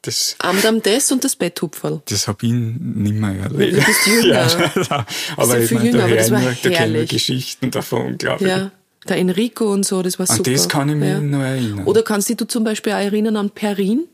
Das, 0.06 0.36
Amdam 0.38 0.80
das 0.82 1.10
und 1.10 1.24
das 1.24 1.34
Betthupferl. 1.34 2.00
Das 2.08 2.28
habe 2.28 2.46
ich 2.46 2.52
nicht 2.52 3.14
mehr 3.14 3.34
erlebt. 3.42 3.76
Du 3.76 3.84
bist 3.84 4.06
jünger. 4.06 4.46
ja, 4.90 5.06
aber 5.36 5.58
ich 5.58 5.70
meine, 5.72 5.90
da, 5.90 6.06
nur, 6.06 6.56
da 6.62 6.70
kennen 6.70 6.94
wir 6.94 7.06
Geschichten 7.06 7.72
davon, 7.72 8.16
glaube 8.16 8.44
ich. 8.44 8.50
Ja, 8.50 8.70
der 9.10 9.18
Enrico 9.18 9.72
und 9.72 9.84
so, 9.84 10.02
das 10.02 10.18
war 10.18 10.26
super. 10.26 10.50
An 10.50 10.56
das 10.56 10.68
kann 10.68 10.88
ich 10.88 10.96
mich 10.96 11.08
ja. 11.08 11.20
noch 11.20 11.40
erinnern. 11.40 11.84
Oder 11.86 12.02
kannst 12.02 12.28
du 12.28 12.34
dich 12.34 12.48
zum 12.48 12.64
Beispiel 12.64 12.92
auch 12.92 12.98
erinnern 12.98 13.36
an 13.36 13.50
Perrin? 13.50 14.04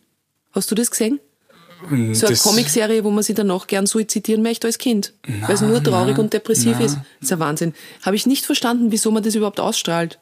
Hast 0.53 0.71
du 0.71 0.75
das 0.75 0.91
gesehen? 0.91 1.21
Mm, 1.89 2.15
so 2.15 2.27
eine 2.27 2.37
Comicserie, 2.37 3.05
wo 3.05 3.11
man 3.11 3.23
sich 3.23 3.35
danach 3.35 3.67
gern 3.67 3.87
suizidieren 3.87 4.43
möchte 4.43 4.67
als 4.67 4.79
Kind. 4.79 5.15
Weil 5.27 5.55
es 5.55 5.61
nur 5.61 5.83
traurig 5.83 6.17
nein, 6.17 6.25
und 6.25 6.33
depressiv 6.33 6.73
nein. 6.73 6.87
ist. 6.87 6.97
Das 6.97 7.05
ist 7.23 7.33
ein 7.33 7.41
Wahnsinn. 7.41 7.75
Habe 8.03 8.17
ich 8.17 8.27
nicht 8.27 8.47
verstanden, 8.47 8.93
wieso 8.93 9.11
man 9.11 9.23
das 9.23 9.35
überhaupt 9.35 9.61
ausstrahlt. 9.61 10.19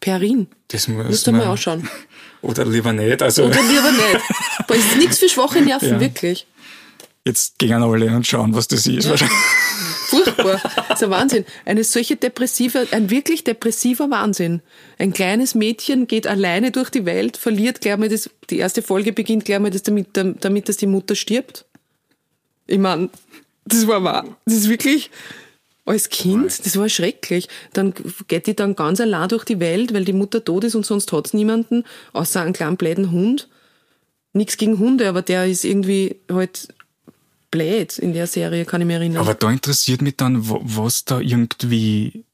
Perrin. 0.00 0.48
Das 0.68 0.86
muss 0.88 1.06
Müsst 1.06 1.26
ihr 1.26 1.32
mal 1.32 1.46
ausschauen. 1.46 1.88
Oder 2.42 2.64
lieber 2.64 2.92
nicht. 2.92 3.22
Also 3.22 3.44
Oder 3.44 3.62
lieber 3.62 3.90
nicht. 3.90 4.24
Das 4.68 4.76
ist 4.76 4.96
nichts 4.98 5.18
für 5.18 5.30
schwache 5.30 5.62
Nerven, 5.62 5.92
ja. 5.92 6.00
wirklich. 6.00 6.46
Jetzt 7.24 7.58
gehen 7.58 7.82
alle 7.82 8.14
und 8.14 8.26
schauen, 8.26 8.54
was 8.54 8.68
das 8.68 8.86
ist. 8.86 9.04
Ja. 9.04 9.10
Wahrscheinlich. 9.12 9.38
Furchtbar. 10.08 10.60
Das 10.88 10.98
ist 10.98 11.04
ein 11.04 11.10
Wahnsinn. 11.10 11.44
Eine 11.66 11.84
solche 11.84 12.16
depressive, 12.16 12.86
ein 12.92 13.10
wirklich 13.10 13.44
depressiver 13.44 14.10
Wahnsinn. 14.10 14.62
Ein 14.98 15.12
kleines 15.12 15.54
Mädchen 15.54 16.06
geht 16.06 16.26
alleine 16.26 16.70
durch 16.70 16.88
die 16.88 17.04
Welt, 17.04 17.36
verliert 17.36 17.82
gleich 17.82 17.98
mal 17.98 18.08
das, 18.08 18.30
die 18.48 18.56
erste 18.56 18.80
Folge 18.80 19.12
beginnt 19.12 19.44
gleich 19.44 19.58
mal 19.58 19.70
das 19.70 19.82
damit, 19.82 20.08
damit, 20.14 20.68
dass 20.68 20.78
die 20.78 20.86
Mutter 20.86 21.14
stirbt. 21.14 21.66
Ich 22.66 22.78
meine, 22.78 23.10
das 23.66 23.86
war 23.86 24.02
wahr. 24.02 24.24
Das 24.46 24.54
ist 24.54 24.68
wirklich, 24.70 25.10
als 25.84 26.08
Kind, 26.08 26.64
das 26.64 26.78
war 26.78 26.88
schrecklich. 26.88 27.48
Dann 27.74 27.92
geht 28.28 28.46
die 28.46 28.56
dann 28.56 28.76
ganz 28.76 29.00
allein 29.00 29.28
durch 29.28 29.44
die 29.44 29.60
Welt, 29.60 29.92
weil 29.92 30.06
die 30.06 30.14
Mutter 30.14 30.42
tot 30.42 30.64
ist 30.64 30.74
und 30.74 30.86
sonst 30.86 31.12
hat's 31.12 31.34
niemanden, 31.34 31.84
außer 32.14 32.40
einen 32.40 32.54
kleinen 32.54 32.78
bläden 32.78 33.10
Hund. 33.10 33.48
Nichts 34.32 34.56
gegen 34.56 34.78
Hunde, 34.78 35.06
aber 35.06 35.20
der 35.20 35.46
ist 35.46 35.64
irgendwie 35.64 36.16
halt 36.30 36.68
blöd 37.50 37.98
in 37.98 38.12
der 38.12 38.26
Serie, 38.26 38.64
kann 38.64 38.80
ich 38.80 38.86
mich 38.86 38.96
erinnern. 38.96 39.22
Aber 39.22 39.34
da 39.34 39.50
interessiert 39.50 40.02
mich 40.02 40.16
dann, 40.16 40.42
was 40.42 41.04
da 41.04 41.20
irgendwie 41.20 42.24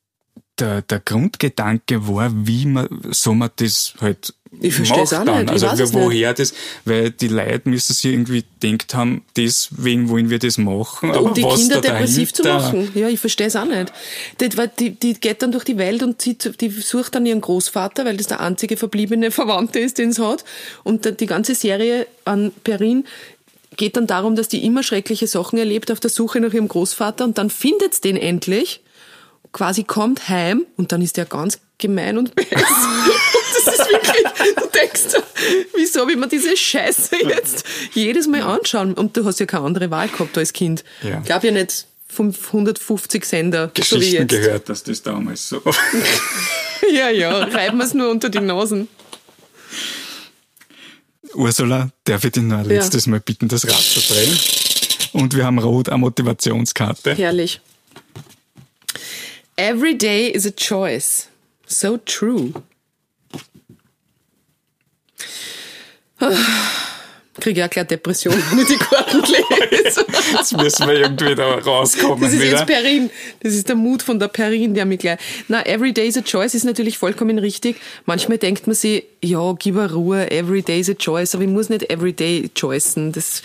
der, 0.59 0.82
der 0.82 1.01
Grundgedanke 1.01 2.07
war, 2.09 2.30
wie 2.32 2.66
man, 2.66 2.89
so 3.11 3.34
man 3.34 3.51
das 3.57 3.95
halt 4.01 4.34
Ich 4.61 4.74
versteh's 4.74 5.11
macht 5.11 5.22
auch 5.22 5.24
dann? 5.24 5.34
nicht. 5.39 5.47
Ich 5.47 5.51
Also 5.51 5.66
weiß 5.66 5.80
es 5.80 5.93
woher 5.95 6.32
das, 6.32 6.55
weil 6.84 7.11
die 7.11 7.26
Leute 7.26 7.68
müssen 7.68 7.93
sich 7.93 8.12
irgendwie 8.12 8.45
denkt 8.62 8.95
haben, 8.95 9.24
deswegen 9.36 10.09
wollen 10.09 10.30
wir 10.30 10.39
das 10.39 10.57
machen. 10.59 11.11
Aber 11.11 11.22
um 11.22 11.34
die 11.34 11.43
was 11.43 11.59
Kinder 11.59 11.80
da 11.80 11.93
depressiv 11.93 12.32
zu 12.32 12.45
machen. 12.45 12.89
Ja, 12.95 13.09
ich 13.09 13.18
verstehe 13.18 13.49
es 13.49 13.57
auch 13.57 13.64
nicht. 13.64 13.93
Die, 14.41 14.57
weil 14.57 14.70
die, 14.78 14.91
die 14.91 15.14
geht 15.14 15.43
dann 15.43 15.51
durch 15.51 15.64
die 15.64 15.76
Welt 15.76 16.05
und 16.05 16.22
zieht, 16.22 16.61
die 16.61 16.70
sucht 16.70 17.16
dann 17.16 17.26
ihren 17.26 17.41
Großvater, 17.41 18.05
weil 18.05 18.16
das 18.16 18.28
der 18.28 18.41
einzige 18.41 18.76
verbliebene 18.76 19.32
Verwandte 19.32 19.80
ist, 19.80 19.99
den 19.99 20.11
es 20.11 20.20
hat. 20.20 20.45
Und 20.84 21.18
die 21.18 21.26
ganze 21.26 21.57
Serie 21.57 22.07
an 22.24 22.53
Perrin 22.62 23.05
geht 23.77 23.97
dann 23.97 24.07
darum, 24.07 24.37
dass 24.37 24.49
die 24.49 24.64
immer 24.64 24.83
schreckliche 24.83 25.27
Sachen 25.27 25.59
erlebt 25.59 25.91
auf 25.91 26.01
der 26.01 26.11
Suche 26.11 26.41
nach 26.41 26.53
ihrem 26.53 26.68
Großvater 26.68 27.25
und 27.25 27.39
dann 27.39 27.51
findet 27.51 28.05
den 28.05 28.16
endlich, 28.16 28.81
quasi 29.53 29.85
kommt 29.85 30.29
heim 30.29 30.66
und 30.77 30.93
dann 30.93 31.03
ist 31.03 31.16
der 31.16 31.25
ganz 31.25 31.59
gemein 31.79 32.18
und 32.18 32.35
böse. 32.35 32.49
das 32.51 33.75
ist 33.75 33.91
wirklich, 33.91 34.55
du 34.57 34.68
denkst, 34.68 35.25
wieso 35.75 36.01
habe 36.01 36.12
ich 36.12 36.18
mir 36.18 36.29
diese 36.29 36.57
Scheiße 36.57 37.16
jetzt 37.29 37.64
jedes 37.93 38.27
Mal 38.27 38.43
anschauen? 38.43 38.95
Und 38.95 39.16
du 39.16 39.25
hast 39.25 39.41
ja 39.41 39.47
keine 39.47 39.64
andere 39.64 39.91
Wahl 39.91 40.09
gehabt 40.09 40.37
als 40.39 40.53
Kind. 40.53 40.85
Ja. 41.03 41.18
Ich 41.18 41.27
glaube 41.27 41.47
ja 41.47 41.53
nicht 41.53 41.87
550 42.09 43.25
Sender, 43.25 43.66
so 43.66 43.97
Geschichten 43.97 44.22
jetzt. 44.22 44.31
gehört, 44.31 44.68
dass 44.68 44.85
das 44.85 45.03
damals 45.03 45.49
so. 45.49 45.61
Ja, 46.93 47.09
ja, 47.09 47.45
reiben 47.45 47.79
wir 47.79 47.85
es 47.85 47.95
nur 47.95 48.11
unter 48.11 48.29
die 48.29 48.41
Nasen. 48.41 48.89
Ursula, 51.35 51.91
darf 52.05 52.24
ich 52.24 52.32
dich 52.32 52.43
noch 52.43 52.59
ein 52.59 52.66
letztes 52.66 53.07
Mal 53.07 53.20
bitten, 53.20 53.49
das 53.49 53.66
Rad 53.66 53.80
zu 53.80 54.01
drehen? 54.01 54.39
Und 55.12 55.35
wir 55.35 55.45
haben 55.45 55.59
rot 55.59 55.89
eine 55.89 55.99
Motivationskarte. 55.99 57.14
Herrlich. 57.14 57.61
Every 59.57 59.97
day 59.97 60.28
is 60.28 60.47
a 60.47 60.51
choice. 60.51 61.28
So 61.66 61.99
true. 61.99 62.53
Kriege 67.45 67.61
ja 67.61 67.66
gleich 67.66 67.86
Depression, 67.86 68.34
wenn 68.51 68.61
ich 68.61 68.68
die 68.68 68.76
Karten 68.76 69.20
lese. 69.20 70.07
Jetzt 70.32 70.57
müssen 70.57 70.88
wir 70.88 70.95
irgendwie 70.95 71.34
da 71.34 71.57
rauskommen 71.57 72.22
Das 72.22 72.32
ist 72.32 72.40
wieder. 72.40 72.53
jetzt 72.53 72.66
Perrin. 72.66 73.11
Das 73.40 73.53
ist 73.53 73.68
der 73.68 73.76
Mut 73.76 74.03
von 74.03 74.18
der 74.18 74.28
Perrin, 74.28 74.72
der 74.72 74.86
mich 74.86 75.01
gleich. 75.01 75.18
Na, 75.49 75.61
every 75.66 75.92
day 75.92 76.09
is 76.09 76.16
a 76.16 76.22
choice 76.22 76.55
ist 76.55 76.64
natürlich 76.64 76.97
vollkommen 76.97 77.38
richtig. 77.38 77.76
Manchmal 78.07 78.38
denkt 78.38 78.66
man 78.66 78.74
sich, 78.74 79.05
ja, 79.22 79.53
gib 79.59 79.76
eine 79.76 79.92
Ruhe, 79.92 80.30
every 80.30 80.62
day 80.62 80.80
is 80.80 80.88
a 80.88 80.95
choice, 80.95 81.34
aber 81.34 81.45
ich 81.45 81.51
muss 81.51 81.68
nicht 81.68 81.90
every 81.90 82.14
day 82.14 82.49
choicen. 82.55 83.12
Das, 83.12 83.42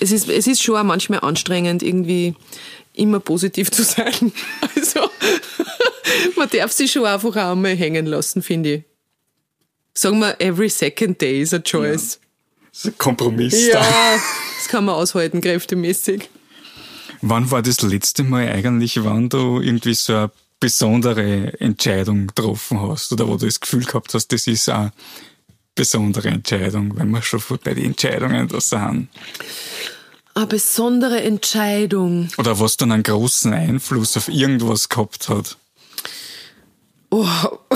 es 0.00 0.12
ist, 0.12 0.28
es 0.28 0.46
ist 0.46 0.62
schon 0.62 0.76
auch 0.76 0.84
manchmal 0.84 1.18
anstrengend, 1.18 1.82
irgendwie 1.82 2.36
immer 2.94 3.18
positiv 3.18 3.72
zu 3.72 3.82
sein. 3.82 4.32
Also, 4.76 5.10
man 6.36 6.48
darf 6.50 6.70
sich 6.70 6.92
schon 6.92 7.04
einfach 7.04 7.30
auch 7.30 7.50
einmal 7.50 7.74
hängen 7.74 8.06
lassen, 8.06 8.42
finde 8.42 8.74
ich. 8.74 8.82
Sagen 9.92 10.20
wir, 10.20 10.40
every 10.40 10.68
second 10.68 11.20
day 11.20 11.42
is 11.42 11.52
a 11.52 11.58
choice. 11.58 12.20
Ein 12.22 12.29
Kompromiss 12.98 13.66
Ja, 13.68 13.80
da. 13.80 14.20
das 14.58 14.68
kann 14.68 14.84
man 14.84 14.94
aushalten, 14.94 15.40
kräftemäßig. 15.40 16.30
Wann 17.22 17.50
war 17.50 17.62
das 17.62 17.82
letzte 17.82 18.22
Mal 18.22 18.48
eigentlich, 18.48 19.04
wann 19.04 19.28
du 19.28 19.60
irgendwie 19.60 19.94
so 19.94 20.14
eine 20.14 20.30
besondere 20.58 21.60
Entscheidung 21.60 22.28
getroffen 22.28 22.80
hast 22.80 23.12
oder 23.12 23.28
wo 23.28 23.36
du 23.36 23.46
das 23.46 23.60
Gefühl 23.60 23.84
gehabt 23.84 24.14
hast, 24.14 24.28
das 24.28 24.46
ist 24.46 24.68
eine 24.68 24.92
besondere 25.74 26.28
Entscheidung, 26.28 26.96
wenn 26.96 27.10
wir 27.10 27.22
schon 27.22 27.42
bei 27.62 27.74
den 27.74 27.86
Entscheidungen 27.86 28.48
da 28.48 28.60
sind? 28.60 29.08
Eine 30.34 30.46
besondere 30.46 31.22
Entscheidung. 31.22 32.28
Oder 32.38 32.58
was 32.60 32.76
dann 32.76 32.92
einen 32.92 33.02
großen 33.02 33.52
Einfluss 33.52 34.16
auf 34.16 34.28
irgendwas 34.28 34.88
gehabt 34.88 35.28
hat? 35.28 35.56
Oh, 37.10 37.26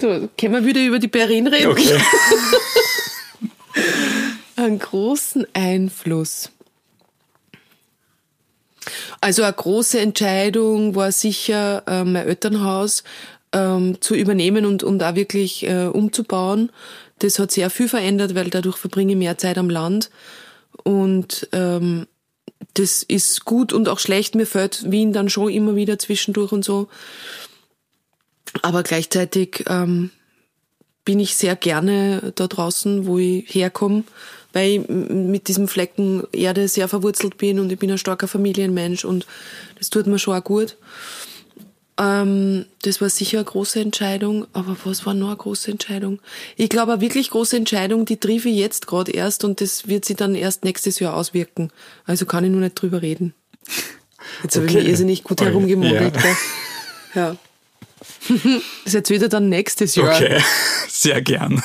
da 0.00 0.28
können 0.38 0.54
wir 0.54 0.64
wieder 0.64 0.84
über 0.84 0.98
die 0.98 1.08
Perrin 1.08 1.46
reden. 1.46 1.70
Okay. 1.70 2.00
Einen 4.56 4.78
großen 4.78 5.46
Einfluss. 5.54 6.50
Also 9.20 9.42
eine 9.42 9.52
große 9.52 10.00
Entscheidung 10.00 10.94
war 10.94 11.12
sicher, 11.12 11.82
äh, 11.86 12.04
mein 12.04 12.26
Elternhaus 12.26 13.04
ähm, 13.52 14.00
zu 14.00 14.14
übernehmen 14.14 14.66
und, 14.66 14.82
und 14.82 15.02
auch 15.02 15.14
wirklich 15.14 15.66
äh, 15.66 15.86
umzubauen. 15.86 16.70
Das 17.18 17.38
hat 17.38 17.50
sehr 17.50 17.70
viel 17.70 17.88
verändert, 17.88 18.34
weil 18.34 18.50
dadurch 18.50 18.76
verbringe 18.76 19.12
ich 19.12 19.18
mehr 19.18 19.38
Zeit 19.38 19.58
am 19.58 19.68
Land. 19.68 20.10
Und 20.84 21.48
ähm, 21.52 22.06
das 22.74 23.02
ist 23.02 23.44
gut 23.44 23.72
und 23.72 23.88
auch 23.88 23.98
schlecht. 23.98 24.34
Mir 24.34 24.46
fällt 24.46 24.90
Wien 24.90 25.12
dann 25.12 25.28
schon 25.28 25.50
immer 25.50 25.76
wieder 25.76 25.98
zwischendurch 25.98 26.52
und 26.52 26.64
so. 26.64 26.88
Aber 28.62 28.82
gleichzeitig 28.82 29.64
ähm, 29.68 30.10
bin 31.10 31.18
ich 31.18 31.34
sehr 31.34 31.56
gerne 31.56 32.32
da 32.36 32.46
draußen, 32.46 33.04
wo 33.04 33.18
ich 33.18 33.52
herkomme, 33.52 34.04
weil 34.52 34.70
ich 34.70 34.88
mit 34.88 35.48
diesem 35.48 35.66
Flecken 35.66 36.22
Erde 36.30 36.68
sehr 36.68 36.86
verwurzelt 36.86 37.36
bin 37.36 37.58
und 37.58 37.72
ich 37.72 37.80
bin 37.80 37.90
ein 37.90 37.98
starker 37.98 38.28
Familienmensch 38.28 39.04
und 39.04 39.26
das 39.76 39.90
tut 39.90 40.06
mir 40.06 40.20
schon 40.20 40.36
auch 40.38 40.44
gut. 40.44 40.76
Ähm, 41.98 42.64
das 42.82 43.00
war 43.00 43.08
sicher 43.10 43.38
eine 43.38 43.44
große 43.44 43.80
Entscheidung, 43.80 44.46
aber 44.52 44.76
was 44.84 45.04
war 45.04 45.14
noch 45.14 45.26
eine 45.30 45.36
große 45.36 45.72
Entscheidung? 45.72 46.20
Ich 46.54 46.68
glaube, 46.68 46.92
eine 46.92 47.00
wirklich 47.00 47.30
große 47.30 47.56
Entscheidung, 47.56 48.04
die 48.04 48.18
triff 48.18 48.46
ich 48.46 48.54
jetzt 48.54 48.86
gerade 48.86 49.10
erst 49.10 49.42
und 49.42 49.60
das 49.60 49.88
wird 49.88 50.04
sich 50.04 50.14
dann 50.16 50.36
erst 50.36 50.62
nächstes 50.62 51.00
Jahr 51.00 51.16
auswirken. 51.16 51.72
Also 52.06 52.24
kann 52.24 52.44
ich 52.44 52.52
nur 52.52 52.60
nicht 52.60 52.80
drüber 52.80 53.02
reden. 53.02 53.34
Jetzt 54.44 54.54
habe 54.54 54.66
ich 54.66 54.70
Okay. 54.74 54.82
mich 54.84 54.90
irrsinnig 54.90 55.24
gut 55.24 55.40
Okay. 55.40 55.50
herumgemodelt. 55.50 56.14
Ja. 57.16 57.36
Das 58.00 58.44
ist 58.86 58.94
jetzt 58.94 59.10
wieder 59.10 59.28
dann 59.28 59.48
nächstes 59.48 59.94
Jahr. 59.94 60.14
Okay, 60.14 60.42
sehr 60.88 61.20
gern. 61.20 61.62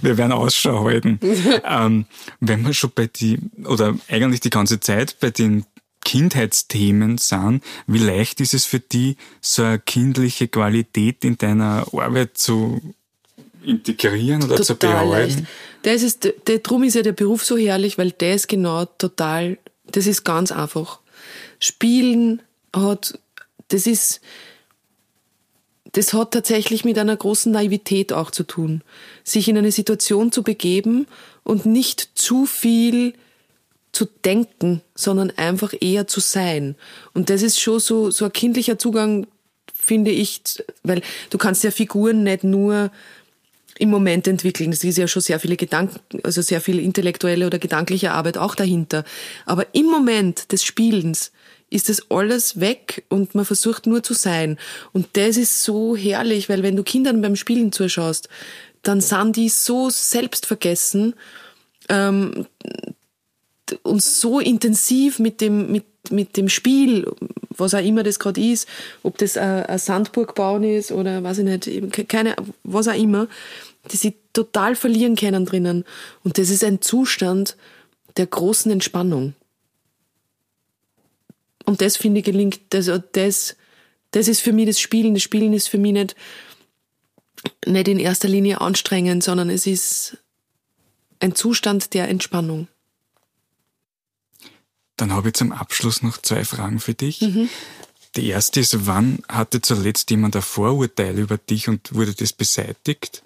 Wir 0.00 0.16
werden 0.16 0.32
Ausschau 0.32 0.84
halten. 0.84 1.18
ähm, 1.64 2.06
wenn 2.40 2.64
wir 2.64 2.72
schon 2.72 2.92
bei 2.94 3.08
die, 3.08 3.38
oder 3.64 3.96
eigentlich 4.08 4.40
die 4.40 4.50
ganze 4.50 4.80
Zeit 4.80 5.16
bei 5.20 5.30
den 5.30 5.64
Kindheitsthemen 6.04 7.18
sind, 7.18 7.62
wie 7.86 7.98
leicht 7.98 8.40
ist 8.40 8.54
es 8.54 8.64
für 8.64 8.80
die, 8.80 9.16
so 9.40 9.62
eine 9.62 9.78
kindliche 9.78 10.48
Qualität 10.48 11.24
in 11.24 11.38
deiner 11.38 11.86
Arbeit 11.92 12.38
zu 12.38 12.80
integrieren 13.64 14.42
oder 14.42 14.56
zu 14.56 14.74
total 14.74 15.08
leicht. 15.08 15.36
behalten? 15.36 15.48
Das 15.82 16.02
ist, 16.02 16.28
der, 16.46 16.58
drum 16.58 16.84
ist 16.84 16.94
ja 16.94 17.02
der 17.02 17.12
Beruf 17.12 17.44
so 17.44 17.56
herrlich, 17.56 17.98
weil 17.98 18.12
der 18.12 18.34
ist 18.34 18.48
genau 18.48 18.84
total, 18.84 19.58
das 19.86 20.06
ist 20.06 20.24
ganz 20.24 20.52
einfach. 20.52 21.00
Spielen 21.58 22.42
hat, 22.74 23.18
das 23.68 23.86
ist, 23.86 24.20
das 25.92 26.14
hat 26.14 26.32
tatsächlich 26.32 26.84
mit 26.84 26.98
einer 26.98 27.16
großen 27.16 27.52
Naivität 27.52 28.12
auch 28.12 28.30
zu 28.30 28.44
tun. 28.44 28.82
Sich 29.24 29.48
in 29.48 29.58
eine 29.58 29.72
Situation 29.72 30.32
zu 30.32 30.42
begeben 30.42 31.06
und 31.44 31.66
nicht 31.66 32.10
zu 32.14 32.46
viel 32.46 33.14
zu 33.92 34.06
denken, 34.24 34.80
sondern 34.94 35.30
einfach 35.36 35.74
eher 35.78 36.06
zu 36.06 36.20
sein. 36.20 36.76
Und 37.12 37.28
das 37.28 37.42
ist 37.42 37.60
schon 37.60 37.78
so, 37.78 38.10
so 38.10 38.24
ein 38.24 38.32
kindlicher 38.32 38.78
Zugang, 38.78 39.26
finde 39.74 40.10
ich, 40.10 40.40
weil 40.82 41.02
du 41.28 41.38
kannst 41.38 41.62
ja 41.62 41.70
Figuren 41.70 42.22
nicht 42.22 42.42
nur 42.42 42.90
im 43.78 43.90
Moment 43.90 44.26
entwickeln. 44.28 44.72
Es 44.72 44.84
ist 44.84 44.96
ja 44.96 45.08
schon 45.08 45.22
sehr 45.22 45.40
viele 45.40 45.56
Gedanken, 45.56 46.00
also 46.22 46.40
sehr 46.40 46.60
viel 46.60 46.78
intellektuelle 46.78 47.46
oder 47.46 47.58
gedankliche 47.58 48.12
Arbeit 48.12 48.38
auch 48.38 48.54
dahinter. 48.54 49.04
Aber 49.44 49.74
im 49.74 49.86
Moment 49.86 50.52
des 50.52 50.64
Spielens 50.64 51.32
ist 51.72 51.88
das 51.88 52.10
alles 52.10 52.60
weg 52.60 53.04
und 53.08 53.34
man 53.34 53.44
versucht 53.44 53.86
nur 53.86 54.02
zu 54.02 54.14
sein. 54.14 54.58
Und 54.92 55.08
das 55.14 55.36
ist 55.36 55.64
so 55.64 55.96
herrlich, 55.96 56.48
weil 56.48 56.62
wenn 56.62 56.76
du 56.76 56.82
Kindern 56.82 57.22
beim 57.22 57.36
Spielen 57.36 57.72
zuschaust, 57.72 58.28
dann 58.82 59.00
sind 59.00 59.36
die 59.36 59.48
so 59.48 59.90
selbstvergessen 59.90 61.14
ähm, 61.88 62.46
und 63.82 64.02
so 64.02 64.40
intensiv 64.40 65.18
mit 65.18 65.40
dem, 65.40 65.72
mit, 65.72 65.84
mit 66.10 66.36
dem 66.36 66.48
Spiel, 66.48 67.06
was 67.50 67.74
auch 67.74 67.84
immer 67.84 68.02
das 68.02 68.18
gerade 68.18 68.40
ist, 68.40 68.68
ob 69.02 69.18
das 69.18 69.36
ein, 69.36 69.78
Sandburg 69.78 70.34
bauen 70.34 70.64
ist 70.64 70.92
oder 70.92 71.22
weiß 71.22 71.38
ich 71.38 71.44
nicht, 71.44 72.08
keine, 72.08 72.34
was 72.64 72.88
auch 72.88 72.98
immer, 72.98 73.28
die 73.90 73.96
sie 73.96 74.14
total 74.32 74.76
verlieren 74.76 75.16
können 75.16 75.46
drinnen. 75.46 75.84
Und 76.24 76.38
das 76.38 76.50
ist 76.50 76.64
ein 76.64 76.80
Zustand 76.80 77.56
der 78.16 78.26
großen 78.26 78.70
Entspannung. 78.70 79.34
Und 81.64 81.80
das 81.80 81.96
finde 81.96 82.20
ich 82.20 82.24
gelingt, 82.24 82.60
das, 82.70 82.90
das, 83.12 83.56
das 84.10 84.28
ist 84.28 84.40
für 84.40 84.52
mich 84.52 84.66
das 84.66 84.80
Spielen. 84.80 85.14
Das 85.14 85.22
Spielen 85.22 85.52
ist 85.52 85.68
für 85.68 85.78
mich 85.78 85.92
nicht, 85.92 86.16
nicht 87.66 87.88
in 87.88 87.98
erster 87.98 88.28
Linie 88.28 88.60
anstrengend, 88.60 89.22
sondern 89.22 89.50
es 89.50 89.66
ist 89.66 90.18
ein 91.20 91.34
Zustand 91.34 91.94
der 91.94 92.08
Entspannung. 92.08 92.68
Dann 94.96 95.12
habe 95.12 95.28
ich 95.28 95.34
zum 95.34 95.52
Abschluss 95.52 96.02
noch 96.02 96.18
zwei 96.18 96.44
Fragen 96.44 96.80
für 96.80 96.94
dich. 96.94 97.20
Die 98.16 98.28
erste 98.28 98.60
ist, 98.60 98.86
wann 98.86 99.22
hatte 99.28 99.62
zuletzt 99.62 100.10
jemand 100.10 100.36
ein 100.36 100.42
Vorurteil 100.42 101.18
über 101.18 101.38
dich 101.38 101.68
und 101.68 101.94
wurde 101.94 102.14
das 102.14 102.32
beseitigt? 102.32 103.22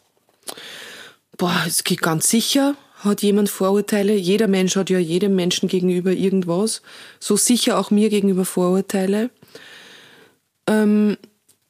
Boah, 1.36 1.64
es 1.66 1.84
geht 1.84 2.02
ganz 2.02 2.30
sicher. 2.30 2.76
Hat 2.96 3.22
jemand 3.22 3.50
Vorurteile? 3.50 4.14
Jeder 4.14 4.48
Mensch 4.48 4.76
hat 4.76 4.90
ja 4.90 4.98
jedem 4.98 5.34
Menschen 5.34 5.68
gegenüber 5.68 6.12
irgendwas. 6.12 6.82
So 7.20 7.36
sicher 7.36 7.78
auch 7.78 7.90
mir 7.90 8.08
gegenüber 8.08 8.44
Vorurteile. 8.44 9.30
Ähm, 10.66 11.16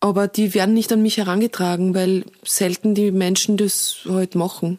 Aber 0.00 0.28
die 0.28 0.54
werden 0.54 0.74
nicht 0.74 0.92
an 0.92 1.02
mich 1.02 1.16
herangetragen, 1.16 1.94
weil 1.94 2.24
selten 2.44 2.94
die 2.94 3.10
Menschen 3.10 3.56
das 3.56 3.96
halt 4.08 4.34
machen. 4.34 4.78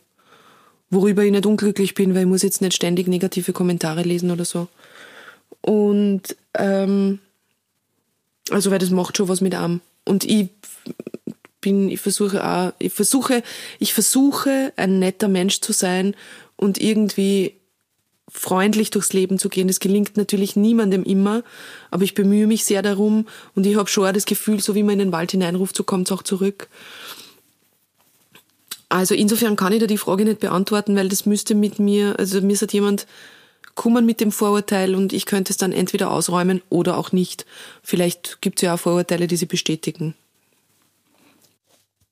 Worüber 0.89 1.24
ich 1.24 1.32
nicht 1.32 1.45
unglücklich 1.45 1.95
bin, 1.95 2.14
weil 2.14 2.22
ich 2.22 2.28
muss 2.28 2.43
jetzt 2.43 2.62
nicht 2.62 2.76
ständig 2.76 3.08
negative 3.08 3.52
Kommentare 3.52 4.04
lesen 4.04 4.32
oder 4.32 4.45
so. 4.45 4.68
Und 5.62 6.38
ähm, 6.54 7.20
also 8.52 8.72
weil 8.72 8.80
das 8.80 8.89
macht 8.91 9.18
schon 9.18 9.28
was 9.28 9.41
mit 9.41 9.54
einem. 9.54 9.82
Und 10.06 10.24
ich 10.24 10.50
bin, 11.68 11.89
ich 11.89 11.99
versuche 11.99 12.47
auch, 12.47 12.72
ich 12.80 12.93
versuche, 12.93 13.43
ich 13.78 13.93
versuche 13.93 14.72
ein 14.78 14.99
netter 14.99 15.28
Mensch 15.28 15.59
zu 15.59 15.74
sein 15.74 16.15
und 16.55 16.80
irgendwie 16.80 17.55
freundlich 18.30 18.89
durchs 18.89 19.11
Leben 19.11 19.38
zu 19.38 19.49
gehen. 19.49 19.68
Das 19.68 19.82
gelingt 19.82 20.15
natürlich 20.15 20.55
niemandem 20.55 21.03
immer, 21.03 21.43
aber 21.91 22.03
ich 22.03 22.13
bemühe 22.13 22.47
mich 22.47 22.63
sehr 22.63 22.82
darum 22.82 23.28
und 23.53 23.65
ich 23.65 23.76
habe 23.76 23.89
schon 23.89 24.07
auch 24.07 24.13
das 24.13 24.26
Gefühl, 24.26 24.61
so 24.61 24.76
wie 24.76 24.84
man 24.84 24.93
in 24.93 24.99
den 24.99 25.11
Wald 25.11 25.32
hineinruft, 25.32 25.76
so 25.76 25.84
kommt 25.84 26.07
es 26.07 26.18
auch 26.18 26.24
zurück. 26.24 26.70
Also 28.88 29.13
insofern 29.13 29.57
kann 29.57 29.74
ich 29.74 29.82
da 29.82 29.88
die 29.88 29.97
Frage 29.97 30.24
nicht 30.24 30.39
beantworten, 30.39 30.95
weil 30.95 31.09
das 31.09 31.26
müsste 31.26 31.53
mit 31.53 31.80
mir, 31.80 32.15
also 32.18 32.39
mir 32.39 32.55
sagt 32.55 32.72
jemand 32.72 33.07
kommen 33.76 34.05
mit 34.05 34.22
dem 34.22 34.32
Vorurteil 34.32 34.95
und 34.95 35.11
ich 35.11 35.26
könnte 35.26 35.51
es 35.51 35.57
dann 35.57 35.74
entweder 35.74 36.11
ausräumen 36.11 36.61
oder 36.70 36.97
auch 36.97 37.11
nicht. 37.11 37.45
Vielleicht 37.84 38.41
gibt 38.41 38.59
es 38.59 38.61
ja 38.63 38.76
auch 38.76 38.80
Vorurteile, 38.80 39.28
die 39.28 39.36
sie 39.36 39.45
bestätigen. 39.45 40.15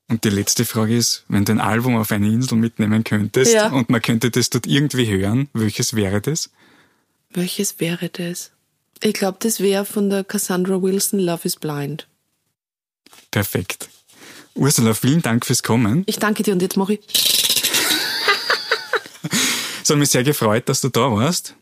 Und 0.08 0.24
die 0.24 0.30
letzte 0.30 0.66
Frage 0.66 0.96
ist, 0.96 1.24
wenn 1.28 1.46
du 1.46 1.54
ein 1.54 1.60
Album 1.60 1.96
auf 1.98 2.12
eine 2.12 2.28
Insel 2.28 2.58
mitnehmen 2.58 3.04
könntest 3.04 3.54
ja. 3.54 3.70
und 3.70 3.90
man 3.90 4.02
könnte 4.02 4.30
das 4.30 4.52
dort 4.52 4.68
irgendwie 4.68 5.08
hören, 5.08 5.50
welches 5.54 5.96
wäre 5.96 6.22
das? 6.22 6.52
Welches 7.32 7.80
wäre 7.80 8.10
das? 8.10 8.52
Ich 9.02 9.14
glaube, 9.14 9.40
das 9.42 9.60
wäre 9.60 9.84
von 9.84 10.10
der 10.10 10.24
Cassandra 10.24 10.82
Wilson 10.82 11.20
Love 11.20 11.42
is 11.44 11.56
Blind. 11.56 12.08
Perfekt. 13.32 13.90
Ursula, 14.54 14.94
vielen 14.94 15.22
Dank 15.22 15.46
fürs 15.46 15.64
Kommen. 15.64 16.04
Ich 16.06 16.18
danke 16.18 16.44
dir 16.44 16.54
und 16.54 16.62
jetzt 16.62 16.78
mache 16.78 16.94
ich. 16.94 17.02
es 19.84 19.90
hat 19.90 19.98
mich 19.98 20.10
sehr 20.10 20.24
gefreut, 20.24 20.70
dass 20.70 20.82
du 20.82 20.90
da 20.90 21.12
warst. 21.12 21.56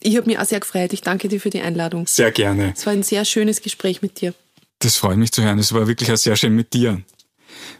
Ich 0.00 0.16
habe 0.16 0.26
mich 0.26 0.38
auch 0.38 0.44
sehr 0.44 0.60
gefreut. 0.60 0.92
Ich 0.92 1.02
danke 1.02 1.28
dir 1.28 1.40
für 1.40 1.50
die 1.50 1.60
Einladung. 1.60 2.06
Sehr 2.06 2.30
gerne. 2.30 2.72
Es 2.76 2.86
war 2.86 2.92
ein 2.92 3.02
sehr 3.02 3.24
schönes 3.24 3.62
Gespräch 3.62 4.00
mit 4.00 4.20
dir. 4.20 4.32
Das 4.78 4.96
freut 4.96 5.16
mich 5.16 5.32
zu 5.32 5.42
hören. 5.42 5.58
Es 5.58 5.72
war 5.72 5.86
wirklich 5.86 6.12
auch 6.12 6.16
sehr 6.16 6.36
schön 6.36 6.54
mit 6.54 6.72
dir. 6.72 7.02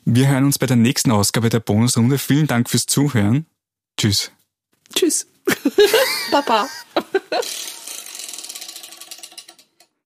Wir 0.05 0.29
hören 0.29 0.45
uns 0.45 0.59
bei 0.59 0.67
der 0.67 0.77
nächsten 0.77 1.11
Ausgabe 1.11 1.49
der 1.49 1.61
Bonusrunde. 1.61 2.19
Vielen 2.19 2.47
Dank 2.47 2.71
fürs 2.71 2.87
Zuhören. 2.87 3.47
Tschüss. 3.97 4.31
Tschüss. 4.95 5.27
Papa. 6.31 6.69